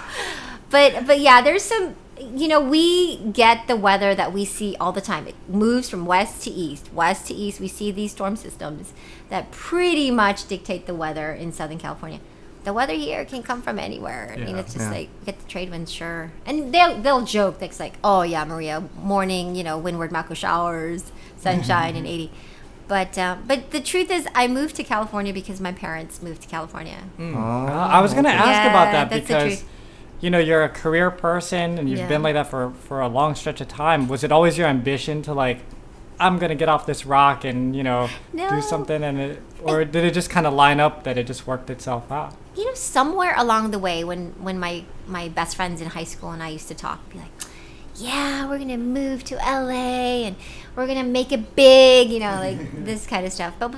but 0.71 1.07
but 1.07 1.21
yeah, 1.21 1.41
there's 1.43 1.63
some. 1.63 1.97
You 2.21 2.47
know, 2.47 2.61
we 2.61 3.17
get 3.17 3.67
the 3.67 3.75
weather 3.75 4.15
that 4.15 4.33
we 4.33 4.45
see 4.45 4.77
all 4.79 4.93
the 4.93 5.01
time. 5.01 5.27
It 5.27 5.35
moves 5.49 5.89
from 5.91 6.07
west 6.07 6.43
to 6.45 6.51
east, 6.51 6.93
west 6.93 7.27
to 7.27 7.35
east. 7.35 7.59
We 7.59 7.67
see 7.67 7.91
these 7.91 8.13
storm 8.13 8.37
systems 8.37 8.93
that 9.29 9.51
pretty 9.51 10.13
much 10.13 10.47
dictate 10.47 10.87
the 10.87 10.95
weather 10.95 11.33
in 11.33 11.53
Southern 11.53 11.79
California. 11.79 12.21
The 12.65 12.73
weather 12.73 12.93
here 12.95 13.25
can 13.25 13.43
come 13.43 13.61
from 13.61 13.79
anywhere. 13.79 14.31
I 14.35 14.37
mean, 14.37 14.57
it's 14.57 14.75
just 14.75 14.87
Yeah. 14.87 14.93
like 14.99 15.09
get 15.27 15.39
the 15.41 15.47
trade 15.49 15.71
winds, 15.71 15.91
sure, 15.93 16.31
and 16.47 16.73
they'll 16.73 16.97
they'll 17.01 17.23
joke 17.25 17.59
that's 17.59 17.81
like, 17.81 17.95
oh 18.05 18.23
yeah, 18.23 18.45
Maria, 18.45 18.85
morning, 19.03 19.57
you 19.57 19.65
know, 19.65 19.77
windward 19.79 20.11
mauka 20.13 20.37
showers, 20.37 21.11
sunshine, 21.37 21.97
and 21.97 22.07
eighty. 22.07 22.31
But 22.89 23.17
um, 23.19 23.45
but 23.49 23.71
the 23.73 23.81
truth 23.81 24.11
is, 24.11 24.27
I 24.35 24.47
moved 24.49 24.77
to 24.77 24.85
California 24.85 25.33
because 25.33 25.61
my 25.61 25.73
parents 25.73 26.23
moved 26.23 26.43
to 26.43 26.49
California. 26.49 26.99
Oh, 27.19 27.35
Uh, 27.35 27.89
I 27.97 28.01
was 28.01 28.13
going 28.13 28.25
to 28.25 28.31
okay. 28.31 28.39
ask 28.39 28.69
about 28.71 28.93
that 28.93 29.11
because 29.11 29.65
you 30.21 30.31
know 30.31 30.39
you're 30.39 30.63
a 30.63 30.69
career 30.69 31.11
person 31.11 31.79
and 31.79 31.89
you've 31.91 31.99
Yeah. 32.01 32.09
been 32.09 32.23
like 32.23 32.35
that 32.35 32.47
for 32.49 32.73
for 32.87 33.01
a 33.01 33.09
long 33.09 33.35
stretch 33.35 33.61
of 33.61 33.69
time. 33.69 34.07
Was 34.09 34.23
it 34.23 34.31
always 34.31 34.57
your 34.59 34.69
ambition 34.69 35.21
to 35.23 35.33
like 35.33 35.61
I'm 36.23 36.39
going 36.39 36.51
to 36.51 36.55
get 36.55 36.69
off 36.69 36.87
this 36.87 37.05
rock 37.05 37.45
and, 37.45 37.75
you 37.75 37.83
know, 37.83 38.09
No. 38.33 38.49
do 38.49 38.63
something 38.63 39.03
and 39.03 39.19
it 39.19 39.43
or 39.63 39.85
did 39.85 40.05
it 40.05 40.15
just 40.15 40.31
kind 40.31 40.47
of 40.47 40.53
line 40.55 40.81
up 40.81 41.05
that 41.05 41.17
it 41.19 41.27
just 41.27 41.47
worked 41.47 41.69
itself 41.71 42.11
out? 42.11 42.35
you 42.55 42.67
know 42.67 42.75
somewhere 42.75 43.35
along 43.39 43.71
the 43.71 43.79
way 43.79 44.05
when 44.05 44.23
when 44.47 44.59
my 44.59 44.85
my 45.07 45.27
best 45.39 45.57
friends 45.57 45.81
in 45.81 45.89
high 45.89 46.05
school 46.05 46.31
and 46.33 46.43
I 46.43 46.49
used 46.59 46.69
to 46.69 46.75
talk 46.75 46.99
be 47.11 47.17
like 47.19 47.31
yeah 47.97 48.47
we're 48.47 48.59
gonna 48.59 48.77
move 48.77 49.25
to 49.31 49.37
LA 49.37 50.27
and 50.29 50.37
we're 50.77 50.87
gonna 50.87 51.03
make 51.19 51.33
it 51.33 51.57
big 51.57 52.11
you 52.11 52.21
know 52.21 52.35
like 52.47 52.85
this 52.85 53.07
kind 53.07 53.25
of 53.25 53.33
stuff 53.33 53.55
but 53.59 53.75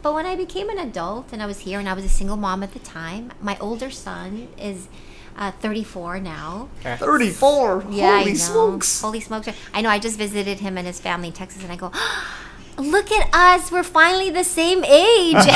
but 0.00 0.14
when 0.14 0.24
I 0.24 0.34
became 0.34 0.70
an 0.70 0.78
adult 0.78 1.30
and 1.32 1.42
I 1.42 1.46
was 1.46 1.58
here 1.68 1.78
and 1.78 1.86
I 1.90 1.92
was 1.92 2.06
a 2.06 2.14
single 2.20 2.38
mom 2.38 2.62
at 2.62 2.72
the 2.72 2.78
time 2.78 3.32
my 3.42 3.58
older 3.60 3.90
son 3.90 4.48
is 4.56 4.88
uh, 5.36 5.50
34 5.60 6.20
now 6.20 6.68
34. 6.82 7.84
yeah 7.90 8.06
I 8.06 8.18
Holy 8.20 8.32
know. 8.32 8.38
smokes. 8.38 9.00
holy 9.02 9.20
smokes 9.20 9.48
I 9.74 9.80
know 9.82 9.90
I 9.90 9.98
just 9.98 10.16
visited 10.18 10.60
him 10.60 10.78
and 10.78 10.86
his 10.86 10.98
family 11.00 11.28
in 11.28 11.34
Texas 11.34 11.62
and 11.62 11.70
I 11.72 11.76
go 11.76 11.90
look 12.78 13.10
at 13.12 13.28
us 13.34 13.70
we're 13.72 13.82
finally 13.82 14.30
the 14.30 14.44
same 14.44 14.82
age 14.84 15.36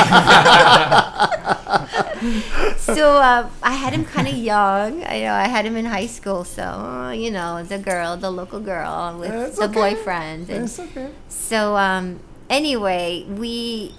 so 2.79 3.17
uh, 3.17 3.49
I 3.63 3.73
had 3.73 3.93
him 3.93 4.05
kind 4.05 4.29
of 4.29 4.35
young. 4.35 5.05
I 5.05 5.21
know 5.21 5.33
I 5.33 5.49
had 5.49 5.65
him 5.65 5.77
in 5.77 5.85
high 5.87 6.07
school, 6.07 6.45
so 6.45 6.63
uh, 6.63 7.11
you 7.13 7.31
know 7.31 7.63
the 7.63 7.79
girl, 7.79 8.17
the 8.17 8.31
local 8.31 8.61
girl 8.61 9.17
with 9.19 9.31
That's 9.31 9.59
the 9.59 9.65
okay. 9.65 9.75
boyfriend, 9.95 10.49
and 10.51 10.65
It's 10.65 10.79
okay. 10.79 11.11
so 11.29 11.77
um, 11.77 12.21
anyway, 12.49 13.25
we 13.29 13.95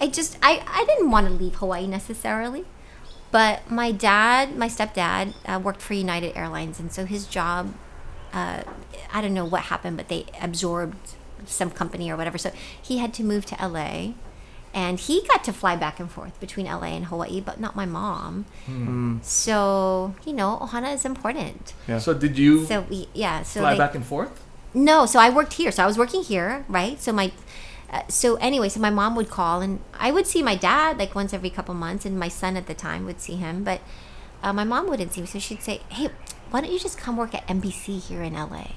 I 0.00 0.08
just 0.08 0.38
I 0.42 0.62
I 0.66 0.84
didn't 0.86 1.10
want 1.10 1.26
to 1.28 1.32
leave 1.32 1.56
Hawaii 1.56 1.86
necessarily, 1.86 2.64
but 3.30 3.70
my 3.70 3.92
dad, 3.92 4.56
my 4.56 4.68
stepdad, 4.68 5.34
uh, 5.46 5.58
worked 5.58 5.82
for 5.82 5.94
United 5.94 6.36
Airlines, 6.36 6.78
and 6.80 6.92
so 6.92 7.04
his 7.04 7.26
job 7.26 7.74
uh, 8.32 8.62
I 9.12 9.20
don't 9.22 9.32
know 9.34 9.44
what 9.46 9.62
happened, 9.62 9.96
but 9.96 10.08
they 10.08 10.26
absorbed 10.42 11.14
some 11.46 11.70
company 11.70 12.10
or 12.10 12.16
whatever. 12.16 12.36
So 12.38 12.50
he 12.80 12.98
had 12.98 13.14
to 13.14 13.22
move 13.24 13.46
to 13.46 13.56
LA. 13.66 14.12
And 14.74 15.00
he 15.00 15.22
got 15.26 15.42
to 15.44 15.54
fly 15.54 15.74
back 15.74 15.98
and 15.98 16.10
forth 16.10 16.38
between 16.38 16.66
LA 16.66 16.88
and 16.98 17.06
Hawaii, 17.06 17.40
but 17.40 17.58
not 17.58 17.74
my 17.76 17.86
mom. 17.86 18.44
So, 19.22 20.14
you 20.26 20.34
know, 20.34 20.58
Ohana 20.60 20.92
is 20.92 21.06
important. 21.06 21.72
Yeah. 21.88 21.98
So 21.98 22.12
did 22.12 22.36
you 22.36 22.66
So 22.66 22.82
we, 22.82 23.08
yeah. 23.14 23.42
So 23.42 23.60
fly 23.60 23.72
they- 23.72 23.78
back 23.78 23.94
and 23.94 24.04
forth? 24.04 24.42
no, 24.74 25.06
so 25.06 25.18
I 25.18 25.30
worked 25.30 25.54
here. 25.54 25.70
So 25.72 25.82
I 25.82 25.86
was 25.86 25.96
working 25.96 26.22
here, 26.22 26.66
right? 26.68 27.00
So 27.00 27.10
my, 27.12 27.32
uh, 27.90 28.02
so 28.08 28.36
anyway, 28.36 28.68
so 28.68 28.80
my 28.80 28.90
mom 28.90 29.14
would 29.16 29.28
call, 29.28 29.60
and 29.60 29.80
I 29.98 30.10
would 30.10 30.26
see 30.26 30.42
my 30.42 30.56
dad 30.56 30.98
like 30.98 31.14
once 31.14 31.32
every 31.32 31.50
couple 31.50 31.74
months, 31.74 32.04
and 32.04 32.18
my 32.18 32.28
son 32.28 32.56
at 32.56 32.66
the 32.66 32.74
time 32.74 33.04
would 33.06 33.20
see 33.20 33.36
him, 33.36 33.64
but 33.64 33.80
uh, 34.42 34.52
my 34.52 34.64
mom 34.64 34.88
wouldn't 34.88 35.12
see 35.12 35.20
me. 35.20 35.26
So 35.26 35.38
she'd 35.38 35.62
say, 35.62 35.80
"Hey, 35.88 36.08
why 36.50 36.60
don't 36.60 36.72
you 36.72 36.78
just 36.78 36.98
come 36.98 37.16
work 37.16 37.34
at 37.34 37.46
NBC 37.46 38.00
here 38.00 38.22
in 38.22 38.34
LA? 38.34 38.68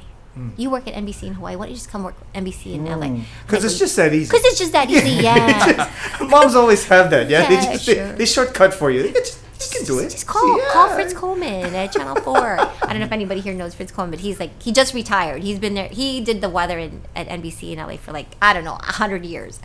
You 0.56 0.70
work 0.70 0.88
at 0.88 0.94
NBC 0.94 1.24
in 1.24 1.34
Hawaii. 1.34 1.58
Why 1.58 1.66
don't 1.66 1.72
you 1.72 1.76
just 1.76 1.90
come 1.90 2.04
work 2.04 2.16
at 2.34 2.44
NBC 2.46 2.76
in 2.76 2.86
LA? 2.86 3.26
Because 3.46 3.66
it's 3.66 3.78
just 3.78 3.98
that 3.98 4.14
easy. 4.14 4.32
because 4.32 4.46
it's 4.46 4.60
just 4.60 4.72
that 4.72 4.90
easy. 4.90 5.10
Yeah, 5.22 5.92
Moms 6.22 6.56
always 6.56 6.86
have 6.86 7.10
that. 7.10 7.30
Yeah, 7.30 7.50
they 7.50 7.56
just 7.56 7.84
sure. 7.84 7.96
they, 7.96 8.18
they 8.20 8.26
shortcut 8.26 8.74
for 8.74 8.90
you. 8.90 9.14
They 9.60 9.66
can 9.66 9.72
just, 9.72 9.74
you 9.74 9.80
can 9.80 9.96
do 9.98 10.00
it. 10.00 10.10
Just 10.10 10.28
call 10.28 10.60
call 10.72 10.90
Fritz 10.90 11.14
Coleman 11.14 11.76
at 11.76 11.92
Channel 11.92 12.16
Four. 12.22 12.60
I 12.60 12.66
don't 12.82 13.00
know 13.00 13.06
if 13.06 13.12
anybody 13.12 13.42
here 13.42 13.54
knows 13.54 13.76
Fritz 13.76 13.92
Coleman, 13.92 14.12
but 14.12 14.20
he's 14.22 14.40
like 14.40 14.62
he 14.62 14.72
just 14.72 14.94
retired. 14.94 15.44
He's 15.44 15.60
been 15.60 15.74
there. 15.74 15.90
He 15.90 16.22
did 16.22 16.42
the 16.42 16.50
weather 16.50 16.80
in, 16.80 17.02
at 17.16 17.28
NBC 17.28 17.74
in 17.74 17.80
LA 17.80 17.98
for 17.98 18.12
like 18.12 18.28
I 18.42 18.54
don't 18.54 18.64
know 18.64 18.76
a 18.80 18.94
hundred 18.94 19.26
years. 19.26 19.60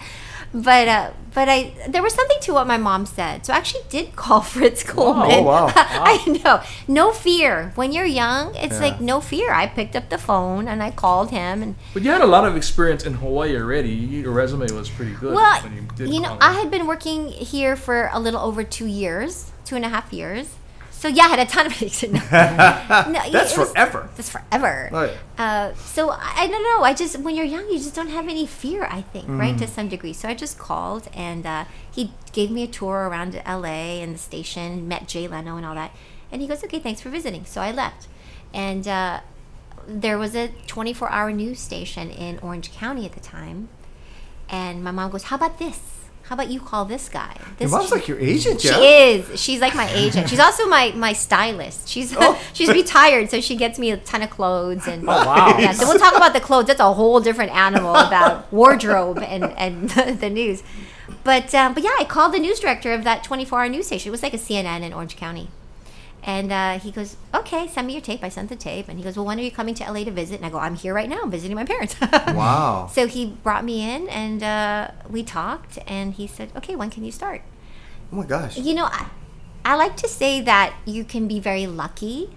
But 0.53 0.87
uh, 0.87 1.11
but 1.35 1.49
I 1.49 1.73
there 1.89 2.01
was 2.03 2.15
something 2.15 2.39
to 2.43 2.53
what 2.53 2.69
my 2.69 2.77
mom 2.77 3.07
said, 3.07 3.45
so 3.45 3.53
I 3.53 3.57
actually 3.57 3.83
did 3.89 4.15
call 4.15 4.41
Fritz 4.55 4.85
Coleman. 4.85 5.29
Oh, 5.33 5.43
wow. 5.43 5.73
I 5.75 6.41
know, 6.45 6.63
no 6.87 7.11
fear. 7.11 7.73
When 7.75 7.91
you're 7.93 8.05
young, 8.05 8.55
it's 8.55 8.75
Yeah. 8.77 8.81
like 8.91 9.01
no 9.01 9.21
fear. 9.21 9.53
I 9.53 9.67
picked 9.67 9.97
up 9.97 10.11
the 10.11 10.19
phone 10.19 10.69
and 10.69 10.81
I 10.81 10.93
called 10.93 11.31
him, 11.31 11.61
and 11.63 11.75
But 11.93 12.03
you 12.05 12.11
had 12.13 12.21
a 12.21 12.27
lot 12.27 12.45
of 12.47 12.57
experience 12.57 13.05
in 13.05 13.15
Hawaii 13.15 13.57
already. 13.57 13.91
Your 13.91 14.31
resume 14.31 14.71
was 14.73 14.89
pretty 14.91 15.15
good. 15.15 15.35
well, 15.35 15.61
when 15.63 15.75
you, 15.75 15.83
did 15.97 16.15
you 16.15 16.21
know, 16.21 16.29
call 16.29 16.39
I 16.41 16.53
had 16.53 16.71
been 16.71 16.87
working 16.87 17.29
here 17.31 17.75
for 17.75 18.09
a 18.13 18.21
little 18.21 18.41
over 18.41 18.63
two 18.63 18.87
years, 18.87 19.51
two 19.65 19.77
and 19.77 19.85
a 19.85 19.89
half 19.89 20.13
years. 20.13 20.55
So 20.91 21.09
yeah, 21.09 21.25
I 21.25 21.29
had 21.29 21.39
a 21.41 21.45
ton 21.45 21.67
of 21.67 21.73
no, 22.03 23.13
no, 23.13 23.31
That's 23.31 23.57
was- 23.59 23.71
forever. 23.73 24.09
That's 24.17 24.31
forever. 24.31 24.89
Right. 24.91 25.13
Uh, 25.37 25.75
so 25.75 26.09
I, 26.11 26.33
I 26.37 26.47
don't 26.47 26.63
know. 26.63 26.83
I 26.85 26.95
just 26.95 27.19
when 27.19 27.35
you're 27.35 27.45
young, 27.45 27.67
you 27.69 27.77
just 27.79 27.95
don't 27.95 28.09
have 28.09 28.27
any 28.29 28.47
fear. 28.47 28.85
I 28.91 29.03
think 29.03 29.27
right 29.29 29.55
Mm. 29.55 29.59
to 29.59 29.67
some 29.67 29.89
degree. 29.89 30.15
So 30.15 30.29
I 30.29 30.35
just 30.35 30.57
called, 30.57 31.09
and 31.13 31.45
uh, 31.45 31.65
he 31.91 32.13
gave 32.33 32.51
me 32.51 32.63
a 32.63 32.67
tour 32.67 33.07
around 33.09 33.41
L.A. 33.45 34.01
and 34.03 34.15
the 34.15 34.19
station, 34.19 34.89
met 34.89 35.07
Jay 35.07 35.29
Leno 35.29 35.57
and 35.59 35.67
all 35.67 35.75
that. 35.75 35.95
And 36.33 36.41
he 36.41 36.49
goes, 36.49 36.65
"Okay, 36.65 36.79
thanks 36.79 37.01
for 37.03 37.11
visiting." 37.11 37.45
So 37.45 37.61
I 37.61 37.71
left, 37.71 38.09
and 38.55 38.89
uh, 38.89 39.21
there 39.87 40.17
was 40.17 40.35
a 40.35 40.49
24-hour 40.67 41.33
news 41.33 41.59
station 41.61 42.09
in 42.11 42.39
Orange 42.39 42.73
County 42.73 43.05
at 43.05 43.13
the 43.13 43.21
time. 43.21 43.69
And 44.49 44.83
my 44.83 44.91
mom 44.91 45.11
goes, 45.11 45.25
"How 45.25 45.37
about 45.37 45.59
this? 45.59 45.81
How 46.25 46.35
about 46.35 46.51
you 46.51 46.61
call 46.61 46.85
this 46.85 47.09
guy?" 47.09 47.37
Your 47.39 47.49
This 47.59 47.71
mom's 47.71 47.91
like 47.91 48.09
your 48.09 48.19
agent, 48.19 48.61
she 48.61 48.69
is. 48.69 49.41
She's 49.41 49.61
like 49.61 49.75
my 49.75 49.89
agent. 49.93 50.29
She's 50.29 50.41
also 50.41 50.67
my 50.67 50.93
my 50.97 51.13
stylist. 51.13 51.89
She's 51.89 52.15
Oh. 52.17 52.41
she's 52.53 52.69
retired, 52.71 53.31
so 53.31 53.41
she 53.41 53.57
gets 53.57 53.79
me 53.79 53.91
a 53.91 53.97
ton 53.99 54.23
of 54.23 54.31
clothes 54.31 54.87
and. 54.87 55.05
Oh, 55.15 55.27
wow. 55.27 55.57
Yeah, 55.59 55.73
so 55.73 55.87
we'll 55.87 55.99
talk 55.99 56.17
about 56.17 56.33
the 56.33 56.41
clothes. 56.41 56.67
That's 56.67 56.81
a 56.81 56.93
whole 56.93 57.21
different 57.21 57.53
animal 57.53 57.95
about 57.95 58.53
wardrobe 58.53 59.19
and 59.19 59.45
and 59.57 59.91
the, 59.91 60.31
news. 60.31 60.63
But 61.23 61.55
um, 61.55 61.75
but 61.75 61.83
yeah, 61.83 61.95
I 61.99 62.05
called 62.05 62.33
the 62.35 62.39
news 62.39 62.59
director 62.59 62.93
of 62.93 63.05
that 63.05 63.23
24-hour 63.23 63.69
news 63.69 63.87
station. 63.87 64.09
It 64.09 64.11
was 64.11 64.23
like 64.23 64.35
a 64.35 64.39
CNN 64.39 64.83
in 64.83 64.93
Orange 64.93 65.17
County. 65.17 65.51
And 66.27 66.51
uh, 66.51 66.79
he 66.79 66.91
goes, 66.91 67.17
okay, 67.35 67.69
send 67.69 67.87
me 67.87 67.93
your 67.93 68.01
tape. 68.01 68.25
I 68.25 68.31
sent 68.31 68.49
the 68.49 68.57
tape. 68.57 68.89
And 68.89 68.97
he 68.99 69.05
goes, 69.05 69.15
well, 69.17 69.27
when 69.27 69.39
are 69.39 69.43
you 69.43 69.51
coming 69.51 69.75
to 69.75 69.85
LA 69.85 70.05
to 70.05 70.11
visit? 70.11 70.37
And 70.37 70.47
I 70.47 70.49
go, 70.49 70.59
I'm 70.59 70.75
here 70.75 70.95
right 70.95 71.09
now. 71.09 71.21
I'm 71.23 71.31
visiting 71.31 71.55
my 71.55 71.65
parents. 71.67 71.97
Wow. 72.35 72.89
So 72.91 73.07
he 73.07 73.27
brought 73.27 73.63
me 73.63 73.83
in 73.95 74.09
and 74.09 74.43
uh, 74.43 74.91
we 75.11 75.23
talked. 75.23 75.79
And 75.87 76.15
he 76.15 76.27
said, 76.27 76.51
okay, 76.57 76.75
when 76.77 76.89
can 76.89 77.05
you 77.05 77.13
start? 77.13 77.43
Oh 78.11 78.17
my 78.17 78.25
gosh. 78.25 78.57
You 78.57 78.73
know, 78.75 78.87
I, 78.87 79.09
I 79.67 79.77
like 79.77 79.97
to 79.99 80.09
say 80.09 80.41
that 80.41 80.73
you 80.87 81.05
can 81.05 81.29
be 81.29 81.41
very 81.41 81.67
lucky, 81.67 82.31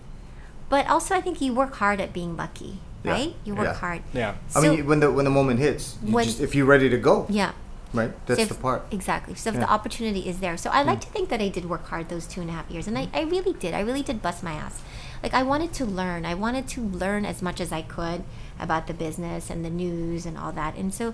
but 0.69 0.85
also 0.87 1.15
I 1.15 1.21
think 1.21 1.39
you 1.39 1.53
work 1.53 1.75
hard 1.75 2.01
at 2.01 2.11
being 2.11 2.35
lucky, 2.35 2.79
Yeah. 3.05 3.11
right? 3.11 3.35
You 3.45 3.55
work 3.55 3.67
Yeah. 3.67 3.73
hard. 3.73 4.01
Yeah. 4.13 4.35
I 4.53 4.59
mean, 4.61 4.85
when 4.85 4.99
the 4.99 5.11
when 5.11 5.23
the 5.23 5.31
moment 5.31 5.59
hits, 5.61 5.95
you 6.03 6.13
When- 6.13 6.25
just 6.25 6.41
if 6.41 6.53
you're 6.55 6.65
ready 6.67 6.89
to 6.89 6.97
go, 6.97 7.25
Yeah. 7.29 7.51
Right? 7.93 8.11
So 8.11 8.35
That's 8.35 8.41
if- 8.41 8.49
the 8.49 8.55
part. 8.55 8.85
Exactly. 8.91 9.35
So 9.35 9.49
if 9.49 9.55
Yeah. 9.55 9.61
the 9.61 9.69
opportunity 9.69 10.27
is 10.27 10.39
there. 10.39 10.57
So 10.57 10.69
I 10.69 10.83
like 10.83 11.01
to 11.01 11.07
think 11.07 11.29
that 11.29 11.41
I 11.41 11.49
did 11.49 11.65
work 11.69 11.87
hard 11.87 12.09
those 12.09 12.27
two 12.27 12.41
and 12.41 12.49
a 12.49 12.53
half 12.53 12.69
years. 12.69 12.87
And 12.87 12.97
I, 12.97 13.09
I 13.13 13.21
really 13.21 13.53
did. 13.53 13.73
I 13.73 13.81
really 13.81 14.03
did 14.03 14.21
bust 14.21 14.43
my 14.43 14.53
ass. 14.53 14.81
Like 15.23 15.33
I 15.33 15.43
wanted 15.43 15.73
to 15.73 15.85
learn. 15.85 16.25
I 16.25 16.33
wanted 16.33 16.67
to 16.69 16.81
learn 16.81 17.25
as 17.25 17.41
much 17.41 17.59
as 17.59 17.71
I 17.71 17.81
could 17.81 18.23
about 18.59 18.87
the 18.87 18.93
business 18.93 19.49
and 19.49 19.63
the 19.65 19.69
news 19.69 20.25
and 20.25 20.37
all 20.37 20.51
that. 20.51 20.75
And 20.75 20.93
so 20.93 21.13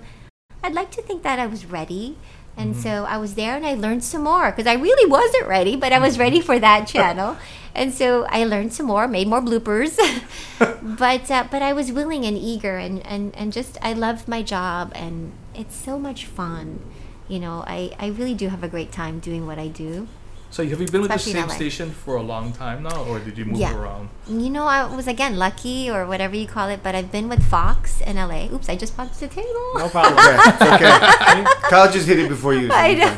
I'd 0.62 0.74
like 0.74 0.90
to 0.92 1.02
think 1.02 1.22
that 1.22 1.38
I 1.38 1.46
was 1.46 1.66
ready. 1.66 2.16
And 2.56 2.76
so 2.76 3.04
I 3.04 3.16
was 3.16 3.34
there 3.34 3.56
and 3.56 3.66
I 3.66 3.74
learned 3.74 4.04
some 4.04 4.22
more 4.22 4.52
because 4.52 4.68
I 4.68 4.74
really 4.74 5.10
wasn't 5.10 5.48
ready, 5.48 5.74
but 5.74 5.92
I 5.92 5.98
was 5.98 6.18
ready 6.20 6.40
for 6.40 6.58
that 6.60 6.86
channel. 6.94 7.36
And 7.74 7.92
so 7.92 8.26
I 8.30 8.44
learned 8.44 8.72
some 8.72 8.86
more, 8.86 9.08
made 9.08 9.26
more 9.26 9.40
bloopers. 9.40 9.98
but 10.82 11.30
uh, 11.30 11.44
but 11.50 11.62
I 11.62 11.72
was 11.72 11.90
willing 11.90 12.24
and 12.24 12.38
eager 12.38 12.76
and, 12.76 13.04
and, 13.04 13.34
and 13.34 13.52
just 13.52 13.76
I 13.82 13.92
loved 13.92 14.28
my 14.28 14.42
job 14.42 14.92
and 14.94 15.32
it's 15.54 15.74
so 15.76 15.98
much 15.98 16.26
fun. 16.26 16.80
You 17.28 17.38
know, 17.40 17.64
I, 17.66 17.92
I 17.98 18.08
really 18.08 18.34
do 18.34 18.48
have 18.48 18.62
a 18.62 18.68
great 18.68 18.92
time 18.92 19.18
doing 19.18 19.46
what 19.46 19.58
I 19.58 19.68
do. 19.68 20.08
So 20.50 20.64
have 20.64 20.80
you 20.80 20.86
been 20.86 21.00
with 21.00 21.10
the 21.10 21.16
Especially 21.16 21.40
in 21.40 21.48
same 21.48 21.56
station 21.56 21.90
for 21.90 22.14
a 22.14 22.22
long 22.22 22.52
time 22.52 22.84
now, 22.84 23.02
or 23.04 23.18
did 23.18 23.36
you 23.36 23.44
move 23.44 23.58
Yeah. 23.58 23.74
around? 23.76 24.08
You 24.28 24.50
know, 24.50 24.66
I 24.66 24.84
was 24.94 25.08
again 25.08 25.36
lucky 25.36 25.90
or 25.90 26.06
whatever 26.06 26.36
you 26.36 26.46
call 26.46 26.68
it, 26.68 26.80
but 26.82 26.94
I've 26.94 27.10
been 27.10 27.28
with 27.28 27.42
Fox 27.42 28.00
in 28.02 28.16
LA. 28.16 28.46
Oops, 28.52 28.68
I 28.68 28.76
just 28.76 28.96
bumped 28.96 29.18
the 29.18 29.26
table. 29.26 29.72
No 29.76 29.88
problem. 29.88 30.14
Okay, 30.16 30.36
it's 30.46 30.62
okay. 30.62 31.44
Kyle 31.70 31.90
just 31.90 32.06
hit 32.06 32.20
it 32.20 32.28
before 32.28 32.54
you. 32.54 32.68
so 32.68 32.74
I 32.74 32.94
know. 32.94 33.16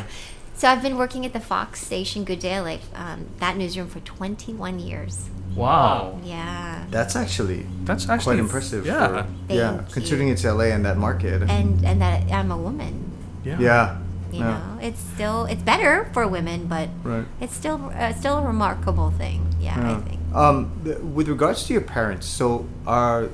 Fine. 0.57 0.71
So 0.71 0.75
I've 0.75 0.81
been 0.81 0.97
working 0.97 1.25
at 1.25 1.33
the 1.33 1.39
Fox 1.39 1.81
station 1.81 2.23
Good 2.23 2.39
Day 2.39 2.59
LA, 2.59 2.77
um, 2.95 3.27
that 3.39 3.57
newsroom 3.57 3.87
for 3.87 3.99
21 4.01 4.79
years. 4.79 5.29
Wow, 5.55 6.19
Yeah. 6.23 6.85
That's 6.91 7.15
actually 7.15 7.65
that's 7.83 8.07
actually 8.07 8.35
quite 8.35 8.39
impressive. 8.39 8.85
Yeah, 8.85 9.07
For, 9.07 9.13
Thank 9.47 9.59
yeah, 9.59 9.73
you. 9.75 9.85
considering 9.91 10.29
it's 10.29 10.43
LA 10.45 10.65
and 10.65 10.85
that 10.85 10.97
market. 10.97 11.41
And 11.49 11.83
and 11.83 12.01
that 12.01 12.31
I'm 12.31 12.51
a 12.51 12.57
woman. 12.57 13.11
yeah, 13.43 13.59
yeah. 13.59 13.97
You 14.31 14.39
yeah. 14.39 14.45
know, 14.51 14.79
it's 14.81 14.99
still 14.99 15.45
it's 15.45 15.63
better 15.63 16.09
for 16.13 16.27
women, 16.27 16.67
but 16.67 16.89
Right. 17.03 17.25
it's 17.41 17.55
still 17.55 17.91
uh, 17.95 18.13
still 18.13 18.37
a 18.37 18.45
remarkable 18.45 19.11
thing. 19.11 19.55
Yeah, 19.59 19.75
I 19.79 20.09
think. 20.09 20.19
Um, 20.35 20.71
th- 20.83 20.99
with 20.99 21.27
regards 21.27 21.65
to 21.67 21.73
your 21.73 21.81
parents, 21.81 22.27
so 22.27 22.67
our 22.85 23.29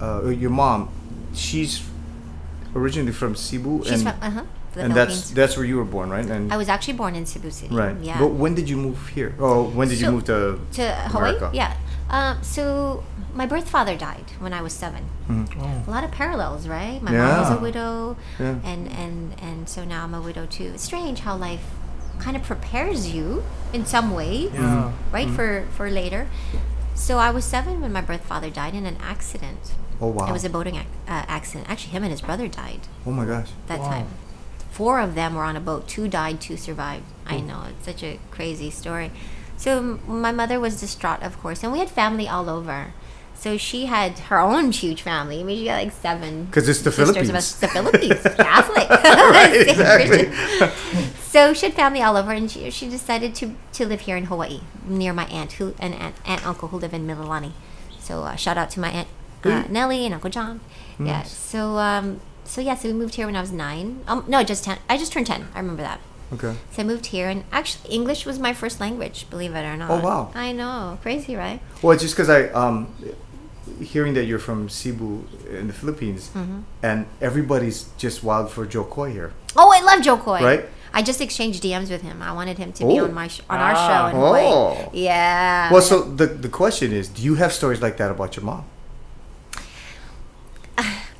uh, 0.00 0.28
your 0.28 0.50
mom, 0.50 0.88
she's 1.34 1.82
originally 2.74 3.12
from 3.12 3.34
Cebu, 3.34 3.82
She's 3.84 4.02
and 4.04 4.14
from 4.14 4.22
uh 4.22 4.30
huh. 4.76 4.80
The 4.80 4.84
and 4.84 4.94
Philippines. 4.94 5.20
that's 5.22 5.30
that's 5.32 5.56
where 5.56 5.66
you 5.66 5.76
were 5.76 5.84
born, 5.84 6.10
right? 6.10 6.26
And 6.26 6.52
I 6.52 6.56
was 6.56 6.68
actually 6.68 6.94
born 6.94 7.14
in 7.16 7.24
Cebu 7.26 7.50
City. 7.50 7.74
right. 7.74 7.96
Yeah. 8.00 8.18
But 8.18 8.28
when 8.42 8.54
did 8.54 8.68
you 8.68 8.76
move 8.76 9.08
here? 9.08 9.34
Oh, 9.38 9.64
when 9.78 9.88
did 9.88 10.00
you 10.00 10.10
move 10.10 10.24
to? 10.24 10.58
to 10.78 10.82
Hawaii. 11.12 11.36
America. 11.36 11.50
Yeah. 11.54 11.76
Um, 12.08 12.42
so 12.42 13.02
my 13.34 13.46
birth 13.46 13.68
father 13.68 13.96
died 13.96 14.26
when 14.38 14.52
I 14.52 14.62
was 14.62 14.72
seven. 14.72 15.02
Oh. 15.28 15.82
A 15.86 15.90
lot 15.90 16.04
of 16.04 16.10
parallels, 16.12 16.68
right? 16.68 17.02
My 17.02 17.10
mom 17.10 17.40
was 17.40 17.50
a 17.58 17.60
widow, 17.60 18.16
Yeah. 18.38 18.60
and 18.64 18.86
and 18.92 19.34
and 19.42 19.68
so 19.68 19.84
now 19.84 20.04
I'm 20.04 20.14
a 20.14 20.20
widow 20.20 20.46
too. 20.46 20.70
It's 20.74 20.84
strange 20.84 21.20
how 21.20 21.34
life 21.36 21.64
kind 22.20 22.36
of 22.36 22.42
prepares 22.44 23.12
you 23.14 23.42
in 23.72 23.84
some 23.86 24.14
way, 24.14 24.50
Yeah. 24.54 24.92
right? 25.12 25.26
Mm-hmm. 25.26 25.36
For 25.36 25.66
for 25.76 25.90
later. 25.90 26.28
So 26.94 27.18
I 27.18 27.30
was 27.30 27.44
seven 27.44 27.80
when 27.82 27.92
my 27.92 28.00
birth 28.00 28.24
father 28.24 28.50
died 28.50 28.74
in 28.74 28.86
an 28.86 28.96
accident. 29.02 29.74
Oh 30.00 30.08
wow. 30.08 30.28
It 30.28 30.32
was 30.32 30.44
a 30.44 30.50
boating 30.50 30.76
ac- 30.76 30.86
uh, 31.08 31.24
accident. 31.28 31.68
Actually, 31.68 31.92
him 31.92 32.02
and 32.04 32.12
his 32.12 32.20
brother 32.22 32.46
died 32.48 32.82
oh 33.06 33.10
my 33.10 33.24
gosh. 33.26 33.50
that 33.66 33.80
Wow. 33.80 33.88
time. 33.90 34.06
Four 34.76 35.00
of 35.00 35.14
them 35.14 35.34
were 35.34 35.44
on 35.44 35.56
a 35.56 35.60
boat. 35.60 35.88
Two 35.88 36.06
died, 36.08 36.40
two 36.40 36.56
survived. 36.56 37.04
I 37.26 37.38
Hmm. 37.38 37.46
know, 37.48 37.60
it's 37.70 37.86
such 37.86 38.02
a 38.02 38.18
crazy 38.30 38.70
story. 38.70 39.10
So 39.56 39.70
m- 39.78 40.00
my 40.06 40.32
mother 40.32 40.60
was 40.60 40.78
distraught, 40.80 41.22
of 41.22 41.40
course, 41.42 41.62
and 41.62 41.72
we 41.72 41.78
had 41.78 41.88
family 41.90 42.28
all 42.28 42.48
over. 42.50 42.92
So 43.34 43.56
she 43.56 43.86
had 43.86 44.12
her 44.30 44.38
own 44.38 44.72
huge 44.72 45.00
family. 45.02 45.40
I 45.40 45.42
mean, 45.44 45.58
she 45.58 45.64
got 45.64 45.82
like 45.84 45.92
seven. 45.92 46.44
Because 46.46 46.68
it's 46.68 46.82
the 46.82 46.90
Philippines. 46.92 47.28
Of 47.30 47.34
us. 47.36 47.52
The 47.64 47.68
Philippines, 47.68 48.20
Catholic. 48.48 48.88
Right, 49.36 49.66
exactly. 49.68 50.24
So 51.34 51.52
she 51.52 51.66
had 51.66 51.74
family 51.74 52.02
all 52.02 52.16
over, 52.16 52.32
and 52.32 52.50
she, 52.50 52.70
she 52.70 52.88
decided 52.88 53.34
to, 53.36 53.54
to 53.74 53.86
live 53.86 54.00
here 54.02 54.16
in 54.16 54.24
Hawaii, 54.26 54.60
near 54.86 55.12
my 55.12 55.26
aunt 55.26 55.52
who 55.52 55.74
and 55.78 55.92
aunt, 55.94 56.16
aunt 56.26 56.46
uncle 56.46 56.68
who 56.68 56.78
live 56.78 56.94
in 56.94 57.06
Mililani. 57.06 57.52
So 58.00 58.22
uh, 58.24 58.36
shout 58.36 58.56
out 58.56 58.70
to 58.70 58.80
my 58.80 58.90
aunt 58.90 59.08
uh, 59.44 59.64
Nellie 59.68 60.04
and 60.06 60.14
Uncle 60.14 60.30
John. 60.30 60.60
Yeah. 60.98 61.22
So 61.24 61.76
um, 61.78 62.20
so 62.46 62.60
yeah, 62.60 62.74
so 62.76 62.88
we 62.88 62.94
moved 62.94 63.14
here 63.16 63.26
when 63.26 63.36
I 63.36 63.40
was 63.40 63.52
nine. 63.52 64.02
Um, 64.06 64.24
no, 64.28 64.42
just 64.42 64.64
ten. 64.64 64.78
I 64.88 64.96
just 64.96 65.12
turned 65.12 65.26
ten. 65.26 65.48
I 65.54 65.58
remember 65.60 65.82
that. 65.82 66.00
Okay. 66.32 66.54
So 66.72 66.82
I 66.82 66.84
moved 66.84 67.06
here, 67.06 67.28
and 67.28 67.44
actually 67.52 67.94
English 67.94 68.26
was 68.26 68.38
my 68.38 68.52
first 68.52 68.80
language. 68.80 69.26
Believe 69.30 69.54
it 69.54 69.64
or 69.64 69.76
not. 69.76 69.90
Oh, 69.90 70.00
wow. 70.00 70.30
I 70.34 70.52
know, 70.52 70.98
crazy, 71.02 71.36
right? 71.36 71.60
Well, 71.82 71.92
it's 71.92 72.02
just 72.02 72.16
because 72.16 72.28
I 72.30 72.48
um, 72.48 72.88
hearing 73.80 74.14
that 74.14 74.24
you're 74.24 74.38
from 74.40 74.68
Cebu 74.68 75.24
in 75.50 75.66
the 75.68 75.72
Philippines, 75.72 76.30
Mm-hmm. 76.34 76.60
and 76.82 77.06
everybody's 77.20 77.90
just 77.98 78.24
wild 78.24 78.50
for 78.50 78.66
Jo 78.66 78.84
Koy 78.84 79.12
here. 79.12 79.32
Oh, 79.54 79.70
I 79.72 79.80
love 79.84 80.02
Jo 80.02 80.16
Koy. 80.16 80.40
Right? 80.42 80.64
I 80.92 81.02
just 81.02 81.20
exchanged 81.20 81.62
DMs 81.62 81.90
with 81.90 82.02
him. 82.02 82.22
I 82.22 82.32
wanted 82.32 82.56
him 82.58 82.72
to 82.72 82.86
be 82.86 82.98
Oh. 83.00 83.04
on 83.04 83.12
my 83.14 83.28
sh- 83.28 83.42
on 83.50 83.58
our 83.60 83.74
Ah. 83.76 83.86
show 83.86 84.06
in 84.08 84.16
Hawaii. 84.16 84.44
Oh. 84.46 84.90
Yeah. 84.94 85.70
Well, 85.72 85.82
so 85.82 86.00
the 86.02 86.26
the 86.26 86.48
question 86.48 86.90
is, 86.92 87.08
do 87.08 87.22
you 87.22 87.34
have 87.36 87.52
stories 87.52 87.80
like 87.82 87.98
that 87.98 88.10
about 88.10 88.34
your 88.36 88.44
mom? 88.44 88.64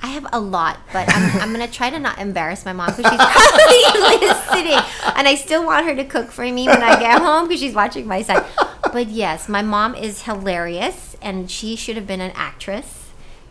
Have 0.07 0.26
a 0.32 0.40
lot, 0.40 0.78
but 0.92 1.09
I'm, 1.09 1.40
I'm 1.42 1.52
gonna 1.52 1.68
try 1.68 1.90
to 1.90 1.98
not 1.98 2.18
embarrass 2.18 2.64
my 2.64 2.72
mom 2.72 2.94
because 2.94 3.11
she's 3.11 3.20
probably 3.20 4.26
listening, 4.26 4.80
and 5.16 5.28
I 5.28 5.34
still 5.36 5.64
want 5.64 5.86
her 5.86 5.94
to 5.94 6.04
cook 6.04 6.30
for 6.30 6.42
me 6.42 6.66
when 6.66 6.82
I 6.82 6.98
get 6.98 7.20
home 7.20 7.46
because 7.46 7.61
she's 7.61 7.74
watching 7.74 8.07
my 8.07 8.22
son. 8.22 8.44
But 8.92 9.09
yes, 9.09 9.48
my 9.48 9.62
mom 9.62 9.94
is 9.94 10.22
hilarious, 10.22 11.16
and 11.20 11.50
she 11.50 11.76
should 11.76 11.96
have 11.96 12.07
been 12.07 12.20
an 12.20 12.32
actress. 12.34 13.05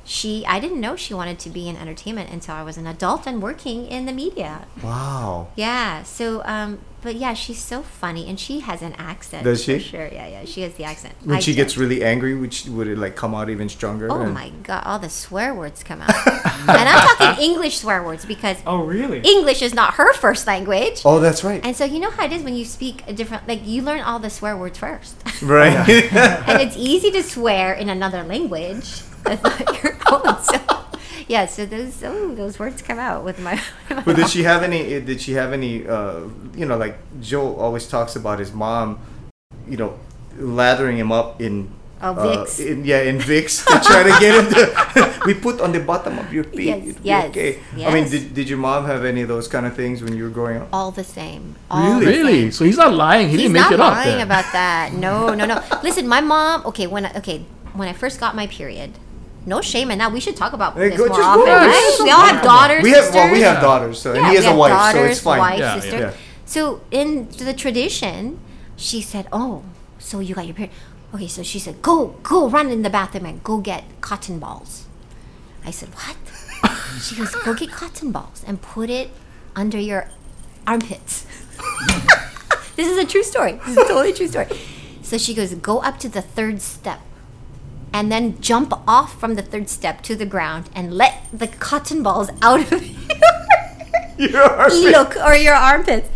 She, 0.08 0.46
I 0.46 0.60
didn't 0.60 0.80
know 0.80 0.96
she 0.96 1.16
wanted 1.16 1.40
to 1.40 1.50
be 1.50 1.68
in 1.68 1.76
entertainment 1.76 2.30
until 2.30 2.54
I 2.54 2.62
was 2.62 2.78
an 2.78 2.86
adult 2.86 3.26
and 3.26 3.42
working 3.42 3.88
in 3.88 4.06
the 4.06 4.14
media. 4.14 4.68
Wow. 4.84 5.48
Yeah. 5.56 6.04
So, 6.04 6.44
um, 6.46 6.80
but 7.02 7.16
yeah, 7.16 7.34
she's 7.34 7.60
so 7.60 7.82
funny, 7.82 8.28
and 8.28 8.40
she 8.40 8.60
has 8.60 8.84
an 8.84 8.94
accent. 8.94 9.44
Does 9.44 9.64
she? 9.64 9.80
Sure. 9.80 10.08
Yeah, 10.08 10.28
yeah. 10.28 10.46
She 10.46 10.62
has 10.62 10.74
the 10.76 10.84
accent. 10.84 11.16
When 11.24 11.38
I 11.38 11.40
she 11.40 11.52
don't. 11.54 11.58
gets 11.66 11.78
really 11.78 12.04
angry, 12.04 12.36
which 12.36 12.66
would 12.66 12.88
it 12.88 12.98
like 13.00 13.16
come 13.16 13.34
out 13.34 13.50
even 13.50 13.68
stronger? 13.68 14.12
Oh 14.12 14.22
and- 14.22 14.34
my 14.34 14.50
god, 14.64 14.84
all 14.86 15.00
the 15.00 15.10
swear 15.10 15.54
words 15.56 15.84
come 15.84 16.02
out. 16.02 16.10
and 16.28 16.90
I'm 16.90 17.08
talking 17.18 17.44
English 17.44 17.78
swear 17.80 18.04
words 18.04 18.26
because 18.26 18.58
Oh, 18.66 18.84
really? 18.84 19.22
English 19.22 19.62
is 19.64 19.74
not 19.74 19.96
her 19.96 20.14
first 20.14 20.46
language. 20.46 21.02
Oh, 21.04 21.20
that's 21.20 21.44
right. 21.44 21.66
And 21.66 21.76
so 21.76 21.84
you 21.86 22.00
know 22.00 22.12
how 22.12 22.26
it 22.26 22.32
is 22.32 22.44
when 22.44 22.56
you 22.56 22.66
speak 22.66 23.04
a 23.08 23.14
different 23.14 23.48
like 23.48 23.66
you 23.66 23.82
learn 23.82 24.02
all 24.02 24.20
the 24.20 24.30
swear 24.30 24.56
words 24.56 24.78
first. 24.78 25.16
Right. 25.42 25.74
and 25.90 26.62
it's 26.62 26.78
easy 26.78 27.10
to 27.12 27.24
swear 27.24 27.74
in 27.74 27.90
another 27.90 28.24
language. 28.24 29.02
That's 29.26 29.44
not 29.44 29.84
your 29.84 29.98
own. 30.12 30.44
So 30.44 30.60
yeah, 31.28 31.46
so 31.48 31.66
those 31.66 32.04
oh, 32.04 32.36
those 32.36 32.60
words 32.60 32.82
come 32.82 33.00
out 33.00 33.24
with 33.24 33.40
my, 33.40 33.56
my 33.90 34.02
but 34.02 34.16
did 34.16 34.30
she 34.30 34.44
have 34.44 34.64
any? 34.64 35.00
Did 35.02 35.20
she 35.22 35.34
have 35.34 35.54
any? 35.54 35.88
Uh, 35.88 36.30
you 36.56 36.66
know, 36.66 36.78
like 36.78 36.98
Jo 37.22 37.56
always 37.56 37.88
talks 37.88 38.16
about 38.16 38.40
his 38.40 38.54
mom. 38.54 39.00
You 39.68 39.78
know, 39.78 40.00
lathering 40.38 40.98
him 40.98 41.12
up 41.12 41.42
in. 41.42 41.72
Oh, 42.02 42.12
uh, 42.12 42.46
Vicks. 42.46 42.60
in, 42.60 42.84
yeah, 42.84 43.02
in 43.02 43.18
Vicks 43.18 43.66
to 43.66 43.80
try 43.80 44.04
to 44.04 44.12
get 44.20 44.36
him 44.36 44.52
to. 44.54 45.22
we 45.26 45.34
put 45.34 45.62
on 45.62 45.72
the 45.72 45.80
bottom 45.80 46.20
of 46.20 46.32
your 46.32 46.44
feet. 46.44 46.68
Yes, 46.68 46.88
it'll 46.88 47.06
yes, 47.06 47.30
okay. 47.30 47.60
I 47.86 47.94
mean, 47.94 48.10
did, 48.10 48.34
did 48.36 48.50
your 48.50 48.60
mom 48.60 48.86
have 48.86 49.06
any 49.06 49.22
of 49.22 49.30
those 49.30 49.48
kind 49.48 49.66
of 49.66 49.76
things 49.76 50.04
when 50.04 50.14
you 50.16 50.24
were 50.26 50.30
growing 50.30 50.58
up? 50.58 50.68
all 50.74 50.92
the 50.92 51.06
same. 51.06 51.56
All 51.72 52.00
the 52.00 52.06
Really? 52.06 52.42
same. 52.42 52.52
So 52.52 52.66
he's 52.66 52.78
not 52.78 52.94
lying. 52.94 53.30
He 53.30 53.38
He's 53.38 53.42
didn't 53.44 53.54
make 53.54 53.72
it 53.72 53.80
up. 53.80 53.96
Not 53.96 54.06
lying 54.06 54.22
about 54.22 54.46
that. 54.52 54.94
No, 54.94 55.34
no, 55.34 55.46
no. 55.46 55.64
Listen, 55.84 56.06
my 56.08 56.20
mom. 56.20 56.66
Okay, 56.68 56.86
when 56.86 57.06
I, 57.08 57.14
okay 57.18 57.46
when 57.74 57.88
I 57.88 57.94
first 57.94 58.20
got 58.20 58.36
my 58.36 58.48
period, 58.48 58.92
no 59.46 59.62
shame 59.62 59.92
in 59.92 60.00
that. 60.00 60.12
We 60.12 60.20
should 60.20 60.36
talk 60.36 60.54
about 60.54 60.74
Hey, 60.76 60.90
this 60.90 60.98
go- 60.98 61.08
more 61.08 61.22
often, 61.22 61.46
right? 61.46 61.98
We 62.04 62.10
all 62.12 62.22
okay. 62.26 62.34
have 62.36 62.44
daughters. 62.44 62.84
We 62.84 62.92
have 62.92 63.14
well, 63.14 63.32
we 63.32 63.42
have 63.42 63.62
daughters, 63.62 64.02
so 64.02 64.12
and 64.14 64.22
Yeah, 64.22 64.30
he 64.30 64.36
has 64.36 64.44
we 64.44 64.48
a 64.48 64.50
have 64.52 64.58
wife, 64.60 64.72
so 64.72 64.78
daughters, 64.98 65.12
it's 65.12 65.20
fine. 65.22 65.40
wife, 65.40 65.60
Yeah, 65.60 65.80
sister. 65.80 66.00
yeah. 66.00 66.14
So 66.46 66.82
in 66.92 67.30
the 67.38 67.54
tradition, 67.54 68.40
she 68.76 69.02
said, 69.02 69.28
"Oh, 69.32 69.64
so 70.00 70.20
you 70.20 70.36
got 70.36 70.46
your 70.46 70.56
period? 70.56 70.74
Okay, 71.14 71.28
so 71.28 71.44
she 71.44 71.60
said, 71.60 71.82
go, 71.82 72.08
go, 72.24 72.50
run 72.50 72.70
in 72.70 72.82
the 72.82 72.90
bathroom 72.90 73.26
and 73.26 73.44
go 73.44 73.58
get 73.60 73.84
cotton 74.02 74.40
balls." 74.40 74.86
I 75.66 75.72
said, 75.72 75.90
"What?" 75.90 76.18
she 77.02 77.16
goes, 77.16 77.34
"Go 77.36 77.54
get 77.54 77.72
cotton 77.72 78.12
balls 78.12 78.44
and 78.48 78.62
put 78.62 78.90
it 78.90 79.10
under 79.56 79.80
your 79.80 80.10
armpits." 80.68 81.26
this 82.76 82.88
is 82.88 82.98
a 82.98 83.06
true 83.06 83.24
story. 83.24 83.54
This 83.66 83.70
is 83.70 83.78
a 83.78 83.88
totally 83.88 84.14
true 84.14 84.28
story. 84.28 84.48
So 85.02 85.18
she 85.18 85.34
goes, 85.34 85.54
"Go 85.56 85.80
up 85.80 86.00
to 86.00 86.10
the 86.10 86.22
third 86.22 86.62
step." 86.62 87.00
And 87.96 88.12
then 88.12 88.42
jump 88.42 88.74
off 88.86 89.18
from 89.18 89.36
the 89.36 89.42
third 89.42 89.70
step 89.70 90.02
to 90.02 90.18
the 90.18 90.26
ground 90.26 90.70
and 90.76 90.94
let 90.94 91.24
the 91.32 91.48
cotton 91.48 92.04
balls 92.04 92.30
out 92.42 92.70
of 92.70 92.86
your 94.18 94.70
Your 94.70 94.92
look 94.92 95.16
or 95.16 95.34
your 95.34 95.54
armpits. 95.54 96.10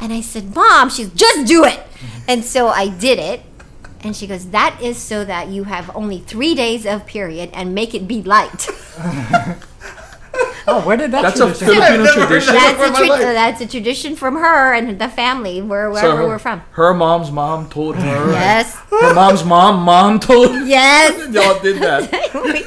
And 0.00 0.12
I 0.12 0.22
said, 0.22 0.56
Mom, 0.56 0.90
she's 0.90 1.08
just 1.10 1.46
do 1.46 1.64
it. 1.64 1.78
And 2.26 2.44
so 2.44 2.66
I 2.66 2.88
did 2.88 3.20
it. 3.20 3.42
And 4.00 4.16
she 4.16 4.26
goes, 4.26 4.50
That 4.50 4.80
is 4.82 4.96
so 4.96 5.24
that 5.24 5.46
you 5.46 5.62
have 5.64 5.94
only 5.94 6.18
three 6.18 6.56
days 6.56 6.84
of 6.84 7.06
period 7.06 7.50
and 7.52 7.76
make 7.76 7.94
it 7.94 8.08
be 8.08 8.24
light. 8.24 8.68
Oh, 10.68 10.80
where 10.86 10.96
did 10.96 11.10
that 11.12 11.22
That's 11.22 11.40
a 11.40 11.52
Filipino 11.54 11.82
I've 11.84 12.00
never 12.00 12.20
heard 12.20 12.26
tradition. 12.28 12.54
that. 12.54 12.76
That's 12.78 12.98
a, 12.98 13.02
my 13.02 13.16
tra- 13.16 13.32
that's 13.32 13.60
a 13.60 13.66
tradition 13.66 14.14
from 14.16 14.34
her 14.36 14.72
and 14.74 14.98
the 14.98 15.08
family, 15.08 15.62
where, 15.62 15.92
So 15.94 16.16
her, 16.16 16.26
we're 16.26 16.38
from. 16.38 16.60
her 16.72 16.92
mom's 16.94 17.30
mom 17.30 17.68
told 17.70 17.96
her. 17.96 18.32
Yes. 18.32 18.74
Her 18.90 19.14
mom's 19.14 19.42
mom, 19.44 19.80
mom 19.82 20.20
told. 20.20 20.50
Yes. 20.68 21.16
Y'all 21.34 21.58
did 21.62 21.78
that. 21.82 22.10
we, 22.44 22.62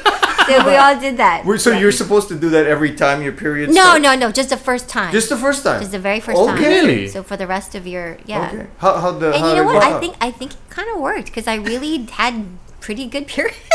so 0.47 0.65
we 0.67 0.75
all 0.75 0.99
did 0.99 1.17
that. 1.17 1.45
We're- 1.45 1.57
So 1.59 1.71
Yeah. 1.71 1.79
you're 1.79 1.91
supposed 1.91 2.27
to 2.29 2.35
do 2.35 2.49
that 2.49 2.65
every 2.67 2.93
time 2.95 3.21
your 3.21 3.31
period 3.33 3.69
No, 3.69 3.75
starts? 3.83 4.01
no, 4.03 4.15
no, 4.15 4.31
just 4.31 4.49
the 4.49 4.57
first 4.57 4.89
time. 4.89 5.11
Just 5.11 5.29
the 5.29 5.37
first 5.37 5.63
time. 5.63 5.79
Just 5.79 5.91
the 5.91 5.99
very 5.99 6.19
first 6.19 6.37
time. 6.43 6.55
Okay. 6.57 6.67
Really? 6.81 7.07
So 7.07 7.21
for 7.23 7.37
the 7.37 7.47
rest 7.47 7.75
of 7.75 7.85
your, 7.87 8.17
yeah. 8.25 8.47
Okay. 8.51 8.67
How 8.79 8.97
how 8.99 9.11
the 9.11 9.27
And 9.33 9.37
how 9.43 9.49
you 9.49 9.55
know 9.63 9.65
what? 9.65 9.83
I 9.83 9.99
think 9.99 10.15
I 10.19 10.31
think 10.31 10.51
it 10.53 10.57
kind 10.69 10.89
of 10.93 10.99
worked 10.99 11.25
because 11.27 11.47
I 11.47 11.55
really 11.55 12.05
had 12.11 12.45
pretty 12.81 13.05
good 13.07 13.27
periods. 13.27 13.55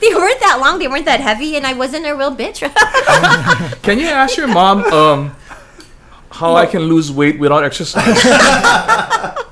they 0.00 0.14
weren't 0.14 0.40
that 0.40 0.58
long. 0.60 0.78
They 0.78 0.88
weren't 0.88 1.04
that 1.04 1.20
heavy, 1.20 1.56
and 1.56 1.66
I 1.66 1.74
wasn't 1.74 2.06
a 2.06 2.14
real 2.14 2.34
bitch. 2.34 2.60
Can 3.82 3.98
you 3.98 4.06
ask 4.06 4.36
your 4.36 4.48
mom 4.48 4.84
um, 4.84 5.36
how 6.30 6.54
I 6.56 6.66
can 6.66 6.82
lose 6.82 7.10
weight 7.12 7.38
without 7.38 7.64
exercise? 7.64 8.04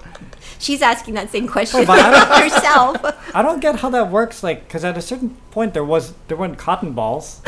She's 0.59 0.82
asking 0.82 1.14
that 1.14 1.30
same 1.30 1.46
question 1.46 1.84
but 1.86 1.99
I 1.99 2.42
herself. 2.49 2.96
I 3.34 3.42
don't 3.42 3.61
get 3.61 3.76
how 3.76 3.90
that 3.90 4.11
works. 4.11 4.42
Like, 4.42 4.66
because 4.66 4.84
at 4.84 4.99
a 4.99 5.03
certain 5.03 5.36
point 5.51 5.72
there 5.72 5.84
was 5.84 6.14
there 6.26 6.36
weren't 6.36 6.59
cotton 6.59 6.92
balls. 6.92 7.40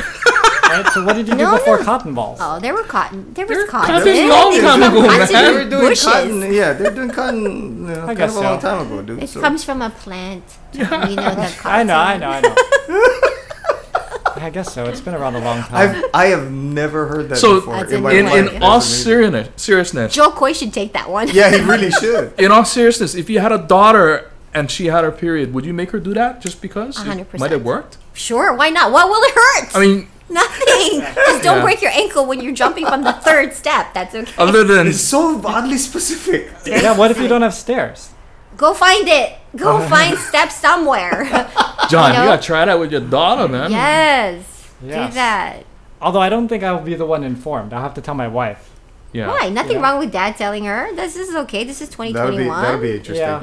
Right? 0.71 0.87
So 0.93 1.05
what 1.05 1.17
did 1.17 1.27
you 1.29 1.35
do 1.35 1.43
No, 1.45 1.53
before 1.59 1.79
no. 1.79 1.85
cotton 1.85 2.15
balls? 2.15 2.39
Oh, 2.41 2.59
there 2.61 2.73
were 2.75 2.83
cotton. 2.85 3.33
There 3.35 3.47
was 3.47 3.57
There- 3.59 3.67
cotton. 3.67 3.87
cotton's 3.97 4.05
They 4.05 4.29
long 4.29 4.61
time 4.61 4.83
ago, 4.83 5.01
man. 5.07 5.27
they 5.33 5.53
were 5.53 5.65
doing 5.71 5.89
bushes. 5.89 6.05
cotton. 6.05 6.53
Yeah, 6.53 6.73
they're 6.75 6.91
doing 6.91 7.11
cotton. 7.11 7.43
You 7.43 7.95
know, 7.95 8.03
I 8.03 8.07
kind 8.07 8.19
guess 8.19 8.31
of 8.37 8.37
a 8.39 8.41
long 8.49 8.59
time 8.61 8.87
ago, 8.87 9.03
dude. 9.03 9.23
It 9.23 9.29
so. 9.29 9.41
comes 9.41 9.65
from 9.65 9.83
a 9.83 9.91
plant. 9.91 10.45
You 10.73 10.85
know 10.85 10.89
the 11.01 11.17
cotton. 11.17 11.51
I 11.65 11.83
know, 11.83 11.97
I 11.97 12.17
know, 12.17 12.29
I 12.31 12.41
know. 12.41 12.55
I 14.37 14.49
guess 14.49 14.73
so. 14.73 14.87
It's 14.87 15.01
been 15.03 15.15
around 15.15 15.35
a 15.35 15.41
long 15.41 15.61
time. 15.65 15.75
I've 15.97 16.05
I 16.15 16.27
have 16.27 16.51
never 16.51 17.07
heard 17.09 17.29
that 17.29 17.37
So, 17.37 17.57
before 17.57 17.77
That's 17.77 17.93
in 17.93 18.07
in 18.07 18.49
in 18.57 18.63
all 18.63 18.81
seriousness, 18.81 19.49
seriousness, 19.57 20.15
Jo 20.15 20.31
Koy 20.31 20.53
should 20.55 20.73
take 20.73 20.93
that 20.95 21.11
one. 21.11 21.29
Yeah, 21.31 21.51
he 21.51 21.61
really 21.63 21.91
should. 21.91 22.33
in 22.41 22.51
all 22.51 22.65
seriousness, 22.65 23.15
if 23.15 23.29
you 23.29 23.41
had 23.41 23.53
a 23.53 23.59
daughter 23.59 24.31
and 24.55 24.71
she 24.71 24.87
had 24.87 25.05
her 25.05 25.13
period, 25.13 25.53
would 25.53 25.67
you 25.67 25.75
make 25.75 25.91
her 25.91 26.01
do 26.01 26.15
that 26.15 26.41
just 26.41 26.63
because? 26.63 26.99
A 27.07 27.11
It 27.21 27.39
Might 27.39 27.51
have 27.51 27.65
worked. 27.65 27.99
Sure, 28.15 28.55
why 28.55 28.71
not? 28.71 28.93
What 28.93 29.09
will 29.09 29.23
it 29.23 29.35
hurt? 29.35 29.77
I 29.77 29.81
mean, 29.87 30.09
Nothing. 30.31 31.01
Just 31.15 31.43
don't 31.43 31.59
Yeah. 31.59 31.63
break 31.63 31.83
your 31.83 31.91
ankle 31.91 32.25
when 32.27 32.41
you're 32.41 32.55
jumping 32.55 32.87
from 32.87 33.03
the 33.03 33.13
third 33.13 33.53
step. 33.53 33.93
That's 33.93 34.15
okay. 34.15 34.33
other 34.39 34.65
than 34.65 34.87
It's 34.87 35.01
so 35.01 35.41
oddly 35.45 35.77
specific. 35.77 36.51
yeah, 36.65 36.97
what 36.97 37.11
if 37.11 37.19
you 37.21 37.29
don't 37.29 37.43
have 37.43 37.55
stairs? 37.55 38.11
Go 38.57 38.73
find 38.75 39.09
it. 39.09 39.33
Go 39.57 39.77
uh-huh. 39.77 39.89
find 39.89 40.19
steps 40.19 40.55
somewhere. 40.55 41.25
John, 41.91 42.13
you, 42.13 42.19
know? 42.19 42.27
gotta 42.27 42.43
try 42.43 42.65
that 42.65 42.79
with 42.79 42.93
your 42.93 43.01
daughter, 43.01 43.49
man. 43.49 43.71
yes. 43.73 44.69
Yes. 44.83 45.11
Do 45.11 45.15
that. 45.15 45.65
Although 46.01 46.21
I 46.21 46.29
don't 46.29 46.49
think 46.49 46.63
I 46.63 46.73
will 46.73 46.81
be 46.81 46.95
the 46.95 47.05
one 47.07 47.25
informed. 47.25 47.73
I'll 47.73 47.83
have 47.83 47.95
to 47.95 48.01
tell 48.01 48.15
my 48.15 48.29
wife. 48.29 48.70
Yeah. 49.13 49.27
Why? 49.29 49.49
Nothing 49.49 49.79
Yeah. 49.79 49.83
wall 49.93 49.99
with 49.99 50.13
dad 50.13 50.37
telling 50.37 50.65
her. 50.67 50.95
This, 50.95 51.15
this 51.15 51.29
is 51.29 51.35
okay. 51.35 51.65
This 51.65 51.81
is 51.81 51.89
2021. 51.89 52.63
that'll 52.63 52.81
be 52.81 52.93
interesting. 52.93 53.17
Yeah. 53.27 53.43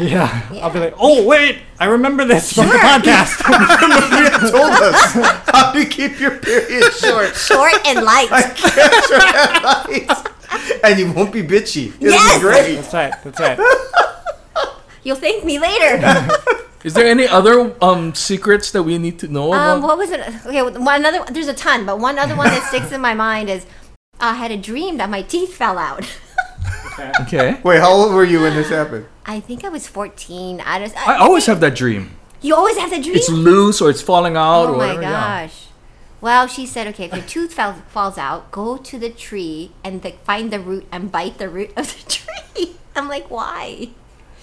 yeah. 0.00 0.52
Yeah. 0.52 0.60
I'll 0.64 0.70
be 0.72 0.80
like, 0.80 0.94
oh 0.98 1.24
wait, 1.24 1.58
I 1.78 1.86
remember 1.86 2.24
this 2.24 2.52
from 2.52 2.66
the 2.66 2.72
Sure. 2.72 2.80
podcast. 2.82 3.38
you 4.42 4.50
told 4.50 4.72
us 4.72 5.12
how 5.52 5.70
to 5.72 5.84
keep 5.84 6.18
your 6.18 6.38
period 6.38 6.92
short. 6.92 7.34
Short 7.36 7.74
and 7.86 8.04
light. 8.04 8.28
Catch 8.28 9.10
your 9.10 9.20
headlights. 9.20 10.22
And 10.82 10.98
you 10.98 11.12
won't 11.12 11.32
be 11.32 11.42
bitchy. 11.42 11.94
It'll 12.00 12.08
Yes! 12.14 12.34
be 12.36 12.40
great. 12.40 12.74
that's 12.76 12.92
right. 12.94 13.14
That's 13.22 13.38
right. 13.40 13.58
You'll 15.04 15.16
thank 15.16 15.44
me 15.44 15.58
later. 15.60 16.02
Is 16.84 16.94
there 16.94 17.06
any 17.06 17.26
other 17.28 17.74
um 17.82 18.14
secrets 18.14 18.70
that 18.72 18.82
we 18.82 18.98
need 18.98 19.18
to 19.20 19.28
know 19.28 19.52
um, 19.52 19.78
about? 19.78 19.82
what 19.86 19.98
was 19.98 20.10
it? 20.10 20.20
Okay, 20.46 20.62
one 20.62 21.00
another. 21.00 21.24
There's 21.30 21.48
a 21.48 21.54
ton, 21.54 21.86
but 21.86 21.98
one 22.00 22.18
other 22.18 22.34
one 22.36 22.48
that 22.48 22.62
sticks 22.68 22.90
in 22.92 23.00
my 23.00 23.14
mind 23.14 23.48
is 23.48 23.64
I 24.20 24.34
had 24.34 24.50
a 24.50 24.56
dream 24.56 24.96
that 24.98 25.08
my 25.10 25.22
teeth 25.22 25.54
fell 25.54 25.78
out. 25.78 26.04
Okay. 27.20 27.60
Wait, 27.62 27.78
how 27.78 27.92
old 27.92 28.12
were 28.12 28.24
you 28.24 28.40
when 28.40 28.56
this 28.56 28.70
happened? 28.70 29.06
I 29.24 29.38
think 29.38 29.64
I 29.64 29.68
was 29.68 29.86
14. 29.86 30.60
I 30.60 30.80
just. 30.80 30.96
I 30.96 31.14
always 31.18 31.46
have 31.46 31.60
that 31.60 31.76
dream. 31.76 32.16
You 32.40 32.56
always 32.56 32.76
have 32.76 32.90
that 32.90 33.04
dream. 33.04 33.14
It's 33.14 33.28
loose 33.30 33.80
or 33.80 33.88
it's 33.88 34.02
falling 34.02 34.36
out 34.36 34.64
Oh 34.66 34.72
or 34.74 34.78
my 34.78 34.86
whatever. 34.94 35.02
yeah. 35.02 35.46
gosh. 35.46 35.66
Well, 36.20 36.48
she 36.48 36.66
said, 36.66 36.88
okay, 36.88 37.04
if 37.04 37.12
your 37.12 37.22
tooth 37.22 37.52
fell, 37.54 37.74
falls 37.88 38.18
out, 38.18 38.50
go 38.50 38.76
to 38.76 38.98
the 38.98 39.10
tree 39.10 39.70
and 39.84 40.02
the, 40.02 40.10
find 40.24 40.50
the 40.52 40.58
root 40.58 40.86
and 40.90 41.12
bite 41.12 41.38
the 41.38 41.48
root 41.48 41.70
of 41.76 41.86
the 41.94 42.10
tree. 42.56 42.74
I'm 42.96 43.06
like, 43.08 43.30
why? 43.30 43.90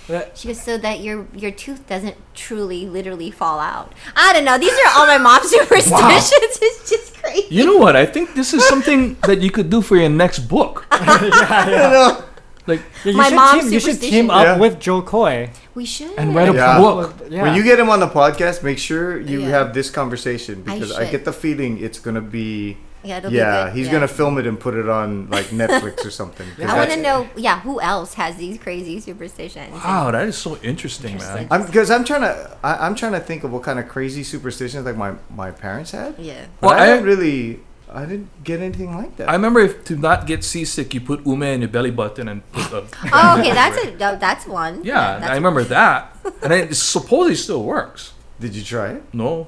That- 0.08 0.38
She 0.38 0.49
goes, 0.49 0.62
so 0.62 0.78
that 0.78 0.99
your 1.01 1.26
your 1.36 1.51
tooth 1.51 1.88
doesn't 1.88 2.16
truly, 2.36 2.86
literally 2.86 3.32
fall 3.32 3.60
out. 3.60 3.93
I 4.16 4.34
don't 4.34 4.45
know. 4.45 4.58
These 4.58 4.74
are 4.74 4.91
all 4.97 5.08
my 5.08 5.18
mom's 5.18 5.49
superstitions. 5.56 6.60
It's 6.62 6.89
just 6.89 7.16
crazy. 7.18 7.47
You 7.49 7.66
know 7.66 7.78
what? 7.78 7.95
I 7.95 8.06
think 8.06 8.36
this 8.36 8.53
is 8.53 8.64
something 8.68 9.18
that 9.26 9.39
you 9.41 9.49
could 9.49 9.70
do 9.70 9.82
for 9.82 9.97
your 9.97 10.10
next 10.10 10.39
book. 10.47 10.86
yeah, 10.91 11.70
yeah. 11.70 12.22
Like 12.68 12.82
Yeah, 13.03 13.12
you 13.12 13.18
My 13.18 13.30
should 13.30 13.36
mom's 13.36 13.64
team, 13.64 13.74
you 13.74 13.80
should 13.80 14.01
team 14.01 14.30
up 14.30 14.43
Yeah. 14.45 14.58
with 14.58 14.80
Jo 14.80 15.01
Koy. 15.01 15.49
We 15.76 15.86
should. 15.86 16.14
and 16.18 16.36
write 16.36 16.49
a 16.49 16.53
Yeah. 16.53 16.78
book. 16.80 17.14
Yeah. 17.30 17.41
When 17.43 17.53
you 17.56 17.64
get 17.64 17.80
him 17.80 17.89
on 17.89 17.99
the 17.99 18.08
podcast, 18.08 18.64
make 18.64 18.78
sure 18.80 19.20
you 19.20 19.41
Yeah. 19.41 19.49
have 19.58 19.74
this 19.74 19.89
conversation 19.89 20.62
because 20.62 20.91
I, 20.91 21.03
should. 21.06 21.12
get 21.12 21.26
the 21.26 21.34
feeling 21.34 21.78
it's 21.82 21.99
gonna 21.99 22.22
be 22.22 22.78
Yeah, 23.06 23.18
it'll 23.20 23.30
be 23.32 23.38
Yeah, 23.38 23.66
good. 23.66 23.74
he's 23.78 23.86
Yeah. 23.88 23.93
gonna 23.93 24.08
film 24.08 24.38
it 24.38 24.47
and 24.47 24.60
put 24.60 24.74
it 24.74 24.89
on 24.89 25.30
like 25.30 25.45
Netflix 25.47 26.06
or 26.06 26.10
something. 26.12 26.47
I 26.68 26.76
want 26.76 26.89
to 26.91 27.01
know, 27.01 27.28
yeah, 27.36 27.60
who 27.62 27.80
else 27.80 28.16
has 28.16 28.36
these 28.38 28.58
crazy 28.58 28.99
superstitions? 28.99 29.74
Wow, 29.74 30.12
that 30.12 30.28
is 30.28 30.38
so 30.38 30.58
interesting, 30.64 31.14
Interesting. 31.14 31.47
man. 31.47 31.47
I'm 31.51 31.66
because 31.66 31.91
I'm 31.91 32.03
trying 32.03 32.22
to 32.22 32.58
I, 32.64 32.86
I'm 32.86 32.95
trying 32.95 33.14
to 33.14 33.20
think 33.20 33.43
of 33.43 33.51
what 33.51 33.64
kind 33.64 33.80
of 33.80 33.88
crazy 33.88 34.24
superstitions 34.24 34.86
like 34.86 34.97
my 34.97 35.14
my 35.36 35.51
parents 35.51 35.91
had. 35.91 36.16
Yeah. 36.18 36.45
But 36.60 36.68
Well, 36.70 36.80
I 36.80 36.84
I- 36.84 36.86
didn't 36.88 37.06
really 37.06 37.60
I 37.93 38.01
didn't 38.06 38.43
get 38.43 38.60
anything 38.60 38.93
like 38.97 39.16
that. 39.18 39.30
I 39.30 39.34
remember 39.34 39.62
if 39.62 39.86
to 39.86 39.95
not 39.95 40.26
get 40.28 40.43
seasick, 40.43 40.93
you 40.93 40.99
put 40.99 41.26
ume 41.26 41.43
in 41.43 41.62
your 41.62 41.70
belly 41.70 41.91
button 41.91 42.28
and 42.28 42.41
put 42.51 42.74
a. 42.74 42.84
Oh, 43.14 43.39
okay, 43.39 43.53
that's 43.53 43.78
a 43.86 44.18
that's 44.18 44.45
one. 44.47 44.84
Yeah, 44.84 45.20
that's 45.20 45.32
I 45.32 45.36
remember 45.36 45.64
that, 45.66 46.14
and 46.43 46.51
it 46.51 46.76
supposedly 46.95 47.36
still 47.36 47.64
works. 47.64 48.12
Did 48.39 48.53
you 48.56 48.64
try 48.64 48.88
it? 48.97 49.03
No, 49.14 49.47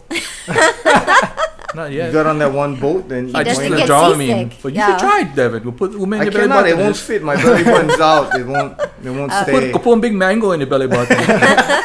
not 1.75 1.91
yet. 1.91 2.07
You 2.07 2.13
got 2.13 2.27
on 2.27 2.39
that 2.39 2.51
one 2.51 2.75
boat, 2.79 3.07
then 3.09 3.35
I 3.35 3.39
you 3.39 3.45
just 3.45 3.59
doesn't 3.61 3.77
get 3.77 3.87
the 3.87 3.93
Dramamine, 3.93 4.49
seasick. 4.49 4.61
but 4.63 4.73
you 4.73 4.79
Yeah. 4.79 4.87
can 4.87 4.99
try 4.99 5.19
it, 5.21 5.35
David. 5.35 5.63
We'll 5.65 5.73
put 5.73 5.91
ume 5.91 6.13
in 6.13 6.21
I 6.21 6.23
your 6.23 6.31
belly 6.31 6.43
cannot. 6.47 6.63
button. 6.63 6.79
It 6.79 6.83
won't 6.83 6.97
fit. 6.97 7.23
My 7.23 7.35
belly 7.35 7.63
button's 7.71 7.99
out. 7.99 8.39
It 8.39 8.45
won't. 8.47 8.79
It 9.03 9.09
won't 9.09 9.31
Uh, 9.31 9.43
stay. 9.43 9.71
Put, 9.71 9.83
put 9.83 9.93
a 9.97 10.01
big 10.01 10.13
mango 10.15 10.51
in 10.51 10.59
your 10.61 10.69
belly 10.69 10.87
button. 10.87 11.17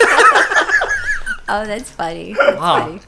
Oh, 1.49 1.67
that's 1.67 1.91
funny. 1.91 2.35
That's 2.39 2.57
Wow. 2.59 2.79
funny. 2.87 3.01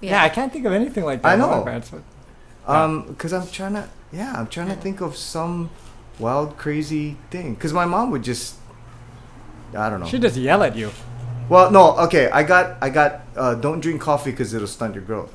Yeah. 0.00 0.22
I 0.22 0.28
can't 0.30 0.52
think 0.52 0.64
of 0.64 0.72
anything 0.72 1.04
like 1.04 1.20
that. 1.22 1.28
I 1.32 1.36
know. 1.36 1.62
parents, 1.62 1.90
but- 1.90 2.02
Um, 2.72 3.02
because 3.08 3.32
I'm 3.32 3.46
trying 3.48 3.74
to. 3.74 3.84
Yeah, 4.12 4.32
I'm 4.36 4.46
trying 4.46 4.68
to 4.68 4.74
think 4.76 5.00
of 5.00 5.16
some 5.16 5.70
wild, 6.18 6.56
crazy 6.56 7.16
thing. 7.30 7.54
Because 7.54 7.72
my 7.72 7.84
mom 7.84 8.10
would 8.12 8.22
just. 8.22 8.54
I 9.76 9.90
don't 9.90 10.00
know. 10.00 10.06
She 10.06 10.18
just 10.18 10.36
yell 10.36 10.62
at 10.62 10.74
you. 10.76 10.90
Well, 11.48 11.70
no. 11.70 11.96
Okay, 12.06 12.30
I 12.30 12.42
got. 12.44 12.76
I 12.80 12.88
got. 12.88 13.20
Uh, 13.36 13.54
don't 13.54 13.80
drink 13.80 14.00
coffee 14.00 14.30
because 14.30 14.54
it'll 14.54 14.66
stunt 14.68 14.94
your 14.94 15.04
growth. 15.04 15.34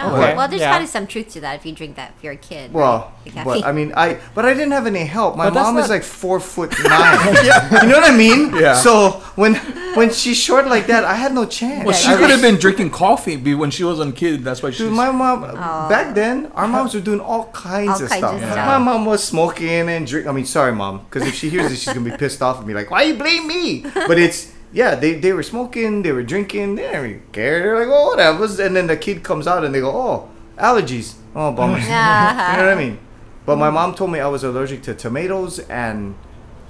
Oh, 0.00 0.16
Okay. 0.16 0.34
well, 0.36 0.48
there's 0.48 0.60
Yeah. 0.62 0.70
probably 0.70 0.86
some 0.86 1.06
truth 1.06 1.28
to 1.34 1.40
that 1.42 1.56
if 1.56 1.66
you 1.66 1.72
drink 1.72 1.96
that 1.96 2.12
if 2.16 2.24
you're 2.24 2.32
a 2.32 2.36
kid. 2.36 2.72
Well, 2.72 3.12
right? 3.26 3.34
The 3.34 3.42
but. 3.44 3.64
I 3.66 3.72
mean, 3.72 3.92
I 3.94 4.16
but 4.34 4.44
I 4.46 4.54
didn't 4.54 4.72
have 4.72 4.86
any 4.86 5.04
help. 5.04 5.36
My 5.36 5.44
But 5.46 5.54
that's 5.54 5.66
mom 5.66 5.78
is 5.78 5.90
like 5.90 6.02
four 6.02 6.40
foot 6.40 6.72
nine. 6.82 7.34
You 7.82 7.88
know 7.88 8.00
what 8.00 8.10
I 8.10 8.16
mean? 8.16 8.54
Yeah. 8.56 8.74
So 8.74 9.20
when 9.36 9.54
when 9.94 10.10
she's 10.10 10.38
short 10.38 10.66
like 10.66 10.86
that, 10.86 11.04
I 11.04 11.14
had 11.14 11.34
no 11.34 11.44
chance. 11.44 11.84
well, 11.84 11.94
she 11.94 12.08
I 12.08 12.12
could 12.14 12.22
was- 12.22 12.30
have 12.32 12.42
been 12.42 12.56
drinking 12.56 12.90
coffee 12.90 13.36
when 13.54 13.70
she 13.70 13.84
was 13.84 14.00
a 14.00 14.10
kid. 14.12 14.42
That's 14.44 14.62
why 14.62 14.70
she. 14.70 14.84
Dude, 14.84 14.92
my 14.92 15.10
mom 15.10 15.44
oh. 15.44 15.88
back 15.88 16.14
then, 16.14 16.50
our 16.54 16.66
moms 16.66 16.94
were 16.94 17.00
doing 17.00 17.20
all 17.20 17.46
kinds 17.52 17.90
All 17.90 18.02
of 18.04 18.08
kinds 18.08 18.18
stuff. 18.18 18.34
of 18.36 18.40
Yeah. 18.40 18.52
stuff. 18.52 18.66
My 18.66 18.78
mom 18.78 19.04
was 19.04 19.22
smoking 19.22 19.88
and 19.88 20.06
drink. 20.06 20.26
I 20.26 20.32
mean, 20.32 20.46
sorry, 20.46 20.72
mom, 20.72 21.04
because 21.04 21.28
if 21.28 21.34
she 21.34 21.50
hears 21.50 21.68
this, 21.70 21.82
she's 21.82 21.92
gonna 21.92 22.08
be 22.10 22.16
pissed 22.16 22.40
off 22.42 22.60
at 22.60 22.66
me. 22.66 22.72
Like, 22.72 22.90
why 22.90 23.02
you 23.02 23.14
blame 23.14 23.46
me? 23.46 23.84
But 24.08 24.18
it's 24.18 24.48
yeah, 24.72 24.94
they, 24.94 25.14
they 25.14 25.32
were 25.32 25.42
smoking, 25.42 26.02
they 26.02 26.12
were 26.12 26.22
drinking, 26.22 26.76
they 26.76 26.82
didn't 26.82 27.02
really 27.02 27.22
care. 27.32 27.60
They're 27.62 27.78
like, 27.78 27.88
oh, 27.88 28.06
whatever. 28.08 28.44
And 28.62 28.74
then 28.76 28.86
the 28.86 28.96
kid 28.96 29.22
comes 29.22 29.46
out 29.46 29.64
and 29.64 29.74
they 29.74 29.80
go, 29.80 29.90
oh, 29.90 30.30
allergies. 30.58 31.14
Oh, 31.34 31.52
bummer. 31.52 31.78
you 31.78 31.88
know 31.88 32.64
what 32.66 32.68
I 32.68 32.74
mean? 32.74 32.98
But 33.44 33.56
my 33.56 33.70
mom 33.70 33.94
told 33.94 34.10
me 34.12 34.20
I 34.20 34.28
was 34.28 34.44
allergic 34.44 34.82
to 34.84 34.94
tomatoes 34.94 35.58
and 35.68 36.14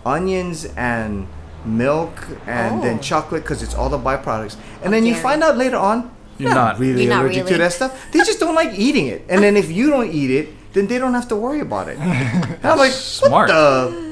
onions 0.05 0.65
and 0.77 1.29
milk 1.65 2.27
and 2.47 2.83
then 2.83 2.97
Oh. 2.97 3.03
chocolate 3.03 3.43
because 3.43 3.63
it's 3.63 3.75
all 3.75 3.89
the 3.89 3.99
byproducts. 3.99 4.57
And 4.83 4.93
then 4.93 5.05
oh, 5.05 5.07
you 5.07 5.15
find 5.15 5.43
out 5.43 5.57
later 5.57 5.77
on 5.77 6.11
You're 6.39 6.55
not. 6.55 6.79
really 6.79 7.05
You're 7.05 7.11
not 7.15 7.23
allergic 7.25 7.45
really. 7.45 7.57
to 7.57 7.63
that 7.63 7.73
stuff. 7.73 8.11
They 8.13 8.19
just 8.21 8.41
don't 8.41 8.55
like 8.55 8.77
eating 8.79 9.07
it. 9.07 9.25
And 9.29 9.43
then 9.45 9.57
if 9.57 9.71
you 9.71 9.91
don't 9.91 10.11
eat 10.11 10.31
it, 10.31 10.49
then 10.73 10.87
they 10.87 10.99
don't 10.99 11.15
have 11.15 11.29
to 11.29 11.37
worry 11.37 11.61
about 11.61 11.89
it. 11.89 11.99
And 12.01 12.65
I'm 12.65 12.79
like, 12.79 12.93
Smart. 12.93 13.49
what 13.51 14.12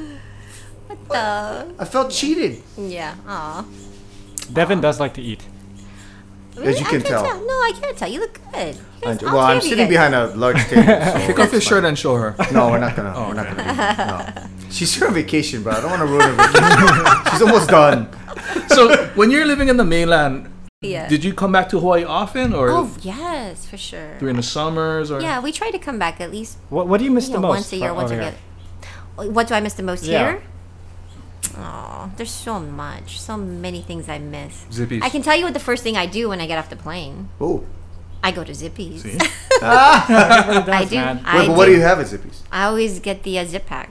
the? 1.11 1.75
I 1.79 1.85
felt 1.85 2.11
cheated. 2.11 2.63
yeah. 2.77 3.15
Aw. 3.27 3.65
Devin 4.53 4.81
does 4.81 4.99
like 5.01 5.15
to 5.15 5.23
eat. 5.23 5.47
Really? 6.57 6.73
you 6.73 6.85
I 6.85 6.91
can 6.91 7.01
can't 7.03 7.07
tell. 7.07 7.23
No, 7.23 7.55
I 7.69 7.73
can't 7.81 7.97
tell. 7.97 8.09
You 8.11 8.21
look 8.21 8.41
good. 8.53 8.75
You 8.75 8.81
I- 9.03 9.15
guys- 9.15 9.23
all 9.23 9.33
well, 9.35 9.47
three 9.47 9.53
I'm 9.53 9.57
of 9.59 9.63
you 9.65 9.69
sitting 9.71 9.85
guys. 9.87 9.91
behind 9.95 10.15
a 10.15 10.27
large 10.37 10.63
table. 10.67 10.83
So 11.21 11.27
Take 11.27 11.39
off 11.39 11.53
your 11.53 11.61
shirt 11.61 11.85
and 11.85 11.97
show 11.99 12.17
her. 12.17 12.35
no, 12.53 12.71
we're 12.71 12.79
not 12.81 12.97
gonna. 12.97 13.13
Oh, 13.17 13.29
we're 13.29 13.35
not 13.35 13.47
gonna. 13.47 13.63
Do 13.63 13.77
that. 13.77 14.35
No. 14.37 14.49
She's 14.71 14.95
here 14.95 15.07
on 15.09 15.15
vacation, 15.15 15.63
but 15.63 15.75
I 15.77 15.81
don't 15.81 15.91
want 15.91 16.01
to 16.03 16.07
ruin 16.07 16.23
her 16.23 16.37
vacation. 16.37 17.33
She's 17.33 17.43
almost 17.43 17.69
done. 17.71 18.09
So 18.69 19.07
when 19.15 19.31
you're 19.31 19.45
living 19.47 19.69
in 19.69 19.77
the 19.77 19.85
mainland, 19.85 20.51
Yeah. 20.81 21.09
did 21.09 21.23
you 21.25 21.35
come 21.35 21.51
back 21.53 21.69
to 21.71 21.79
Hawaii 21.81 22.05
often, 22.05 22.55
or 22.55 22.71
Oh 22.71 22.91
yes, 23.03 23.67
for 23.67 23.77
sure. 23.77 24.17
during 24.19 24.37
the 24.37 24.43
summers, 24.43 25.11
or 25.11 25.21
Yeah, 25.21 25.41
we 25.41 25.51
try 25.53 25.71
to 25.71 25.79
come 25.79 25.99
back 25.99 26.21
at 26.21 26.31
least 26.31 26.59
What 26.69 26.87
What 26.89 26.99
do 26.99 27.05
you 27.05 27.11
miss 27.11 27.27
you 27.29 27.35
the 27.35 27.41
know, 27.41 27.49
most? 27.49 27.57
once 27.57 27.73
a 27.73 27.77
year, 27.77 27.89
from 27.89 27.97
once 27.97 28.11
a 28.11 28.15
over 28.15 28.23
year. 28.23 29.33
What 29.33 29.47
do 29.49 29.55
I 29.55 29.61
miss 29.61 29.75
the 29.75 29.83
most 29.83 30.05
Yeah. 30.05 30.19
here? 30.33 30.43
Oh, 31.57 32.11
there's 32.17 32.31
so 32.31 32.61
much, 32.61 33.21
so 33.21 33.37
many 33.37 33.83
things 33.83 34.09
I 34.09 34.19
miss. 34.19 34.67
Zippy's? 34.73 35.03
I 35.03 35.09
can 35.09 35.23
tell 35.23 35.37
you 35.37 35.45
what 35.45 35.55
the 35.55 35.61
first 35.61 35.83
thing 35.83 35.97
I 35.97 36.07
do 36.07 36.29
when 36.29 36.41
I 36.41 36.47
get 36.47 36.59
off 36.59 36.71
the 36.71 36.77
plane. 36.77 37.29
Oh, 37.41 37.65
I 38.23 38.31
go 38.31 38.45
to 38.45 38.55
Zippy's. 38.55 39.03
See? 39.03 39.19
Everybody 39.63 40.73
I 40.73 40.85
do. 40.85 40.97
man. 40.97 41.23
I 41.25 41.39
Wait, 41.41 41.47
but 41.49 41.57
what 41.57 41.65
do. 41.67 41.73
do 41.73 41.77
you 41.79 41.83
have 41.83 41.99
at 42.01 42.07
Zippy's? 42.07 42.43
I 42.53 42.65
always 42.65 43.01
get 43.01 43.23
the 43.25 43.39
uh, 43.39 43.45
zip 43.45 43.67
pack. 43.67 43.91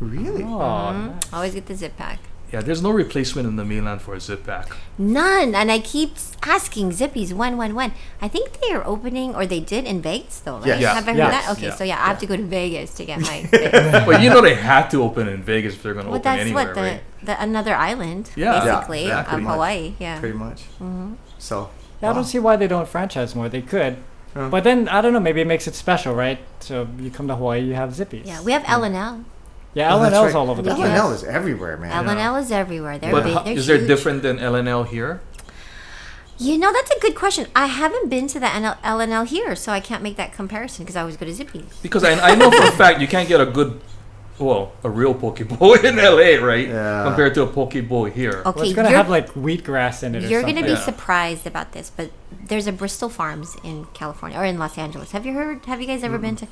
Really? 0.00 0.42
Oh, 0.42 0.46
Mhm. 0.92 1.14
nice. 1.14 1.32
I 1.32 1.36
always 1.36 1.54
get 1.54 1.66
the 1.66 1.74
zip 1.74 1.96
pack. 1.96 2.18
Yeah, 2.52 2.60
there's 2.60 2.82
no 2.82 2.90
replacement 2.90 3.48
in 3.48 3.56
the 3.56 3.64
mainland 3.64 4.02
for 4.02 4.14
a 4.14 4.20
zip 4.20 4.44
pack. 4.44 4.76
None, 4.98 5.54
and 5.54 5.72
I 5.72 5.78
keep 5.78 6.16
asking 6.42 6.92
Zippy's 6.92 7.32
when, 7.32 7.56
when, 7.56 7.74
when. 7.74 7.92
I 8.20 8.28
think 8.28 8.60
they 8.60 8.72
are 8.72 8.86
opening, 8.86 9.34
or 9.34 9.46
they 9.46 9.60
did 9.60 9.86
in 9.86 10.02
Vegas, 10.02 10.40
though, 10.40 10.58
right? 10.58 10.66
Yes. 10.66 10.80
Yeah. 10.82 10.94
Have 10.94 11.08
I 11.08 11.12
heard 11.12 11.16
Yes. 11.18 11.46
that? 11.46 11.52
Okay, 11.56 11.66
Yeah. 11.68 11.74
so 11.74 11.84
yeah, 11.84 11.96
I 12.04 12.08
have 12.08 12.18
to 12.18 12.26
go 12.26 12.36
to 12.36 12.42
Vegas 12.42 12.92
to 12.94 13.04
get 13.06 13.20
my. 13.20 13.42
Vegas. 13.50 14.04
But 14.04 14.20
you 14.20 14.28
know 14.28 14.42
they 14.42 14.54
have 14.54 14.90
to 14.90 15.02
open 15.02 15.28
in 15.28 15.42
Vegas 15.42 15.74
if 15.74 15.82
they're 15.82 15.94
going 15.94 16.04
to 16.04 16.10
But 16.12 16.16
open 16.20 16.24
that's 16.24 16.40
anywhere, 16.42 16.66
what 16.66 16.74
the, 16.74 16.80
right? 16.82 17.02
the 17.22 17.42
another 17.42 17.74
island, 17.74 18.30
Yeah. 18.36 18.52
Yeah, 18.64 18.74
basically, 18.76 19.06
yeah, 19.06 19.34
of 19.34 19.40
much. 19.42 19.52
Hawaii. 19.52 19.94
Yeah. 19.98 20.20
Pretty 20.20 20.36
much. 20.36 20.64
Mm-hmm. 20.78 21.14
So. 21.38 21.70
Yeah, 22.02 22.10
I 22.10 22.12
don't 22.12 22.24
see 22.24 22.38
why 22.38 22.56
they 22.56 22.66
don't 22.68 22.86
franchise 22.88 23.34
more. 23.34 23.48
They 23.48 23.62
could. 23.62 23.96
Yeah. 24.36 24.48
But 24.50 24.64
then 24.64 24.88
I 24.88 25.00
don't 25.00 25.12
know. 25.14 25.20
Maybe 25.20 25.40
it 25.40 25.46
makes 25.46 25.66
it 25.66 25.74
special, 25.74 26.14
right? 26.14 26.38
So 26.60 26.86
you 26.98 27.10
come 27.10 27.28
to 27.28 27.36
Hawaii, 27.36 27.60
you 27.62 27.74
have 27.74 27.94
Zippy's. 27.94 28.26
Yeah, 28.26 28.42
we 28.42 28.52
have 28.52 28.64
L 28.66 28.82
and 28.84 28.94
L. 28.96 29.24
Yeah, 29.74 29.88
Oh, 29.88 29.96
L 29.98 30.04
and 30.04 30.12
that's 30.12 30.14
L's 30.16 30.26
right. 30.26 30.34
all 30.36 30.50
over 30.50 30.60
the 30.62 30.74
place. 30.74 30.90
L&L 30.90 31.12
is 31.12 31.24
everywhere, 31.24 31.76
man. 31.78 31.90
LNL 31.92 32.10
and 32.10 32.20
L 32.20 32.36
is 32.36 32.52
everywhere. 32.52 32.98
They're 32.98 33.12
But 33.12 33.24
big. 33.24 33.32
how- 33.34 33.42
they're 33.42 33.54
is 33.54 33.66
there 33.66 33.78
different 33.86 34.22
than 34.22 34.38
LNL 34.38 34.84
here? 34.84 35.20
You 36.38 36.58
know, 36.58 36.72
that's 36.72 36.90
a 36.90 36.98
good 37.00 37.14
question. 37.14 37.46
I 37.54 37.66
haven't 37.66 38.08
been 38.08 38.26
to 38.28 38.40
the 38.40 38.46
NL 38.46 38.76
L 38.82 39.24
here, 39.24 39.54
so 39.54 39.72
I 39.72 39.80
can't 39.80 40.02
make 40.02 40.16
that 40.16 40.32
comparison 40.32 40.84
because 40.84 40.96
I 40.96 41.00
always 41.00 41.16
go 41.16 41.24
to 41.24 41.32
Zippy's. 41.32 41.78
Because 41.82 42.04
I, 42.04 42.12
I 42.32 42.34
know 42.34 42.50
for 42.50 42.64
a 42.64 42.72
fact 42.82 43.00
you 43.00 43.06
can't 43.06 43.28
get 43.28 43.40
a 43.40 43.46
good, 43.46 43.80
well, 44.38 44.72
a 44.82 44.90
real 44.90 45.14
poke 45.14 45.46
bowl 45.48 45.74
in 45.88 45.96
LA, 45.96 46.44
right? 46.44 46.66
Yeah. 46.68 47.04
Compared 47.04 47.34
to 47.34 47.42
a 47.42 47.46
poke 47.46 47.74
bowl 47.88 48.06
here. 48.06 48.42
Okay, 48.44 48.50
Well, 48.56 48.64
it's 48.64 48.72
gonna 48.74 48.88
you're, 48.90 48.96
have 48.98 49.08
like 49.08 49.28
wheatgrass 49.34 50.02
in 50.02 50.16
it. 50.16 50.24
or 50.24 50.28
you're 50.28 50.42
gonna 50.42 50.62
be 50.62 50.70
Yeah. 50.70 50.84
surprised 50.84 51.46
about 51.46 51.72
this, 51.72 51.90
but 51.94 52.10
there's 52.48 52.66
a 52.66 52.72
Bristol 52.72 53.08
Farms 53.08 53.56
in 53.62 53.86
California 53.94 54.36
or 54.36 54.44
in 54.44 54.58
Los 54.58 54.76
Angeles. 54.76 55.12
Have 55.12 55.24
you 55.24 55.34
heard? 55.34 55.64
Have 55.66 55.80
you 55.80 55.86
guys 55.86 56.02
ever 56.02 56.18
mm. 56.18 56.22
been 56.22 56.36
to? 56.36 56.46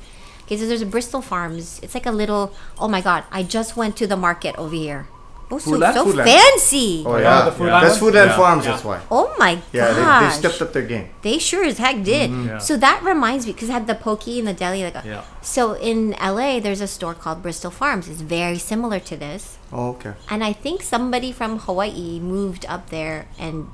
Okay, 0.45 0.57
so 0.57 0.67
there's 0.67 0.81
a 0.81 0.85
Bristol 0.85 1.21
Farms. 1.21 1.79
It's 1.83 1.93
like 1.93 2.05
a 2.05 2.11
little. 2.11 2.53
Oh 2.79 2.87
my 2.87 3.01
God! 3.01 3.23
I 3.31 3.43
just 3.43 3.77
went 3.77 3.95
to 3.97 4.07
the 4.07 4.17
market 4.17 4.55
over 4.57 4.75
here. 4.75 5.07
Oh, 5.53 5.57
so, 5.57 5.71
Foodland? 5.71 5.93
so 5.93 6.05
Foodland. 6.05 6.23
fancy! 6.23 7.03
Oh 7.05 7.11
Oh, 7.13 7.17
yeah, 7.17 7.43
the 7.43 7.51
Food 7.51 7.65
yeah. 7.67 7.81
that's 7.81 7.83
Island? 7.83 7.99
Food 7.99 8.15
and 8.15 8.29
Yeah. 8.29 8.37
Farms. 8.37 8.63
Yeah. 8.65 8.71
That's 8.71 8.83
why. 8.85 9.01
Oh 9.11 9.35
my 9.37 9.55
god! 9.55 9.63
Yeah, 9.73 9.91
they, 9.93 10.01
gosh! 10.01 10.33
they 10.35 10.39
stepped 10.39 10.61
up 10.61 10.71
their 10.73 10.83
game. 10.87 11.09
They 11.23 11.37
sure 11.39 11.65
as 11.65 11.77
heck 11.77 12.03
did. 12.03 12.31
Mm-hmm. 12.31 12.47
Yeah. 12.47 12.57
So 12.59 12.77
that 12.77 13.03
reminds 13.03 13.45
me 13.45 13.51
because 13.51 13.69
I 13.69 13.73
had 13.73 13.85
the 13.87 13.95
pokey 13.95 14.39
in 14.39 14.45
the 14.45 14.53
deli. 14.53 14.83
Like, 14.83 14.95
a, 14.95 15.03
Yeah. 15.05 15.23
so 15.41 15.73
in 15.73 16.11
LA, 16.21 16.59
there's 16.61 16.79
a 16.79 16.87
store 16.87 17.13
called 17.13 17.41
Bristol 17.41 17.69
Farms. 17.71 18.07
It's 18.07 18.21
very 18.21 18.57
similar 18.57 18.99
to 19.01 19.17
this, 19.17 19.57
Oh, 19.73 19.89
okay. 19.89 20.13
and 20.29 20.41
I 20.41 20.53
think 20.53 20.83
somebody 20.83 21.33
from 21.33 21.59
Hawaii 21.59 22.19
moved 22.21 22.65
up 22.67 22.89
there 22.89 23.27
and 23.37 23.67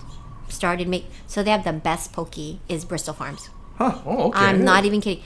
started 0.49 0.87
make. 0.87 1.05
So 1.27 1.43
they 1.43 1.51
have 1.51 1.63
the 1.63 1.73
best 1.73 2.11
pokey 2.11 2.59
is 2.67 2.85
Bristol 2.85 3.13
Farms. 3.13 3.49
Oh, 3.79 4.01
okay. 4.29 4.39
I'm 4.39 4.63
not 4.65 4.85
even 4.85 4.99
kidding. 5.01 5.23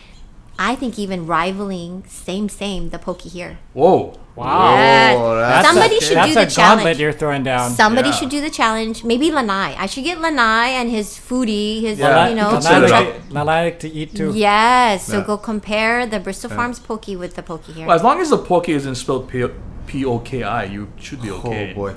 I 0.64 0.76
think 0.76 1.00
even 1.00 1.26
rivaling 1.26 2.04
same 2.08 2.48
same 2.50 2.90
the 2.94 3.00
pokey 3.00 3.30
here. 3.30 3.58
Whoa. 3.74 4.14
Wow. 4.36 4.76
Yes. 4.76 5.18
That's 5.54 5.68
Somebody 5.68 5.96
okay. 5.98 6.06
should 6.06 6.18
That's 6.18 6.28
do 6.30 6.34
the 6.36 6.42
a 6.42 6.46
gauntlet 6.46 6.84
challenge. 6.84 7.00
you're 7.00 7.12
throwing 7.22 7.44
down. 7.44 7.72
Somebody 7.72 8.10
Yeah. 8.10 8.16
should 8.18 8.30
do 8.30 8.42
the 8.48 8.50
challenge. 8.60 9.04
Maybe 9.04 9.32
Lanai. 9.32 9.70
I 9.78 9.88
should 9.88 10.04
get 10.04 10.22
Lanai 10.22 10.68
and 10.80 10.88
his 10.98 11.08
foodie, 11.28 11.82
his 11.82 11.98
Yeah. 12.00 12.30
you 12.30 12.36
know. 12.36 12.50
Consider 12.52 12.80
Not 12.80 12.84
it 12.86 12.90
try- 12.90 13.42
like, 13.44 13.80
to 13.84 13.88
eat 14.00 14.10
too. 14.16 14.32
Yes. 14.36 15.06
So 15.12 15.18
Yeah. 15.18 15.24
go 15.32 15.36
compare 15.38 16.06
the 16.06 16.20
Bristol 16.20 16.50
Farms 16.58 16.80
pokey 16.80 17.16
with 17.16 17.34
the 17.36 17.44
pokey 17.44 17.74
here. 17.74 17.88
Well, 17.88 17.96
as 17.96 18.04
long 18.04 18.22
as 18.22 18.30
the 18.30 18.38
poke 18.38 18.70
isn't 18.70 18.96
spelled 18.96 19.28
P- 19.28 19.48
P-O-K-I, 19.88 20.64
you 20.76 20.88
should 21.06 21.22
be 21.26 21.32
okay. 21.32 21.72
Oh 21.72 21.76
boy. 21.82 21.94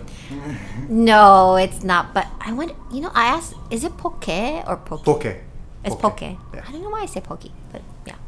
No, 0.88 1.56
it's 1.56 1.82
not. 1.84 2.12
But 2.14 2.26
I 2.40 2.52
want 2.52 2.72
you 2.92 3.00
know. 3.02 3.10
I 3.14 3.26
asked, 3.26 3.54
is 3.70 3.84
it 3.84 3.96
poke 3.96 4.28
or 4.68 4.76
poke? 4.84 5.04
Poke. 5.04 5.26
It's 5.84 5.94
Poke. 5.94 6.16
poke. 6.18 6.22
Yeah. 6.54 6.62
I 6.66 6.72
don't 6.72 6.82
know 6.82 6.90
why 6.96 7.02
I 7.02 7.06
say 7.06 7.20
pokey, 7.20 7.52
but 7.70 7.82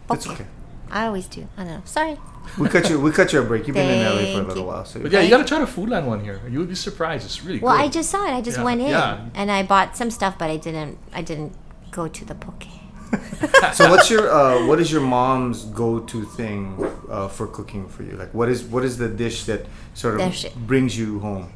yeah, 0.08 0.16
poke. 0.16 0.16
It's 0.16 0.26
okay. 0.28 0.46
I 0.90 1.06
always 1.06 1.26
do. 1.28 1.48
I 1.56 1.64
don't 1.64 1.72
know. 1.74 1.82
Sorry. 1.84 2.16
We 2.58 2.68
cut 2.68 2.88
you. 2.88 3.00
We 3.00 3.10
cut 3.10 3.32
you 3.32 3.40
a 3.40 3.44
break. 3.44 3.66
You've 3.66 3.74
been 3.74 3.90
in 3.90 4.04
LA 4.04 4.10
for 4.12 4.20
a 4.20 4.24
Thank 4.34 4.48
little 4.48 4.62
you. 4.62 4.68
while, 4.68 4.84
so 4.84 5.00
But 5.00 5.10
yeah, 5.10 5.20
you 5.20 5.30
gotta 5.30 5.44
try 5.44 5.58
the 5.58 5.66
Foodland 5.66 6.06
one 6.06 6.22
here. 6.22 6.40
You 6.48 6.60
would 6.60 6.68
be 6.68 6.76
surprised. 6.76 7.24
It's 7.26 7.42
really 7.44 7.58
good. 7.58 7.64
Well, 7.66 7.76
good. 7.76 7.84
I 7.86 7.88
just 7.88 8.08
saw 8.10 8.24
it. 8.24 8.30
I 8.32 8.40
just 8.40 8.58
Yeah. 8.58 8.64
went 8.64 8.80
in 8.80 8.88
Yeah. 8.90 9.26
and 9.34 9.50
I 9.50 9.64
bought 9.64 9.96
some 9.96 10.10
stuff, 10.12 10.38
but 10.38 10.48
I 10.48 10.56
didn't. 10.56 10.98
I 11.12 11.22
didn't 11.22 11.52
go 11.90 12.06
to 12.06 12.24
the 12.24 12.34
poke. 12.36 12.64
So 13.74 13.90
what's 13.90 14.08
your 14.10 14.30
uh, 14.30 14.66
what 14.66 14.78
is 14.80 14.90
your 14.92 15.00
mom's 15.00 15.64
go-to 15.64 16.24
thing 16.24 16.60
uh, 17.10 17.28
for 17.28 17.46
cooking 17.48 17.88
for 17.88 18.02
you? 18.04 18.12
Like 18.12 18.32
what 18.32 18.48
is 18.48 18.62
what 18.62 18.84
is 18.84 18.96
the 18.98 19.08
dish 19.08 19.44
that 19.44 19.66
sort 19.94 20.14
of 20.14 20.20
Dish. 20.20 20.46
brings 20.54 20.96
you 20.96 21.18
home? 21.20 21.52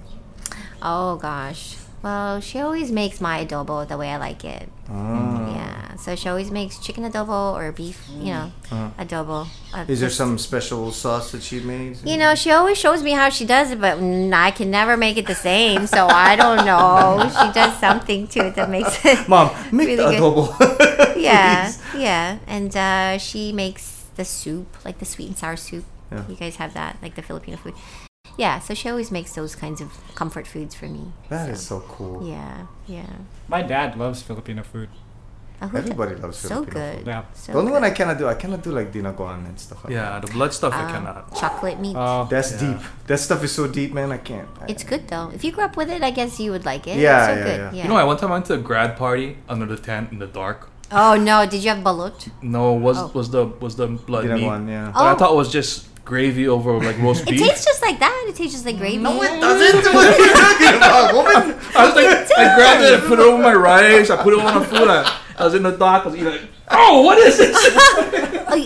Oh 0.82 1.16
gosh. 1.16 1.76
Well, 2.02 2.40
she 2.40 2.58
always 2.60 2.90
makes 2.90 3.20
my 3.20 3.44
adobo 3.44 3.86
the 3.86 3.98
way 3.98 4.08
I 4.10 4.16
like 4.16 4.44
it. 4.44 4.68
Ah. 4.88 5.54
Yeah. 5.54 5.96
So 5.96 6.16
she 6.16 6.30
always 6.30 6.50
makes 6.50 6.78
chicken 6.78 7.04
adobo 7.04 7.52
or 7.52 7.72
beef, 7.72 8.08
you 8.08 8.32
know, 8.32 8.52
adobo. 8.98 9.46
Uh, 9.74 9.84
Is 9.86 10.00
there 10.00 10.08
some 10.08 10.38
special 10.38 10.92
sauce 10.92 11.32
that 11.32 11.42
she 11.42 11.60
makes? 11.60 12.02
You 12.04 12.16
know, 12.16 12.34
she 12.34 12.50
always 12.52 12.78
shows 12.78 13.02
me 13.02 13.10
how 13.12 13.28
she 13.28 13.44
does 13.44 13.70
it, 13.70 13.80
but 13.80 13.98
I 14.00 14.50
can 14.50 14.70
never 14.70 14.96
make 14.96 15.18
it 15.18 15.26
the 15.26 15.34
same. 15.34 15.86
So 15.86 16.06
I 16.08 16.36
don't 16.36 16.64
know. 16.64 17.28
She 17.40 17.52
does 17.52 17.78
something 17.78 18.26
to 18.28 18.46
it 18.48 18.54
that 18.54 18.70
makes 18.70 19.04
it. 19.04 19.28
Mom, 19.28 19.50
make 19.70 19.88
Really 19.88 20.16
the 20.16 20.22
adobo. 20.22 21.16
yeah, 21.16 21.70
yeah. 21.94 22.38
And 22.46 22.74
uh, 22.74 23.18
she 23.18 23.52
makes 23.52 24.06
the 24.16 24.24
soup, 24.24 24.74
like 24.84 24.98
the 24.98 25.04
sweet 25.04 25.28
and 25.28 25.36
sour 25.38 25.56
soup. 25.56 25.84
Yeah. 26.10 26.24
You 26.28 26.34
guys 26.36 26.56
have 26.56 26.72
that, 26.74 26.96
like 27.02 27.14
the 27.14 27.22
Filipino 27.22 27.56
food. 27.58 27.74
Yeah, 28.36 28.58
so 28.60 28.74
she 28.74 28.88
always 28.88 29.10
makes 29.10 29.32
those 29.34 29.54
kinds 29.54 29.80
of 29.80 29.88
comfort 30.14 30.46
foods 30.46 30.74
for 30.74 30.86
me. 30.86 31.12
That 31.28 31.48
is 31.50 31.60
so 31.66 31.80
cool. 31.80 32.26
Yeah, 32.26 32.66
yeah. 32.86 33.06
My 33.48 33.62
dad 33.62 33.96
loves 33.98 34.22
Filipino 34.22 34.62
food. 34.62 34.88
Uh, 35.62 35.68
who 35.68 35.76
d- 35.76 35.78
Everybody 35.90 36.14
loves 36.16 36.38
so 36.38 36.48
Filipino 36.48 36.72
good. 36.72 36.98
food. 36.98 37.06
Yeah. 37.06 37.22
So 37.34 37.52
The 37.52 37.58
only 37.58 37.72
one 37.72 37.84
I 37.84 37.90
cannot 37.90 38.16
do, 38.16 38.26
I 38.28 38.34
cannot 38.34 38.62
do 38.62 38.70
like 38.72 38.92
dinuguan 38.92 39.44
and 39.46 39.60
stuff 39.60 39.84
like 39.84 39.92
that. 39.92 40.14
Yeah, 40.14 40.18
the 40.20 40.28
blood 40.32 40.54
stuff 40.54 40.72
I 40.72 40.84
Um, 40.84 40.90
cannot. 40.92 41.36
chocolate 41.36 41.78
meat. 41.78 41.94
Oh, 41.94 42.26
That's 42.30 42.52
Yeah. 42.52 42.72
deep. 42.72 42.78
That 43.08 43.18
stuff 43.18 43.44
is 43.44 43.52
so 43.52 43.66
deep, 43.66 43.92
man. 43.92 44.10
I 44.10 44.16
can't. 44.16 44.48
I- 44.62 44.66
it's 44.72 44.84
good 44.84 45.08
though. 45.08 45.30
If 45.34 45.44
you 45.44 45.52
grew 45.52 45.64
up 45.64 45.76
with 45.76 45.90
it, 45.90 46.02
I 46.02 46.12
guess 46.12 46.40
you 46.40 46.50
would 46.52 46.64
like 46.64 46.86
it. 46.86 46.96
Yeah, 46.96 47.18
it's 47.18 47.26
so 47.26 47.34
yeah, 47.36 47.44
good. 47.44 47.58
yeah. 47.60 47.70
Yeah. 47.76 47.82
You 47.82 47.88
know, 47.90 47.96
I 47.96 48.04
one 48.04 48.16
time 48.16 48.30
I 48.30 48.36
went 48.40 48.46
to 48.46 48.54
a 48.54 48.58
grad 48.70 48.96
party 48.96 49.36
under 49.50 49.66
the 49.66 49.76
tent 49.76 50.12
in 50.12 50.18
the 50.18 50.26
dark. 50.26 50.68
oh 50.92 51.14
no, 51.14 51.44
did 51.46 51.62
you 51.62 51.68
have 51.70 51.84
balut? 51.84 52.30
No, 52.42 52.72
was 52.72 52.96
Oh. 52.98 53.10
was 53.12 53.28
the 53.30 53.44
was 53.64 53.76
the 53.76 53.86
blood 53.86 54.24
meat? 54.24 54.30
dinuguan, 54.40 54.66
yeah. 54.68 54.90
But 54.94 55.02
I 55.02 55.12
Oh. 55.12 55.16
thought 55.18 55.32
it 55.34 55.36
was 55.44 55.52
just 55.52 55.74
gravy 56.10 56.46
over 56.48 56.72
like 56.88 56.98
roast 57.06 57.22
It 57.26 57.38
tastes 57.38 57.64
just 57.64 57.80
like 57.80 57.98
that. 58.00 58.26
It 58.28 58.34
tastes 58.36 58.52
just 58.54 58.66
like 58.66 58.76
gravy. 58.76 58.98
No, 58.98 59.22
it 59.22 59.40
doesn't. 59.46 59.94
What 59.94 60.06
are 60.06 60.18
you 60.18 60.32
talking 60.34 60.76
about, 60.76 61.14
woman? 61.14 61.58
I 61.78 61.86
was 61.86 61.94
like, 61.94 62.38
I 62.38 62.54
grabbed 62.56 62.82
it, 62.84 62.92
I 63.02 63.06
put 63.06 63.18
it 63.18 63.24
over 63.24 63.40
my 63.42 63.54
rice, 63.54 64.10
I 64.10 64.22
put 64.22 64.34
it 64.34 64.40
on 64.40 64.60
the 64.60 64.66
food. 64.66 64.88
I, 64.88 65.18
I 65.38 65.44
was 65.44 65.54
in 65.54 65.62
the 65.62 65.70
dark, 65.70 66.04
I 66.04 66.08
was 66.08 66.14
eating 66.16 66.26
like, 66.32 66.42
oh, 66.70 67.02
what 67.02 67.16
is 67.18 67.38
this? 67.38 67.56
Oh, 68.52 68.56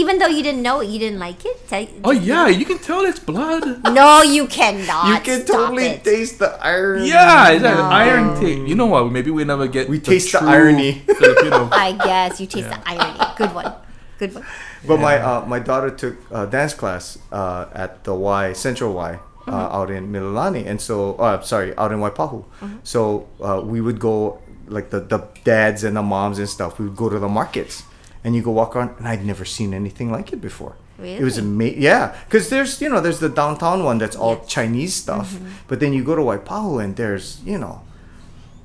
even 0.00 0.18
though 0.18 0.26
you 0.32 0.42
didn't 0.42 0.62
know 0.62 0.80
it, 0.80 0.88
you 0.88 0.98
didn't 0.98 1.18
like 1.20 1.44
it. 1.44 1.68
Ta- 1.68 1.86
oh 2.04 2.10
yeah, 2.10 2.48
you 2.48 2.64
can 2.64 2.78
tell 2.78 3.04
it's 3.04 3.18
blood. 3.20 3.62
No, 3.92 4.22
you 4.22 4.46
cannot. 4.48 5.08
You 5.12 5.20
can 5.20 5.44
Stop 5.44 5.56
totally 5.68 5.86
it. 6.00 6.04
taste 6.04 6.38
the 6.38 6.56
iron. 6.64 7.04
Yeah, 7.04 7.50
it's 7.50 7.62
like 7.62 7.76
No. 7.76 7.82
iron 7.84 8.40
taste. 8.40 8.66
You 8.66 8.74
know 8.74 8.86
what? 8.86 9.12
Maybe 9.12 9.30
we 9.30 9.44
never 9.44 9.68
get. 9.68 9.88
We 9.90 10.00
taste 10.00 10.32
the 10.32 10.40
irony. 10.42 11.04
Filipino. 11.06 11.68
I 11.70 11.92
guess 11.92 12.40
you 12.40 12.46
taste 12.46 12.70
the 12.70 12.80
irony. 12.88 13.18
Good 13.36 13.52
one. 13.54 13.72
Good 14.18 14.34
one. 14.34 14.44
But 14.86 15.00
my 15.00 15.18
uh, 15.18 15.44
my 15.46 15.58
daughter 15.58 15.90
took 15.90 16.16
uh, 16.32 16.46
dance 16.46 16.74
class 16.74 17.18
uh, 17.32 17.66
at 17.74 18.04
the 18.04 18.14
Y 18.14 18.52
Central 18.54 18.92
Y 18.94 19.18
uh, 19.48 19.50
out 19.78 19.90
in 19.90 20.10
Mililani, 20.12 20.66
and 20.66 20.80
so 20.80 21.14
uh, 21.16 21.40
sorry, 21.42 21.76
out 21.76 21.92
in 21.92 21.98
Waipahu. 21.98 22.44
So 22.82 23.26
uh, 23.40 23.60
we 23.64 23.80
would 23.80 23.98
go 23.98 24.38
like 24.68 24.90
the 24.90 25.00
the 25.00 25.20
dads 25.44 25.84
and 25.84 25.96
the 25.96 26.02
moms 26.02 26.38
and 26.38 26.48
stuff. 26.48 26.78
We 26.78 26.86
would 26.86 26.96
go 26.96 27.08
to 27.08 27.18
the 27.18 27.28
markets, 27.28 27.82
and 28.24 28.34
you 28.34 28.42
go 28.42 28.50
walk 28.50 28.74
around, 28.76 28.94
and 28.98 29.06
I'd 29.08 29.24
never 29.24 29.44
seen 29.44 29.74
anything 29.74 30.10
like 30.10 30.32
it 30.32 30.40
before. 30.40 30.76
Really? 30.98 31.16
It 31.20 31.24
was 31.24 31.36
amazing. 31.38 31.82
Yeah, 31.82 32.16
because 32.24 32.48
there's 32.48 32.80
you 32.80 32.88
know 32.88 33.00
there's 33.00 33.20
the 33.20 33.28
downtown 33.28 33.84
one 33.84 33.98
that's 33.98 34.16
all 34.16 34.36
Yes. 34.42 34.48
Chinese 34.48 34.94
stuff, 34.94 35.36
but 35.68 35.78
then 35.80 35.92
you 35.92 36.02
go 36.02 36.16
to 36.16 36.22
Waipahu 36.22 36.82
and 36.82 36.96
there's 36.96 37.40
you 37.44 37.58
know 37.58 37.82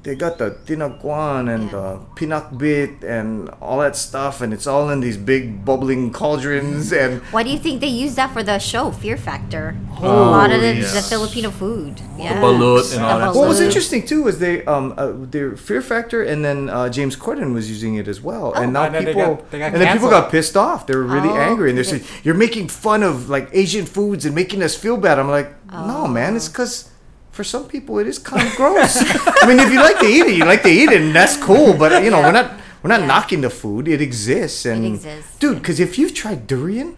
they 0.03 0.15
got 0.15 0.37
the 0.39 0.49
dinuguan 0.65 1.47
and 1.53 1.65
Yeah. 1.65 1.71
the 1.71 1.99
pinakbet 2.15 3.03
and 3.03 3.49
all 3.61 3.79
that 3.79 3.95
stuff, 3.95 4.41
and 4.41 4.51
it's 4.53 4.65
all 4.65 4.89
in 4.89 4.99
these 4.99 5.17
big 5.17 5.63
bubbling 5.63 6.11
cauldrons. 6.11 6.91
And 7.01 7.21
Why 7.31 7.43
do 7.43 7.49
you 7.51 7.59
think 7.59 7.81
they 7.81 7.87
use 8.05 8.15
that 8.15 8.33
for 8.33 8.41
the 8.43 8.57
show, 8.57 8.91
Fear 8.91 9.17
Factor? 9.17 9.75
a 10.01 10.03
Oh, 10.03 10.31
lot 10.31 10.51
of 10.51 10.61
the, 10.61 10.73
yes. 10.75 10.93
the 10.95 11.03
Filipino 11.15 11.51
food. 11.51 12.01
Yeah. 12.17 12.41
balut 12.41 12.93
and 12.95 13.03
all 13.05 13.19
The 13.19 13.25
that 13.25 13.35
what 13.35 13.47
was 13.47 13.59
interesting 13.61 14.01
too 14.05 14.23
was 14.23 14.39
they 14.39 14.65
um 14.65 14.93
uh, 14.97 15.11
their 15.33 15.55
Fear 15.55 15.81
Factor, 15.81 16.23
and 16.23 16.43
then 16.43 16.69
uh, 16.69 16.89
James 16.89 17.15
Corden 17.15 17.53
was 17.53 17.69
using 17.69 17.93
it 18.01 18.07
as 18.07 18.19
well, 18.21 18.53
and 18.53 18.73
now 18.73 18.83
And 18.85 18.95
then 18.95 19.05
they 19.05 19.13
people 19.13 19.35
got- 19.35 19.51
they 19.51 19.59
got 19.59 19.73
and 19.73 19.81
then 19.81 19.93
people 19.93 20.09
got 20.09 20.31
pissed 20.31 20.57
off. 20.57 20.87
They 20.87 20.95
were 20.95 21.03
really 21.17 21.29
Oh, 21.29 21.37
angry, 21.49 21.69
and 21.69 21.77
they're 21.77 21.85
okay. 21.85 21.99
saying 22.05 22.21
you're 22.25 22.41
making 22.47 22.69
fun 22.69 23.03
of 23.03 23.29
like 23.29 23.49
Asian 23.53 23.85
foods 23.85 24.25
and 24.25 24.33
making 24.33 24.61
us 24.63 24.73
feel 24.75 24.97
bad. 24.97 25.19
I'm 25.19 25.29
like, 25.29 25.49
no, 25.71 26.07
man, 26.07 26.35
it's 26.35 26.47
because. 26.49 26.89
For 27.31 27.43
some 27.45 27.67
people, 27.67 27.97
it 27.99 28.07
is 28.07 28.19
kind 28.19 28.45
of 28.47 28.53
gross. 28.55 28.97
I 28.99 29.47
mean, 29.47 29.59
if 29.59 29.71
you 29.71 29.79
like 29.79 29.99
to 29.99 30.05
eat 30.05 30.25
it, 30.27 30.35
you 30.35 30.43
like 30.45 30.63
to 30.63 30.69
eat 30.69 30.91
it, 30.91 31.01
and 31.01 31.15
that's 31.15 31.37
cool. 31.37 31.73
But 31.73 32.03
you 32.03 32.11
know, 32.11 32.19
we're 32.21 32.31
not 32.33 32.51
we're 32.83 32.89
not 32.89 33.01
Yeah. 33.01 33.05
knocking 33.07 33.41
the 33.41 33.49
food. 33.49 33.87
It 33.87 34.01
exists, 34.01 34.65
and 34.65 34.85
exists. 34.85 35.37
dude. 35.39 35.57
Because 35.59 35.79
if 35.79 35.97
you've 35.97 36.13
tried 36.13 36.45
durian, 36.45 36.97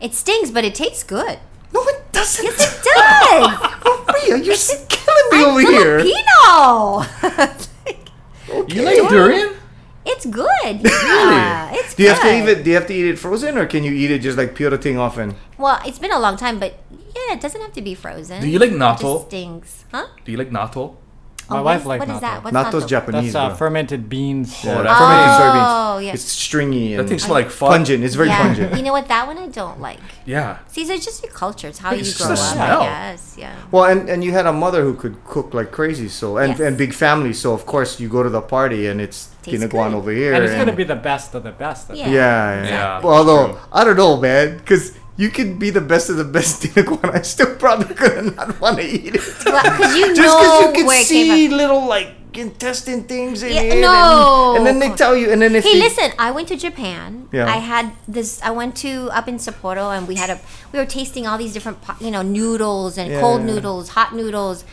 It 0.00 0.14
stings, 0.14 0.50
but 0.50 0.64
it 0.64 0.74
tastes 0.74 1.02
good. 1.02 1.38
no, 1.72 1.80
it 1.88 2.12
doesn't. 2.12 2.44
Yes, 2.44 2.60
it 2.60 2.84
does. 2.84 3.58
Oh, 3.88 4.04
Maria, 4.06 4.36
you're 4.42 4.54
s- 4.54 4.84
killing 4.88 5.28
me 5.32 5.38
I'm 5.38 5.44
over 5.48 5.60
here. 5.60 5.98
Filipino. 6.00 7.48
You 8.68 8.82
like 8.82 9.08
durian? 9.08 9.54
it's 10.06 10.24
good. 10.26 10.74
Yeah, 10.84 11.70
it's 11.72 11.94
Do 11.94 12.02
you 12.02 12.08
have 12.10 12.20
to 12.22 12.28
eat 12.36 12.48
it? 12.48 12.64
Do 12.64 12.70
you 12.70 12.76
have 12.76 12.86
to 12.86 12.94
eat 12.94 13.06
it 13.06 13.18
frozen, 13.18 13.56
or 13.58 13.66
can 13.66 13.84
you 13.84 13.92
eat 13.92 14.10
it 14.10 14.20
just 14.20 14.36
like 14.38 14.54
pure 14.54 14.76
thing 14.76 14.98
often? 14.98 15.36
Well, 15.58 15.80
it's 15.86 15.98
been 15.98 16.12
a 16.12 16.18
long 16.18 16.36
time, 16.36 16.58
but 16.58 16.78
yeah, 17.28 17.34
it 17.34 17.40
doesn't 17.40 17.60
have 17.60 17.72
to 17.74 17.82
be 17.82 17.94
frozen. 17.94 18.40
Do 18.40 18.48
you 18.48 18.58
like 18.58 18.70
It 18.70 18.78
natto? 18.78 19.00
just 19.18 19.26
stings, 19.28 19.84
huh? 19.92 20.06
Do 20.24 20.32
you 20.32 20.38
like 20.38 20.50
natto? 20.50 20.96
My 21.50 21.60
Oh, 21.60 21.62
wife 21.62 21.64
what 21.64 21.80
is, 21.80 21.86
likes 21.86 22.06
What 22.06 22.14
is 22.16 22.20
that? 22.20 22.44
What's 22.44 22.54
Natto's 22.54 22.84
natto? 22.84 22.88
Japanese. 22.88 23.32
That's 23.32 23.54
uh, 23.54 23.56
fermented 23.56 24.10
beans. 24.10 24.52
Yeah, 24.62 24.70
Oh, 24.72 24.74
fermented 24.74 24.90
that's- 24.90 25.40
soybeans. 25.40 25.94
Oh, 25.96 25.98
yeah. 25.98 26.12
It's 26.12 26.22
stringy 26.24 26.92
and 26.94 27.08
That 27.08 27.10
tastes 27.10 27.30
like 27.30 27.48
fun. 27.50 27.70
pungent. 27.70 28.04
It's 28.04 28.16
very 28.16 28.28
yeah. 28.28 28.42
pungent. 28.42 28.76
You 28.76 28.82
know 28.82 28.92
what? 28.92 29.08
That 29.08 29.26
one 29.26 29.38
I 29.38 29.46
don't 29.46 29.80
like. 29.80 29.98
Yeah. 30.26 30.58
See, 30.66 30.82
it's 30.82 31.02
just 31.06 31.22
your 31.22 31.32
culture. 31.32 31.68
It's 31.68 31.78
how 31.78 31.92
It's 31.94 32.12
you 32.12 32.18
grow 32.18 32.26
the 32.26 32.32
up. 32.42 32.52
smell. 32.52 32.80
I 32.82 32.84
guess. 32.84 33.34
Yeah. 33.38 33.56
Well, 33.70 33.84
and, 33.84 34.10
and 34.10 34.22
you 34.22 34.32
had 34.32 34.44
a 34.44 34.52
mother 34.52 34.82
who 34.82 34.92
could 34.92 35.24
cook 35.24 35.54
like 35.54 35.72
crazy, 35.72 36.10
so 36.10 36.36
and, 36.36 36.50
Yes. 36.50 36.60
and 36.60 36.76
big 36.76 36.92
family, 36.92 37.32
so 37.32 37.54
of 37.54 37.64
course 37.64 37.98
you 37.98 38.10
go 38.10 38.22
to 38.22 38.28
the 38.28 38.42
party 38.42 38.86
and 38.86 39.00
it's 39.00 39.30
Tastes 39.40 39.64
dinuguan 39.64 39.92
good. 39.92 39.96
over 39.96 40.10
here. 40.10 40.34
And 40.34 40.44
it's 40.44 40.52
going 40.52 40.66
to 40.66 40.72
be 40.76 40.84
the 40.84 40.96
best 40.96 41.34
of 41.34 41.44
the 41.44 41.52
best. 41.52 41.88
Yeah. 41.94 42.08
yeah, 42.10 42.10
yeah. 42.12 42.64
Yeah, 42.68 43.00
Well, 43.00 43.14
although. 43.14 43.58
I 43.72 43.84
don't 43.84 43.96
know, 43.96 44.18
man, 44.20 44.58
because 44.58 44.92
you 45.18 45.28
could 45.30 45.58
be 45.58 45.68
the 45.70 45.80
best 45.82 46.08
of 46.08 46.16
the 46.16 46.24
best 46.24 46.62
dinuguan, 46.64 47.12
I 47.14 47.20
still 47.22 47.54
probably 47.56 47.94
gonna 47.94 48.30
not 48.32 48.58
want 48.60 48.78
to 48.78 48.84
eat 48.84 49.14
it. 49.16 49.20
Because 49.44 49.92
you 49.96 50.14
Just 50.14 50.22
know 50.38 50.72
because 50.72 50.78
you 50.78 50.86
can 50.86 51.04
see 51.04 51.48
little 51.48 51.84
like 51.86 52.14
intestine 52.34 53.02
things 53.04 53.42
in 53.42 53.50
Yeah, 53.52 53.62
it, 53.62 53.72
and- 53.72 53.80
no. 53.82 54.54
and, 54.56 54.64
then 54.64 54.78
they 54.78 54.90
tell 54.94 55.16
you, 55.16 55.30
and 55.32 55.42
then 55.42 55.56
if 55.56 55.64
Hey, 55.64 55.74
you, 55.76 55.82
listen! 55.82 56.12
I 56.18 56.30
went 56.30 56.46
to 56.48 56.56
Japan. 56.56 57.28
Yeah. 57.32 57.46
I 57.52 57.58
had 57.58 57.90
this. 58.06 58.40
I 58.42 58.50
went 58.52 58.76
to 58.86 59.10
up 59.10 59.26
in 59.26 59.36
Sapporo, 59.42 59.90
and 59.96 60.06
we 60.06 60.14
had 60.14 60.30
a. 60.30 60.38
We 60.72 60.78
were 60.78 60.86
tasting 60.86 61.26
all 61.26 61.36
these 61.38 61.52
different, 61.52 61.82
po- 61.82 61.98
you 62.00 62.10
know, 62.14 62.22
noodles 62.22 62.96
and 62.96 63.10
Yeah, 63.10 63.20
cold 63.20 63.40
yeah. 63.40 63.46
noodles, 63.50 63.90
hot 63.98 64.14
noodles. 64.14 64.64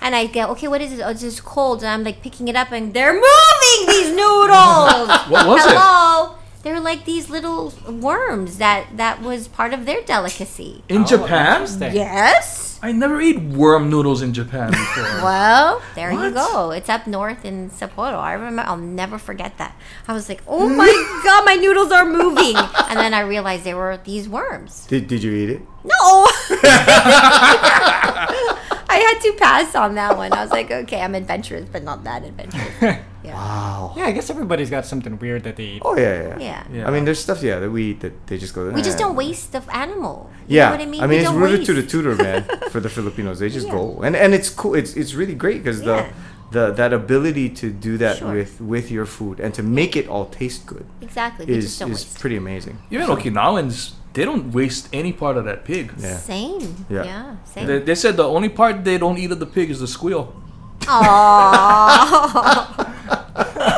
And 0.00 0.14
I 0.16 0.26
go, 0.32 0.46
okay, 0.52 0.68
what 0.68 0.80
is 0.80 0.92
it? 0.96 1.00
Oh, 1.04 1.10
it's 1.10 1.20
just 1.20 1.44
cold. 1.44 1.82
And 1.84 1.88
I'm 1.92 2.04
like 2.04 2.22
picking 2.22 2.48
it 2.48 2.56
up, 2.56 2.72
and 2.72 2.94
they're 2.94 3.12
moving 3.12 3.80
these 3.92 4.10
noodles. 4.22 5.08
What 5.28 5.44
was 5.46 5.60
it? 5.66 5.76
Hello. 5.76 6.36
They're 6.62 6.80
like 6.80 7.04
these 7.06 7.30
little 7.30 7.72
worms 7.88 8.58
that 8.58 8.96
that 8.96 9.22
was 9.22 9.48
part 9.48 9.72
of 9.72 9.86
their 9.86 10.02
delicacy. 10.02 10.82
In 10.88 11.02
Oh, 11.02 11.06
Japan? 11.06 11.52
interesting. 11.62 11.94
Yes. 11.94 12.78
I 12.82 12.92
never 12.92 13.20
ate 13.20 13.38
worm 13.40 13.90
noodles 13.90 14.22
in 14.22 14.32
Japan 14.32 14.70
before. 14.70 15.04
Well, 15.22 15.82
there 15.94 16.10
you 16.12 16.18
What? 16.18 16.34
go. 16.34 16.70
It's 16.70 16.88
up 16.88 17.06
north 17.06 17.44
in 17.44 17.68
Sapporo. 17.70 18.18
I 18.18 18.32
remember. 18.32 18.62
I'll 18.62 18.76
never 18.76 19.18
forget 19.18 19.58
that. 19.58 19.74
I 20.08 20.12
was 20.14 20.28
like, 20.30 20.42
"Oh 20.48 20.66
my 20.82 20.90
god, 21.24 21.44
my 21.44 21.56
noodles 21.56 21.92
are 21.92 22.06
moving!" 22.06 22.56
And 22.56 22.98
then 22.98 23.12
I 23.12 23.20
realized 23.20 23.64
they 23.64 23.74
were 23.74 23.98
these 24.04 24.28
worms. 24.28 24.86
did, 24.86 25.08
did 25.08 25.22
you 25.22 25.32
eat 25.32 25.50
it? 25.50 25.62
No. 25.84 26.26
I 28.90 28.96
had 29.08 29.18
to 29.26 29.32
pass 29.38 29.74
on 29.74 29.94
that 29.94 30.16
one. 30.16 30.32
I 30.32 30.42
was 30.42 30.50
like, 30.58 30.70
"Okay, 30.82 31.00
I'm 31.00 31.14
adventurous, 31.14 31.66
but 31.74 31.82
not 31.90 32.04
that 32.04 32.24
adventurous." 32.24 32.74
Yeah. 33.22 33.34
Wow. 33.34 33.92
Yeah, 33.98 34.06
I 34.06 34.12
guess 34.16 34.30
everybody's 34.30 34.70
got 34.70 34.86
something 34.86 35.18
weird 35.18 35.42
that 35.44 35.56
they 35.56 35.76
eat. 35.76 35.82
Oh 35.84 35.94
yeah, 35.94 36.14
yeah. 36.22 36.38
Yeah. 36.48 36.62
Yeah. 36.72 36.88
I 36.88 36.90
mean, 36.90 37.04
there's 37.04 37.20
stuff 37.20 37.42
yeah 37.42 37.60
that 37.60 37.68
we 37.70 37.82
eat 37.92 38.00
that 38.00 38.14
they 38.26 38.38
just 38.38 38.54
go. 38.54 38.60
We 38.70 38.80
just 38.80 38.96
"Eh." 38.96 39.02
don't 39.04 39.14
waste 39.24 39.52
the 39.52 39.60
animal. 39.76 40.30
You 40.48 40.56
Yeah, 40.56 40.64
know 40.64 40.76
what 40.76 40.80
I 40.80 40.90
mean? 40.94 41.02
I 41.04 41.06
We 41.06 41.16
it's 41.20 41.28
don't 41.28 41.36
rooted 41.38 41.66
to 41.68 41.72
the 41.74 41.82
waste. 41.84 41.92
tutor, 41.92 42.14
man. 42.16 42.40
For 42.72 42.80
the 42.80 42.88
Filipinos, 42.88 43.36
they 43.42 43.50
just 43.50 43.66
Yeah. 43.68 43.76
go, 43.76 44.00
and 44.06 44.16
and 44.16 44.32
it's 44.32 44.48
cool. 44.60 44.74
It's 44.80 44.92
it's 44.96 45.12
really 45.20 45.34
great 45.44 45.58
because 45.62 45.80
Yeah. 45.82 46.08
the 46.50 46.68
the 46.70 46.72
that 46.80 46.92
ability 47.02 47.46
to 47.60 47.66
do 47.88 47.92
that 48.04 48.14
Sure. 48.24 48.32
with 48.40 48.52
with 48.74 48.86
your 48.96 49.04
food 49.16 49.36
and 49.44 49.52
to 49.58 49.62
make 49.80 49.92
it 50.00 50.06
all 50.08 50.24
taste 50.40 50.64
good 50.72 50.86
Exactly. 51.02 51.44
We 51.44 51.54
is 51.60 51.64
just 51.66 51.78
don't 51.80 51.92
is 51.92 52.00
waste. 52.08 52.20
pretty 52.22 52.38
amazing. 52.44 52.76
Even 52.90 53.06
Okinawans, 53.16 53.76
they 54.12 54.24
don't 54.24 54.52
waste 54.52 54.88
any 54.92 55.12
part 55.12 55.36
of 55.36 55.44
that 55.44 55.64
pig. 55.64 55.92
Yeah. 55.98 56.16
Same. 56.16 56.86
Yeah. 56.88 57.04
Yeah. 57.04 57.36
Same. 57.44 57.66
They, 57.66 57.78
they 57.78 57.94
said 57.94 58.16
the 58.16 58.24
only 58.28 58.48
part 58.48 58.84
they 58.84 58.98
don't 58.98 59.18
eat 59.18 59.30
of 59.30 59.38
the 59.40 59.46
pig 59.46 59.70
is 59.70 59.80
the 59.80 59.86
squeal. 59.88 60.34
Aww. 60.80 62.26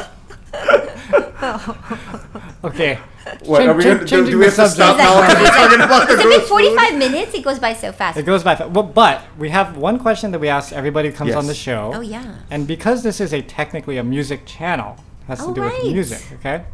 Okay. 2.64 2.99
What 3.45 3.59
Chan- 3.59 3.68
are 3.68 3.74
we 3.74 3.83
chan- 3.83 3.97
gonna 3.99 4.07
do? 4.09 4.30
Do 4.30 4.39
we 4.39 4.45
have 4.45 4.55
to 4.55 4.68
stop 4.68 4.97
subject. 4.99 4.99
now? 4.99 5.20
Because 5.20 5.41
we're 5.41 5.49
talking 5.51 5.80
about 5.80 6.07
the 6.09 6.14
It's 6.14 6.22
been 6.22 6.30
gross 6.30 6.43
food? 6.43 6.49
45 6.49 6.97
minutes. 6.99 7.35
It 7.35 7.43
goes 7.43 7.59
by 7.59 7.72
so 7.74 7.93
fast. 7.93 8.18
It 8.18 8.22
goes 8.24 8.43
by. 8.45 8.55
fa- 8.57 8.68
Well, 8.68 8.85
but 8.85 9.22
we 9.39 9.49
have 9.51 9.76
one 9.76 9.99
question 9.99 10.30
that 10.33 10.39
we 10.39 10.49
ask 10.49 10.72
everybody 10.72 11.11
who 11.11 11.14
comes 11.16 11.35
on 11.35 11.47
the 11.47 11.55
show. 11.55 11.93
Oh 11.95 12.01
yeah. 12.01 12.37
And 12.51 12.66
because 12.66 13.03
this 13.03 13.20
is 13.20 13.33
a 13.33 13.43
technically 13.43 13.97
a 13.99 14.05
music 14.05 14.47
channel, 14.47 14.97
has 15.26 15.39
to 15.41 15.47
Oh, 15.47 15.55
do 15.55 15.61
with 15.62 15.83
music, 15.93 16.22
okay? 16.35 16.64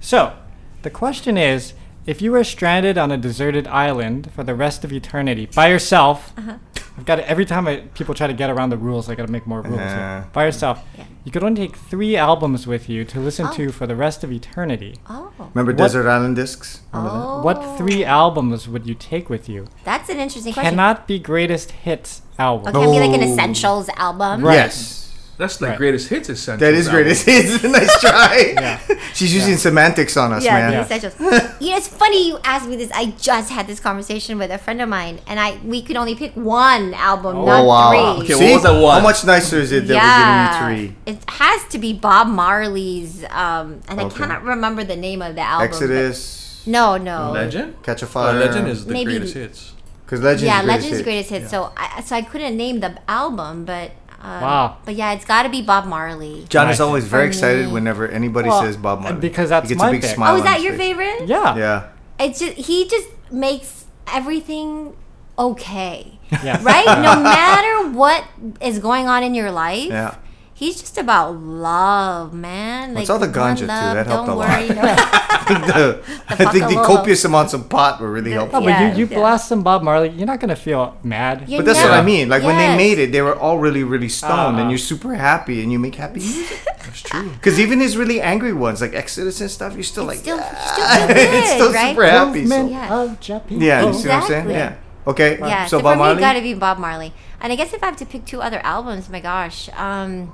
So, 0.00 0.34
the 0.82 0.90
question 0.90 1.36
is, 1.38 1.72
if 2.06 2.22
you 2.22 2.32
were 2.32 2.44
stranded 2.44 2.96
on 2.98 3.10
a 3.10 3.16
deserted 3.16 3.66
island 3.68 4.30
for 4.34 4.44
the 4.44 4.54
rest 4.54 4.84
of 4.84 4.92
eternity 4.92 5.48
by 5.54 5.68
yourself, 5.68 6.32
Uh-huh. 6.38 6.54
I've 6.98 7.04
got 7.04 7.16
to, 7.16 7.28
every 7.28 7.44
time 7.44 7.68
I, 7.68 7.82
people 7.92 8.14
try 8.14 8.26
to 8.26 8.32
get 8.32 8.48
around 8.48 8.70
the 8.70 8.78
rules, 8.78 9.10
I 9.10 9.14
got 9.14 9.26
to 9.26 9.32
make 9.32 9.46
more 9.46 9.60
rules. 9.60 9.76
here. 9.76 10.24
Uh. 10.24 10.30
By 10.32 10.44
yourself, 10.46 10.82
Yeah. 10.96 11.04
you 11.24 11.30
could 11.32 11.44
only 11.44 11.66
take 11.66 11.76
three 11.76 12.16
albums 12.16 12.66
with 12.66 12.88
you 12.88 13.04
to 13.04 13.20
listen 13.20 13.48
Oh. 13.50 13.52
to 13.52 13.70
for 13.70 13.86
the 13.86 13.94
rest 13.94 14.24
of 14.24 14.32
eternity. 14.32 14.94
Oh. 15.10 15.28
Remember 15.52 15.72
What- 15.72 15.76
Desert 15.76 16.08
Island 16.08 16.36
Discs? 16.36 16.80
Remember 16.94 17.12
that? 17.18 17.24
Oh. 17.26 17.42
What 17.42 17.76
three 17.76 18.02
albums 18.02 18.66
would 18.66 18.86
you 18.86 18.94
take 18.94 19.28
with 19.28 19.46
you? 19.46 19.66
That's 19.84 20.08
an 20.08 20.18
interesting 20.20 20.54
question. 20.54 20.70
Cannot 20.70 21.06
be 21.06 21.18
greatest 21.18 21.72
hits 21.72 22.22
album. 22.38 22.68
Okay, 22.74 22.80
can 22.86 22.90
be 22.94 23.00
like 23.06 23.14
an 23.20 23.28
Oh. 23.28 23.32
essentials 23.32 23.90
album. 23.98 24.42
Right. 24.42 24.54
Yes. 24.54 25.05
That's 25.38 25.60
like 25.60 25.70
Right. 25.70 25.78
greatest 25.78 26.08
hits 26.08 26.28
essential. 26.30 26.60
That 26.66 26.72
is 26.74 26.88
greatest 26.88 27.26
hits. 27.26 27.62
nice 27.78 28.00
try. 28.04 28.54
Yeah. 28.54 28.80
She's 29.12 29.34
using 29.34 29.56
semantics 29.58 30.16
on 30.16 30.32
us, 30.32 30.42
Yeah, 30.44 30.54
man. 30.54 30.72
Yeah. 30.72 30.80
essentials. 30.82 31.14
you 31.60 31.70
know, 31.72 31.76
it's 31.76 31.88
funny 31.88 32.28
you 32.28 32.38
asked 32.42 32.66
me 32.68 32.76
this. 32.76 32.90
I 32.94 33.06
just 33.20 33.50
had 33.50 33.66
this 33.66 33.78
conversation 33.78 34.38
with 34.38 34.50
a 34.50 34.56
friend 34.58 34.80
of 34.80 34.88
mine, 34.88 35.20
and 35.26 35.38
I 35.38 35.58
we 35.64 35.82
could 35.82 35.96
only 35.96 36.14
pick 36.14 36.32
one 36.34 36.94
album, 36.94 37.36
Oh, 37.36 37.44
not 37.44 37.66
wow. 37.66 37.90
three. 37.90 38.24
Okay, 38.24 38.34
what 38.34 38.38
See? 38.48 38.52
was 38.54 38.62
that 38.62 38.80
one? 38.82 38.96
How 38.96 39.02
much 39.02 39.24
nicer 39.26 39.58
is 39.58 39.72
it 39.72 39.86
that 39.88 39.94
yeah, 39.94 40.06
we're 40.08 40.70
giving 40.70 40.82
you 40.84 40.88
three? 40.88 41.12
it 41.12 41.30
has 41.30 41.64
to 41.68 41.78
be 41.78 41.92
Bob 41.92 42.28
Marley's, 42.28 43.22
um, 43.30 43.80
and 43.88 44.00
I 44.00 44.08
cannot 44.08 44.42
remember 44.42 44.84
the 44.84 44.96
name 44.96 45.20
of 45.22 45.34
the 45.34 45.42
album. 45.42 45.66
Exodus, 45.68 46.62
No, 46.66 46.96
no. 46.96 47.32
Legend. 47.32 47.82
Catch 47.82 48.02
a 48.02 48.06
Oh, 48.06 48.08
Fire. 48.08 48.38
Legend 48.38 48.68
is 48.68 48.86
the 48.86 48.92
Maybe- 48.92 49.12
greatest 49.12 49.34
hits. 49.34 49.72
because 50.04 50.20
Legend. 50.22 50.46
yeah, 50.46 50.60
is 50.60 50.64
greatest 50.64 50.68
Legend's 50.84 50.96
hit. 50.98 51.04
greatest 51.04 51.30
hit. 51.30 51.50
So 51.50 51.72
I 51.76 52.00
so 52.02 52.16
I 52.16 52.22
couldn't 52.22 52.56
name 52.56 52.80
the 52.80 52.94
album, 53.08 53.64
but 53.64 53.90
um, 54.20 54.40
Wow. 54.40 54.76
But 54.84 54.94
yeah, 54.96 55.12
it's 55.12 55.24
got 55.24 55.42
to 55.44 55.48
be 55.48 55.62
Bob 55.62 55.86
Marley. 55.86 56.46
John 56.48 56.66
Nice. 56.66 56.76
is 56.76 56.80
always 56.80 57.04
very 57.06 57.26
excited 57.26 57.70
whenever 57.72 58.08
anybody 58.08 58.48
Well, 58.48 58.62
says 58.62 58.76
Bob 58.76 59.00
Marley. 59.02 59.20
because 59.20 59.50
that's 59.50 59.68
he 59.68 59.74
gets 59.74 59.82
my 59.82 59.88
a 59.88 59.92
big 59.92 60.02
pick. 60.02 60.10
smile. 60.14 60.34
Oh, 60.34 60.36
is 60.38 60.42
that 60.44 60.60
your 60.62 60.72
face. 60.72 60.96
favorite? 60.96 61.28
Yeah. 61.28 61.56
Yeah. 61.56 61.88
It's 62.18 62.38
just 62.38 62.54
he 62.54 62.88
just 62.88 63.08
makes 63.30 63.84
everything 64.12 64.96
okay. 65.38 66.18
Yeah. 66.30 66.62
right? 66.62 66.86
No 66.86 67.22
matter 67.22 67.90
what 67.90 68.24
is 68.60 68.78
going 68.78 69.06
on 69.06 69.22
in 69.22 69.34
your 69.34 69.50
life, 69.50 69.88
Yeah. 69.88 70.16
He's 70.56 70.80
just 70.80 70.96
about 70.96 71.36
love, 71.36 72.32
man. 72.32 72.96
It's 72.96 73.10
all 73.12 73.18
the 73.20 73.26
one 73.28 73.34
ganja, 73.56 73.58
too. 73.60 73.66
love, 73.66 73.94
That 73.94 74.06
helped 74.06 74.26
don't 74.26 74.36
a 74.36 74.38
lot. 74.40 74.48
worry. 74.48 74.68
No. 74.72 74.82
I 75.48 75.54
think 75.54 75.66
the, 75.66 76.02
I 76.26 76.50
think 76.50 76.64
the 76.74 76.82
copious 76.82 77.24
amounts 77.24 77.52
of 77.54 77.68
pot 77.68 78.00
were 78.00 78.10
really 78.10 78.30
The- 78.30 78.36
helpful. 78.42 78.60
No, 78.60 78.66
but 78.66 78.70
Yeah, 78.72 78.92
you, 78.92 79.04
you 79.04 79.06
yeah. 79.06 79.18
blast 79.18 79.46
some 79.48 79.62
Bob 79.62 79.82
Marley, 79.84 80.08
you're 80.08 80.26
not 80.26 80.40
gonna 80.40 80.56
feel 80.56 80.96
mad. 81.04 81.44
You're 81.46 81.60
But 81.60 81.66
that's 81.66 81.78
never- 81.78 81.90
what 81.90 82.00
I 82.00 82.02
mean. 82.02 82.28
Like 82.28 82.42
when 82.42 82.56
they 82.58 82.74
made 82.76 82.98
it, 82.98 83.12
they 83.12 83.22
were 83.22 83.36
all 83.36 83.58
really, 83.58 83.84
really 83.84 84.08
stoned, 84.08 84.56
Uh-uh. 84.56 84.62
and 84.62 84.70
you're 84.72 84.78
super 84.92 85.14
happy, 85.14 85.62
and 85.62 85.70
you 85.70 85.78
make 85.78 85.94
happy 85.94 86.18
music. 86.20 86.58
That's 86.86 87.02
true. 87.02 87.30
Because 87.30 87.60
even 87.60 87.78
his 87.80 87.96
really 87.96 88.20
angry 88.20 88.52
ones, 88.52 88.80
like 88.80 88.94
Exodus 88.94 89.40
and 89.40 89.50
stuff, 89.50 89.74
you're 89.74 89.82
still 89.84 90.04
like, 90.04 90.16
It's 90.18 90.22
still, 90.26 90.38
"Ah." 90.40 90.72
still 90.72 91.06
good, 91.08 91.16
it's 91.16 91.50
still 91.52 91.72
right? 91.72 91.90
super 91.90 92.06
happy. 92.06 92.40
Movement 92.42 92.68
So. 92.70 92.74
Yeah. 92.74 92.94
of 93.02 93.20
Japan. 93.20 93.60
Yeah, 93.60 93.86
you 93.86 93.92
see 93.94 94.08
what 94.08 94.14
I'm 94.16 94.26
saying? 94.26 94.50
Exactly. 94.50 94.54
Yeah. 94.54 94.74
Okay. 95.12 95.38
Yeah, 95.38 95.66
so 95.66 95.78
so, 95.78 95.82
Bob 95.82 95.92
for 95.92 95.96
me, 95.96 95.98
Marley. 95.98 96.12
it's 96.14 96.20
got 96.20 96.32
to 96.34 96.40
be 96.42 96.54
Bob 96.54 96.78
Marley. 96.78 97.12
And 97.40 97.52
I 97.52 97.56
guess 97.56 97.72
if 97.72 97.82
I 97.82 97.86
have 97.86 97.96
to 97.98 98.06
pick 98.06 98.24
two 98.24 98.40
other 98.42 98.58
albums, 98.64 99.08
my 99.08 99.20
gosh, 99.20 99.68
um, 99.76 100.32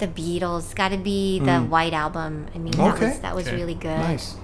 the 0.00 0.06
Beatles 0.08 0.74
got 0.74 0.88
to 0.90 0.96
be 0.98 1.38
the 1.40 1.60
White 1.60 1.92
Album. 1.92 2.46
I 2.54 2.58
mean, 2.58 2.72
that 2.72 2.96
Mm. 2.96 3.00
Was 3.00 3.18
that 3.20 3.34
was 3.34 3.46
Okay. 3.48 3.56
really 3.56 3.74
good. 3.74 3.98
Nice. 3.98 4.36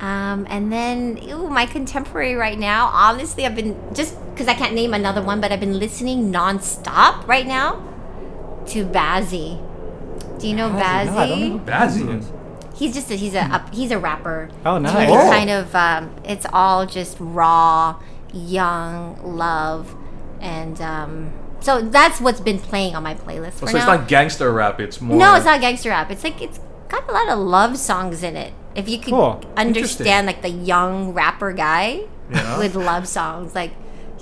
Um, 0.00 0.46
and 0.50 0.70
then, 0.70 1.18
ooh, 1.30 1.48
my 1.48 1.64
contemporary 1.64 2.34
right 2.34 2.58
now. 2.58 2.90
Honestly, 2.92 3.46
I've 3.46 3.54
been 3.56 3.76
just 3.94 4.14
because 4.32 4.46
I 4.48 4.52
can't 4.54 4.74
name 4.74 4.92
another 4.92 5.22
one, 5.22 5.40
but 5.40 5.52
I've 5.52 5.60
been 5.60 5.78
listening 5.78 6.30
nonstop 6.32 7.26
right 7.26 7.46
now 7.46 7.80
to 8.66 8.84
Bazzi. 8.84 9.58
Do 10.38 10.46
you 10.48 10.54
know 10.54 10.68
Bazzi? 10.68 11.06
No, 11.06 11.18
I 11.18 11.28
don't 11.28 11.48
know. 11.56 11.58
Bazzi 11.72 12.18
is. 12.18 12.30
He's 12.74 12.92
just 12.92 13.10
a, 13.10 13.14
he's 13.14 13.34
a, 13.34 13.38
a 13.40 13.64
he's 13.72 13.90
a 13.90 13.98
rapper. 13.98 14.50
Oh, 14.66 14.76
nice. 14.76 14.94
And 14.94 15.10
Oh. 15.10 15.14
It's 15.18 15.30
kind 15.30 15.48
of 15.50 15.74
um, 15.74 16.10
it's 16.24 16.44
all 16.52 16.84
just 16.84 17.16
raw, 17.18 17.96
young 18.34 19.18
love, 19.24 19.94
and 20.42 20.78
um, 20.82 21.32
so 21.66 21.72
that's 21.96 22.20
what's 22.24 22.40
been 22.50 22.60
playing 22.70 22.94
on 22.96 23.02
my 23.02 23.14
playlist 23.14 23.54
for 23.58 23.66
Oh, 23.66 23.72
so 23.72 23.76
it's 23.78 23.86
not 23.94 24.06
gangster 24.08 24.48
rap. 24.60 24.80
It's 24.80 25.00
more. 25.00 25.18
no, 25.18 25.34
it's 25.36 25.44
not 25.50 25.60
gangster 25.60 25.90
rap. 25.90 26.10
It's 26.14 26.24
like 26.28 26.38
it's 26.46 26.58
got 26.88 27.02
a 27.08 27.12
lot 27.12 27.28
of 27.28 27.38
love 27.56 27.76
songs 27.90 28.22
in 28.22 28.34
it. 28.44 28.52
If 28.74 28.88
you 28.88 28.98
could 28.98 29.12
Cool. 29.12 29.42
understand 29.56 30.26
like 30.30 30.40
the 30.42 30.50
young 30.72 31.12
rapper 31.12 31.52
guy 31.52 31.86
Yeah. 32.30 32.58
with 32.62 32.74
love 32.76 33.04
songs, 33.08 33.54
like 33.54 33.72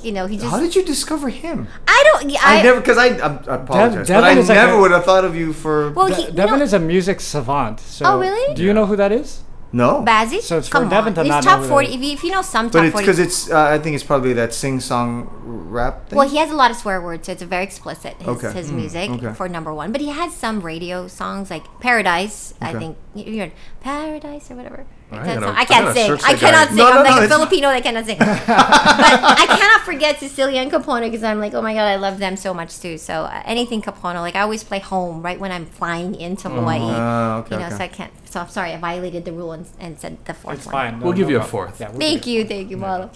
you 0.02 0.12
know, 0.12 0.26
he 0.26 0.36
just 0.36 0.50
How 0.50 0.60
did 0.60 0.74
you 0.76 0.84
discover 0.84 1.28
him? 1.30 1.58
I 1.88 2.00
don't 2.12 2.28
yeah, 2.30 2.40
I, 2.42 2.58
I, 2.60 2.62
never, 2.62 2.80
because 2.80 2.98
I, 2.98 3.06
I, 3.06 3.28
I 3.52 3.54
apologize, 3.62 4.06
but 4.08 4.16
I 4.24 4.28
Devin 4.34 4.38
is 4.38 4.48
like 4.50 4.58
a- 4.68 4.78
would 4.80 4.90
have 4.90 5.04
thought 5.04 5.24
of 5.24 5.34
you 5.34 5.52
for. 5.54 5.90
well 5.92 6.08
De- 6.08 6.14
he, 6.14 6.22
you 6.26 6.30
Devin 6.32 6.58
know, 6.58 6.64
is 6.64 6.72
a 6.74 6.78
music 6.78 7.20
savant. 7.20 7.80
So 7.80 8.04
Oh, 8.06 8.18
really? 8.20 8.54
Do 8.54 8.62
you 8.62 8.72
know 8.74 8.86
who 8.86 8.96
that 8.96 9.12
is? 9.12 9.40
No. 9.74 10.04
Bazzi. 10.06 10.40
So 10.40 10.58
it's 10.58 10.68
for 10.68 10.78
Come 10.78 10.88
Devin 10.88 11.08
on. 11.10 11.14
to 11.16 11.20
It's 11.22 11.30
not 11.30 11.42
top 11.42 11.56
who 11.58 11.62
that 11.64 11.68
forty. 11.68 11.88
is. 11.88 11.94
If 11.96 12.00
you, 12.02 12.12
if 12.12 12.22
you 12.24 12.30
know 12.30 12.42
some 12.42 12.66
but 12.68 12.72
top 12.78 12.84
it's 12.84 12.92
forty, 12.92 13.04
because 13.06 13.18
it's. 13.18 13.50
Uh, 13.50 13.58
I 13.74 13.78
think 13.78 13.94
it's 13.96 14.04
probably 14.04 14.32
that 14.34 14.54
sing-song 14.54 15.28
rap 15.76 16.08
thing. 16.08 16.16
Well, 16.18 16.28
he 16.28 16.36
has 16.38 16.50
a 16.50 16.54
lot 16.54 16.70
of 16.70 16.76
swear 16.76 17.00
words, 17.02 17.26
so 17.26 17.32
it's 17.32 17.42
very 17.42 17.64
explicit. 17.64 18.14
His, 18.18 18.28
Okay. 18.28 18.52
his 18.52 18.70
Mm, 18.70 18.74
music 18.76 19.10
okay. 19.10 19.32
for 19.34 19.48
number 19.48 19.72
one, 19.74 19.90
but 19.90 20.00
he 20.00 20.10
has 20.10 20.32
some 20.32 20.60
radio 20.60 21.08
songs 21.08 21.50
like 21.50 21.64
Paradise. 21.80 22.54
I 22.60 22.70
Okay. 22.70 22.78
think 22.78 22.96
you 23.16 23.24
you 23.32 23.40
heard 23.40 23.52
Paradise 23.80 24.50
or 24.50 24.54
whatever. 24.54 24.86
I 25.18 25.34
gotta- 25.34 25.46
I 25.46 25.60
I 25.60 25.64
can't 25.64 25.84
gotta 25.86 25.94
sing. 25.94 26.18
I 26.24 26.34
cannot 26.34 26.68
sing. 26.68 26.76
No, 26.76 26.84
no, 26.90 26.98
I'm 26.98 27.04
no, 27.04 27.10
like 27.10 27.24
a 27.24 27.28
Filipino 27.28 27.68
that 27.68 27.82
cannot 27.82 28.04
sing. 28.06 28.18
but 28.18 28.28
I 28.28 29.46
cannot 29.58 29.80
forget 29.82 30.16
Cecilio 30.16 30.56
and 30.56 30.70
Kapono 30.70 31.02
because 31.02 31.22
I'm 31.22 31.40
like, 31.40 31.54
oh 31.54 31.62
my 31.62 31.74
god, 31.74 31.86
I 31.86 31.96
love 31.96 32.18
them 32.18 32.36
so 32.36 32.52
much 32.54 32.78
too. 32.80 32.98
So 32.98 33.22
uh, 33.24 33.42
anything 33.44 33.82
Kapono, 33.82 34.20
like 34.20 34.36
I 34.36 34.40
always 34.40 34.64
play 34.64 34.78
home 34.78 35.22
right 35.22 35.38
when 35.38 35.52
I'm 35.52 35.66
flying 35.66 36.14
into 36.14 36.48
Hawaii. 36.48 36.80
Ah, 36.82 37.38
okay, 37.38 37.54
you 37.54 37.60
know, 37.60 37.66
okay. 37.66 37.76
so 37.76 37.84
I 37.84 37.88
can't. 37.88 38.12
So 38.28 38.40
I'm 38.40 38.48
sorry, 38.48 38.72
I 38.72 38.78
violated 38.78 39.24
the 39.24 39.32
rule 39.32 39.52
and, 39.52 39.66
and 39.78 39.98
said 39.98 40.16
the 40.24 40.34
fourth 40.34 40.56
It's 40.58 40.66
one. 40.66 40.72
fine. 40.72 41.00
We'll 41.00 41.12
give 41.12 41.30
you 41.30 41.38
a 41.38 41.42
fourth. 41.44 41.80
Yeah, 41.80 41.90
we'll 41.90 42.00
Thank 42.00 42.26
you, 42.26 42.44
thank 42.44 42.70
you, 42.70 42.76
Malo. 42.76 43.10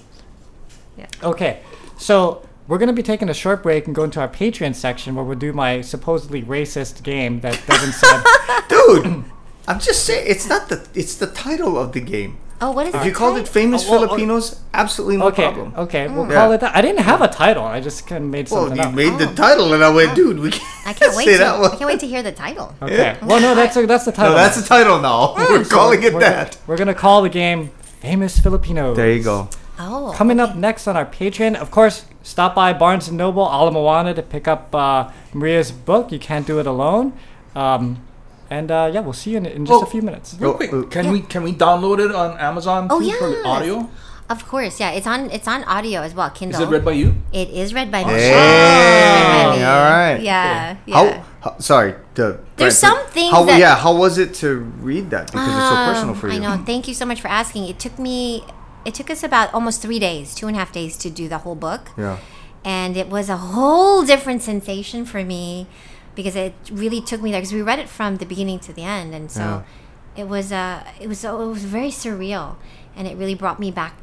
Okay, 1.23 1.61
so 1.97 2.43
we're 2.67 2.79
gonna 2.79 2.93
be 2.93 3.03
taking 3.03 3.29
a 3.29 3.35
short 3.35 3.63
break 3.63 3.87
and 3.87 3.95
go 3.95 4.05
into 4.05 4.21
our 4.21 4.29
Patreon 4.29 4.75
section 4.75 5.15
where 5.15 5.25
we'll 5.25 5.39
do 5.39 5.53
my 5.53 5.81
supposedly 5.81 6.43
racist 6.43 7.03
game 7.03 7.41
that 7.41 7.61
Devin 7.67 7.93
said. 7.93 8.23
Dude, 8.69 9.25
I'm 9.69 9.79
just 9.79 10.05
saying, 10.07 10.25
it's 10.27 10.49
not 10.49 10.69
the. 10.69 10.79
It's 10.95 11.15
the 11.17 11.27
title 11.29 11.79
of 11.79 11.93
the 11.93 12.01
game. 12.01 12.39
Oh, 12.61 12.73
what 12.73 12.87
is 12.89 12.95
If 12.95 13.03
the 13.03 13.07
you 13.09 13.15
called 13.15 13.39
it 13.39 13.47
famous 13.47 13.87
Oh, 13.87 13.91
well, 13.93 14.01
okay. 14.01 14.07
Filipinos, 14.09 14.61
absolutely 14.75 15.17
no 15.19 15.27
okay, 15.29 15.45
problem. 15.45 15.73
okay, 15.77 16.09
we'll 16.09 16.25
Mm. 16.27 16.35
call 16.35 16.49
Yeah. 16.49 16.55
it 16.57 16.61
that. 16.63 16.75
I 16.75 16.81
didn't 16.83 17.05
have 17.11 17.21
a 17.23 17.29
title. 17.29 17.63
I 17.65 17.79
just 17.79 18.05
kind 18.09 18.25
of 18.25 18.31
made 18.31 18.51
Well, 18.51 18.63
something 18.63 18.79
you 18.83 18.89
up. 18.89 18.95
made 18.95 19.17
the 19.19 19.29
Oh. 19.31 19.35
title, 19.47 19.73
and 19.75 19.85
I 19.85 19.91
went, 19.91 20.17
dude, 20.17 20.41
we 20.41 20.51
can't, 20.51 20.65
I 20.85 20.93
can't 20.93 21.15
wait 21.19 21.27
say 21.27 21.33
to. 21.35 21.39
that 21.39 21.61
one. 21.61 21.71
I 21.71 21.77
can't 21.77 21.87
wait 21.93 22.01
to 22.01 22.09
hear 22.09 22.23
the 22.25 22.33
title. 22.33 22.75
okay. 22.83 23.15
Well, 23.23 23.41
no, 23.41 23.55
that's 23.55 23.77
a, 23.77 23.87
that's 23.87 24.07
the 24.07 24.11
title. 24.19 24.33
No, 24.33 24.39
that's 24.39 24.61
the 24.61 24.67
title 24.67 24.99
now. 25.01 25.35
We're 25.37 25.65
calling 25.65 26.03
it 26.03 26.15
we're, 26.15 26.21
that. 26.21 26.57
We're 26.67 26.77
gonna 26.77 26.95
call 26.95 27.23
the 27.23 27.29
game 27.29 27.71
"Famous 28.03 28.41
Filipinos." 28.41 28.97
There 28.97 29.13
you 29.13 29.23
go. 29.23 29.49
Oh, 29.79 30.13
Coming 30.17 30.41
up 30.41 30.57
next 30.57 30.89
on 30.89 30.97
our 30.97 31.07
Patreon, 31.07 31.55
of 31.55 31.71
course, 31.71 32.07
stop 32.25 32.57
by 32.57 32.73
Barnes 32.73 33.07
and 33.07 33.17
Noble, 33.17 33.45
Ala 33.45 33.71
Moana 33.71 34.13
to 34.15 34.23
pick 34.23 34.49
up 34.49 34.75
uh, 34.75 35.11
Maria's 35.33 35.71
book. 35.71 36.11
You 36.11 36.19
can't 36.19 36.45
do 36.45 36.59
it 36.59 36.67
alone. 36.67 37.13
Um, 37.55 37.99
and 38.51 38.71
uh, 38.71 38.91
yeah, 38.93 39.01
we'll 39.01 39.13
see 39.13 39.31
you 39.33 39.37
in, 39.39 39.47
in 39.47 39.67
just 39.67 39.83
Oh. 39.83 39.87
a 39.87 39.91
few 39.91 40.03
minutes. 40.03 40.37
Real 40.41 40.51
Oh, 40.51 40.55
quick, 40.55 40.73
uh, 40.73 40.83
can 40.85 41.05
yeah. 41.07 41.13
we 41.13 41.21
can 41.21 41.43
we 41.43 41.53
download 41.53 41.99
it 42.05 42.15
on 42.15 42.37
Amazon 42.39 42.89
Oh, 42.91 43.01
too 43.01 43.13
for 43.19 43.47
audio? 43.47 43.89
Of 44.31 44.45
course, 44.47 44.79
yeah. 44.79 44.91
It's 44.93 45.07
on. 45.07 45.31
It's 45.31 45.49
on 45.49 45.65
audio 45.65 46.03
as 46.03 46.13
well. 46.15 46.29
Is 46.29 46.37
Kindle. 46.39 46.61
it 46.63 46.67
read 46.69 46.85
by 46.85 46.93
you? 46.93 47.15
It 47.33 47.49
is 47.49 47.73
read 47.73 47.91
by 47.91 48.05
me. 48.05 48.13
Hey, 48.13 48.29
Read 48.29 49.51
by 49.51 49.57
me. 49.57 49.63
all 49.65 49.85
right. 49.89 50.21
Yeah, 50.21 50.77
yeah. 50.85 50.95
How, 50.97 51.25
how? 51.41 51.59
Sorry. 51.59 51.95
The, 52.15 52.39
There's 52.57 52.79
Brent, 52.79 52.97
some 52.99 53.07
things 53.09 53.33
How, 53.33 53.45
that- 53.45 53.59
yeah. 53.59 53.75
How 53.77 53.97
was 53.97 54.19
it 54.19 54.35
to 54.45 54.59
read 54.85 55.09
that? 55.11 55.33
Because 55.33 55.49
it's 55.49 55.69
so 55.73 55.77
personal 55.89 56.15
Um, 56.15 56.21
for 56.21 56.29
you. 56.29 56.35
I 56.35 56.39
know. 56.57 56.63
Thank 56.65 56.89
you 56.89 56.93
so 56.95 57.07
much 57.07 57.23
for 57.23 57.29
asking. 57.29 57.69
It 57.73 57.79
took 57.79 57.99
me. 57.99 58.45
It 58.85 58.93
took 58.93 59.09
us 59.11 59.23
about 59.25 59.53
almost 59.55 59.81
three 59.81 59.99
days, 59.99 60.35
two 60.35 60.47
and 60.47 60.57
a 60.57 60.59
half 60.59 60.73
days 60.73 60.99
to 60.99 61.09
do 61.09 61.27
the 61.29 61.39
whole 61.39 61.57
book. 61.57 61.91
Yeah. 61.97 62.19
and 62.65 62.97
it 62.99 63.09
was 63.09 63.31
a 63.31 63.37
whole 63.39 64.05
different 64.05 64.43
sensation 64.43 65.07
for 65.07 65.25
me 65.25 65.67
because 66.19 66.37
it 66.47 66.55
really 66.85 67.01
took 67.11 67.21
me 67.25 67.29
there 67.33 67.41
because 67.41 67.57
we 67.61 67.63
read 67.71 67.79
it 67.85 67.89
from 67.99 68.11
the 68.23 68.27
beginning 68.33 68.59
to 68.67 68.73
the 68.79 68.85
end 68.99 69.11
and 69.19 69.27
so 69.39 69.45
it 70.21 70.27
was 70.35 70.47
uh 70.63 70.79
it 71.03 71.09
was 71.13 71.21
it 71.25 71.49
was 71.57 71.65
very 71.79 71.93
surreal 72.03 72.47
and 72.97 73.05
it 73.11 73.15
really 73.23 73.37
brought 73.43 73.59
me 73.67 73.71
back 73.81 73.95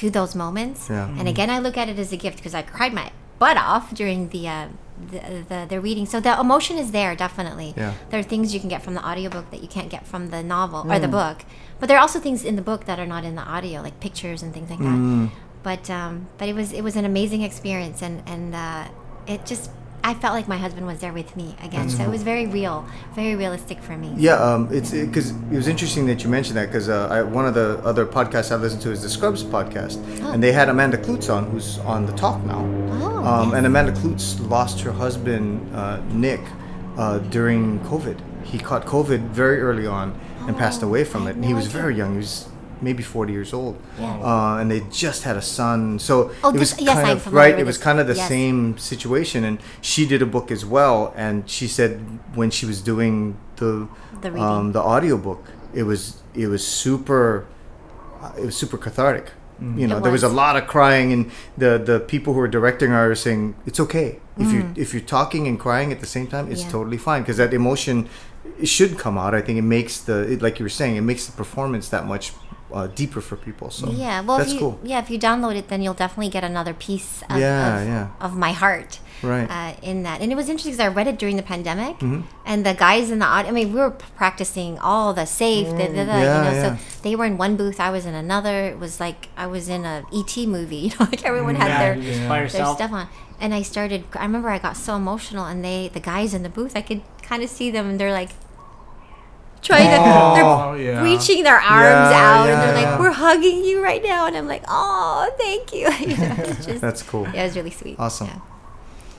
to 0.00 0.04
those 0.18 0.32
moments 0.44 0.80
Yeah. 0.90 1.18
and 1.18 1.26
again 1.34 1.48
I 1.56 1.58
look 1.66 1.76
at 1.82 1.86
it 1.92 1.98
as 2.04 2.10
a 2.18 2.20
gift 2.24 2.36
because 2.40 2.54
I 2.60 2.62
cried 2.76 2.92
my 3.00 3.06
butt 3.42 3.56
off 3.72 3.84
during 4.00 4.20
the 4.34 4.42
uh 4.56 4.66
the, 5.12 5.20
the, 5.50 5.58
the 5.72 5.78
reading 5.86 6.04
so 6.12 6.16
the 6.28 6.34
emotion 6.46 6.76
is 6.84 6.88
there 6.98 7.12
definitely 7.26 7.70
Yeah. 7.82 7.92
there 8.10 8.20
are 8.22 8.28
things 8.32 8.46
you 8.54 8.60
can 8.64 8.70
get 8.74 8.82
from 8.86 8.94
the 8.98 9.04
audiobook 9.10 9.46
that 9.52 9.60
you 9.64 9.70
can't 9.76 9.90
get 9.96 10.02
from 10.12 10.22
the 10.34 10.42
novel 10.56 10.80
or 10.92 10.98
the 11.06 11.12
book 11.20 11.38
but 11.78 11.84
there 11.88 11.96
are 11.98 12.04
also 12.06 12.18
things 12.26 12.40
in 12.50 12.54
the 12.60 12.66
book 12.70 12.80
that 12.88 12.98
are 13.02 13.10
not 13.14 13.22
in 13.30 13.34
the 13.40 13.46
audio 13.56 13.76
like 13.86 13.96
pictures 14.06 14.40
and 14.44 14.50
things 14.56 14.68
like 14.72 14.82
that 14.88 14.98
Mm. 15.06 15.30
but 15.68 15.84
um, 16.00 16.12
but 16.38 16.46
it 16.50 16.54
was 16.60 16.68
it 16.78 16.82
was 16.88 16.94
an 17.00 17.06
amazing 17.12 17.42
experience 17.50 17.98
and 18.06 18.16
and 18.32 18.46
uh, 18.66 18.84
it 19.32 19.40
just 19.52 19.64
I 20.02 20.14
felt 20.14 20.34
like 20.34 20.48
my 20.48 20.56
husband 20.56 20.86
was 20.86 20.98
there 21.00 21.12
with 21.12 21.36
me 21.36 21.54
again 21.62 21.88
so 21.90 22.02
it 22.02 22.08
was 22.08 22.22
very 22.22 22.46
real 22.46 22.84
very 23.14 23.34
realistic 23.36 23.78
for 23.82 23.96
me 23.96 24.12
Yeah, 24.16 24.34
um, 24.34 24.68
it's 24.72 24.90
because 24.92 25.30
it, 25.30 25.56
was 25.62 25.68
interesting 25.68 26.06
that 26.06 26.24
you 26.24 26.30
mentioned 26.30 26.56
that 26.56 26.66
because 26.66 26.88
uh, 26.88 27.24
one 27.30 27.46
of 27.46 27.54
the 27.54 27.78
other 27.84 28.06
podcasts 28.06 28.50
I 28.50 28.56
listened 28.56 28.82
to 28.82 28.90
is 28.90 29.02
the 29.02 29.08
Scrubs 29.10 29.42
podcast, 29.44 29.98
Oh. 30.22 30.32
and 30.32 30.42
they 30.42 30.52
had 30.52 30.68
Amanda 30.68 30.96
Kloots 30.96 31.28
on, 31.34 31.50
who's 31.50 31.78
on 31.80 32.06
the 32.06 32.12
talk 32.12 32.42
now. 32.44 32.60
Oh, 32.90 33.24
um, 33.24 33.48
yes. 33.48 33.56
And 33.58 33.66
Amanda 33.66 33.92
Kloots 33.92 34.26
lost 34.48 34.80
her 34.80 34.92
husband 34.92 35.46
uh, 35.74 36.00
Nick 36.12 36.40
uh, 36.96 37.18
during 37.30 37.78
COVID. 37.80 38.18
He 38.44 38.58
caught 38.58 38.84
COVID 38.86 39.20
very 39.30 39.60
early 39.60 39.86
on 39.86 40.18
and 40.46 40.56
passed 40.56 40.82
Oh, 40.82 40.86
away 40.88 41.04
from 41.04 41.26
it. 41.28 41.36
And 41.36 41.44
he 41.44 41.54
was 41.54 41.66
very 41.66 41.94
young. 41.94 42.12
He 42.12 42.18
was 42.18 42.48
maybe 42.82 43.02
40 43.02 43.32
years 43.32 43.52
old. 43.52 43.76
Yeah. 43.98 44.06
Uh, 44.20 44.56
and 44.60 44.70
they 44.70 44.80
just 44.90 45.22
had 45.24 45.36
a 45.36 45.42
son. 45.42 45.98
So 45.98 46.30
Oh, 46.42 46.50
it 46.50 46.58
was 46.58 46.72
this- 46.72 46.80
yes, 46.80 46.94
kind 46.94 47.06
I'm 47.10 47.16
of 47.16 47.32
right. 47.32 47.58
It 47.58 47.66
was 47.66 47.76
this. 47.76 47.84
kind 47.84 47.98
of 48.00 48.06
the 48.06 48.14
Yes. 48.14 48.28
same 48.28 48.78
situation, 48.78 49.44
and 49.44 49.58
she 49.80 50.06
did 50.06 50.22
a 50.22 50.26
book 50.26 50.50
as 50.50 50.64
well. 50.64 51.12
And 51.16 51.48
she 51.48 51.66
said 51.68 52.00
when 52.34 52.50
she 52.50 52.66
was 52.66 52.80
doing 52.80 53.36
the 53.56 53.88
The 54.20 54.30
reading. 54.30 54.42
um, 54.48 54.72
the 54.72 54.80
audiobook, 54.82 55.44
it 55.74 55.84
was 55.84 56.16
it 56.34 56.46
was 56.48 56.66
super 56.66 57.46
uh, 58.22 58.30
it 58.38 58.44
was 58.46 58.56
super 58.56 58.76
cathartic. 58.78 59.26
You 59.76 59.86
know, 59.86 59.98
It 59.98 60.04
there 60.04 60.12
was 60.12 60.22
a 60.22 60.28
lot 60.42 60.56
of 60.56 60.66
crying, 60.66 61.12
and 61.12 61.30
the 61.58 61.78
the 61.90 62.00
people 62.00 62.32
who 62.32 62.40
were 62.40 62.48
directing 62.58 62.90
her 62.92 63.08
were 63.08 63.14
saying 63.14 63.54
it's 63.66 63.78
okay 63.86 64.18
if 64.38 64.50
you 64.54 64.62
Mm. 64.62 64.78
if 64.84 64.94
you're 64.94 65.02
talking 65.18 65.46
and 65.46 65.58
crying 65.60 65.92
at 65.92 66.00
the 66.00 66.06
same 66.16 66.26
time, 66.34 66.46
it's 66.50 66.62
Yeah. 66.64 66.70
totally 66.76 66.96
fine 66.96 67.20
because 67.22 67.36
that 67.36 67.52
emotion 67.52 68.08
it 68.58 68.68
should 68.68 68.96
come 69.04 69.16
out. 69.18 69.34
I 69.34 69.42
think 69.42 69.58
it 69.58 69.68
makes 69.78 70.00
the 70.08 70.16
it, 70.32 70.40
like 70.40 70.58
you 70.58 70.64
were 70.64 70.76
saying, 70.80 70.96
it 70.96 71.02
makes 71.12 71.26
the 71.26 71.32
performance 71.32 71.88
that 71.90 72.06
much 72.06 72.32
uh, 72.72 72.86
deeper 72.88 73.20
for 73.20 73.36
people. 73.36 73.70
So 73.70 73.90
Yeah, 73.90 74.20
well, 74.22 74.38
that's 74.38 74.50
if 74.50 74.54
you, 74.54 74.60
cool. 74.60 74.80
Yeah, 74.82 74.98
if 75.00 75.10
you 75.10 75.18
download 75.18 75.56
it, 75.56 75.68
then 75.68 75.82
you'll 75.82 75.94
definitely 75.94 76.30
get 76.30 76.44
another 76.44 76.74
piece 76.74 77.22
of, 77.30 77.38
Yeah, 77.38 77.80
of, 77.82 77.86
yeah. 77.88 78.08
of 78.20 78.36
my 78.36 78.52
heart 78.52 78.98
Right. 79.22 79.48
uh, 79.50 79.74
in 79.82 80.02
that. 80.04 80.20
And 80.22 80.32
it 80.32 80.34
was 80.34 80.48
interesting 80.48 80.72
because 80.72 80.84
I 80.84 80.88
read 80.88 81.06
it 81.06 81.18
during 81.18 81.36
the 81.36 81.42
pandemic, 81.42 81.98
Mm-hmm. 81.98 82.20
and 82.46 82.64
the 82.64 82.72
guys 82.74 83.10
in 83.10 83.18
the 83.18 83.26
audience, 83.26 83.50
I 83.50 83.52
mean, 83.52 83.72
we 83.72 83.78
were 83.80 83.90
practicing 83.90 84.78
all 84.78 85.12
the 85.12 85.26
safe, 85.26 85.68
da, 85.68 85.86
da, 85.88 86.04
da, 86.04 86.18
Yeah, 86.22 86.38
you 86.38 86.44
know, 86.44 86.52
yeah. 86.52 86.76
so 86.76 86.82
they 87.02 87.14
were 87.16 87.26
in 87.26 87.36
one 87.36 87.56
booth, 87.56 87.80
I 87.80 87.90
was 87.90 88.06
in 88.06 88.14
another. 88.14 88.64
It 88.64 88.78
was 88.78 88.98
like 89.00 89.28
I 89.36 89.46
was 89.46 89.68
in 89.68 89.84
a 89.84 90.04
ET 90.12 90.36
movie, 90.46 90.76
you 90.86 90.88
know, 90.90 91.06
like 91.10 91.24
everyone 91.24 91.54
had 91.56 91.68
Yeah, 91.68 91.78
their, 91.82 91.94
Yeah. 91.98 92.28
their 92.28 92.48
stuff 92.48 92.92
on. 92.92 93.08
And 93.40 93.54
I 93.54 93.62
started, 93.62 94.04
I 94.14 94.22
remember 94.24 94.48
I 94.50 94.58
got 94.58 94.76
so 94.76 94.96
emotional, 94.96 95.44
and 95.46 95.64
they, 95.64 95.88
the 95.92 96.00
guys 96.00 96.34
in 96.34 96.42
the 96.42 96.48
booth, 96.50 96.74
I 96.76 96.82
could 96.82 97.02
kind 97.22 97.42
of 97.42 97.48
see 97.50 97.70
them, 97.70 97.88
and 97.90 97.98
they're 98.00 98.12
like, 98.12 98.30
trying 99.62 99.84
to, 99.90 99.96
they're 99.96 100.44
Oh 100.44 100.74
yeah. 100.74 101.02
reaching 101.02 101.42
their 101.42 101.56
arms 101.60 102.10
Yeah, 102.10 102.22
out 102.22 102.48
and 102.48 102.60
they're 102.62 102.84
like 102.90 103.00
we're 103.00 103.12
hugging 103.12 103.64
you 103.64 103.82
right 103.82 104.02
now 104.02 104.26
and 104.26 104.36
i'm 104.36 104.48
like 104.48 104.62
oh 104.68 105.30
thank 105.38 105.72
you, 105.72 105.90
you 106.00 106.16
know, 106.22 106.34
it's 106.38 106.66
just, 106.66 106.80
That's 106.80 107.02
cool. 107.02 107.24
yeah, 107.34 107.42
it 107.42 107.44
was 107.44 107.56
really 107.56 107.70
sweet 107.70 107.96
Awesome. 107.98 108.28
yeah. 108.28 108.40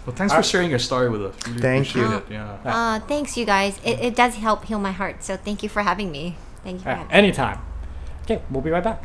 Well, 0.06 0.16
thanks 0.16 0.34
for 0.34 0.42
sharing 0.42 0.72
your 0.72 0.80
story 0.80 1.10
with 1.12 1.24
us. 1.24 1.36
Really 1.48 1.62
Thank 1.62 1.94
you. 1.94 2.12
It. 2.18 2.24
Yeah. 2.32 2.58
uh, 2.66 3.00
thanks 3.02 3.38
you 3.38 3.46
guys 3.46 3.78
it, 3.84 4.00
it 4.00 4.16
does 4.16 4.36
help 4.36 4.66
heal 4.66 4.80
my 4.80 4.92
heart 4.92 5.24
so 5.24 5.38
thank 5.38 5.62
you 5.64 5.70
for 5.70 5.84
having 5.84 6.12
me 6.12 6.38
thank 6.64 6.78
you 6.80 6.84
for 6.84 6.90
Uh, 6.90 6.96
having 6.96 7.08
me 7.10 7.14
anytime. 7.14 7.60
Okay, 8.24 8.42
we'll 8.50 8.62
be 8.62 8.70
right 8.72 8.84
back. 8.84 9.04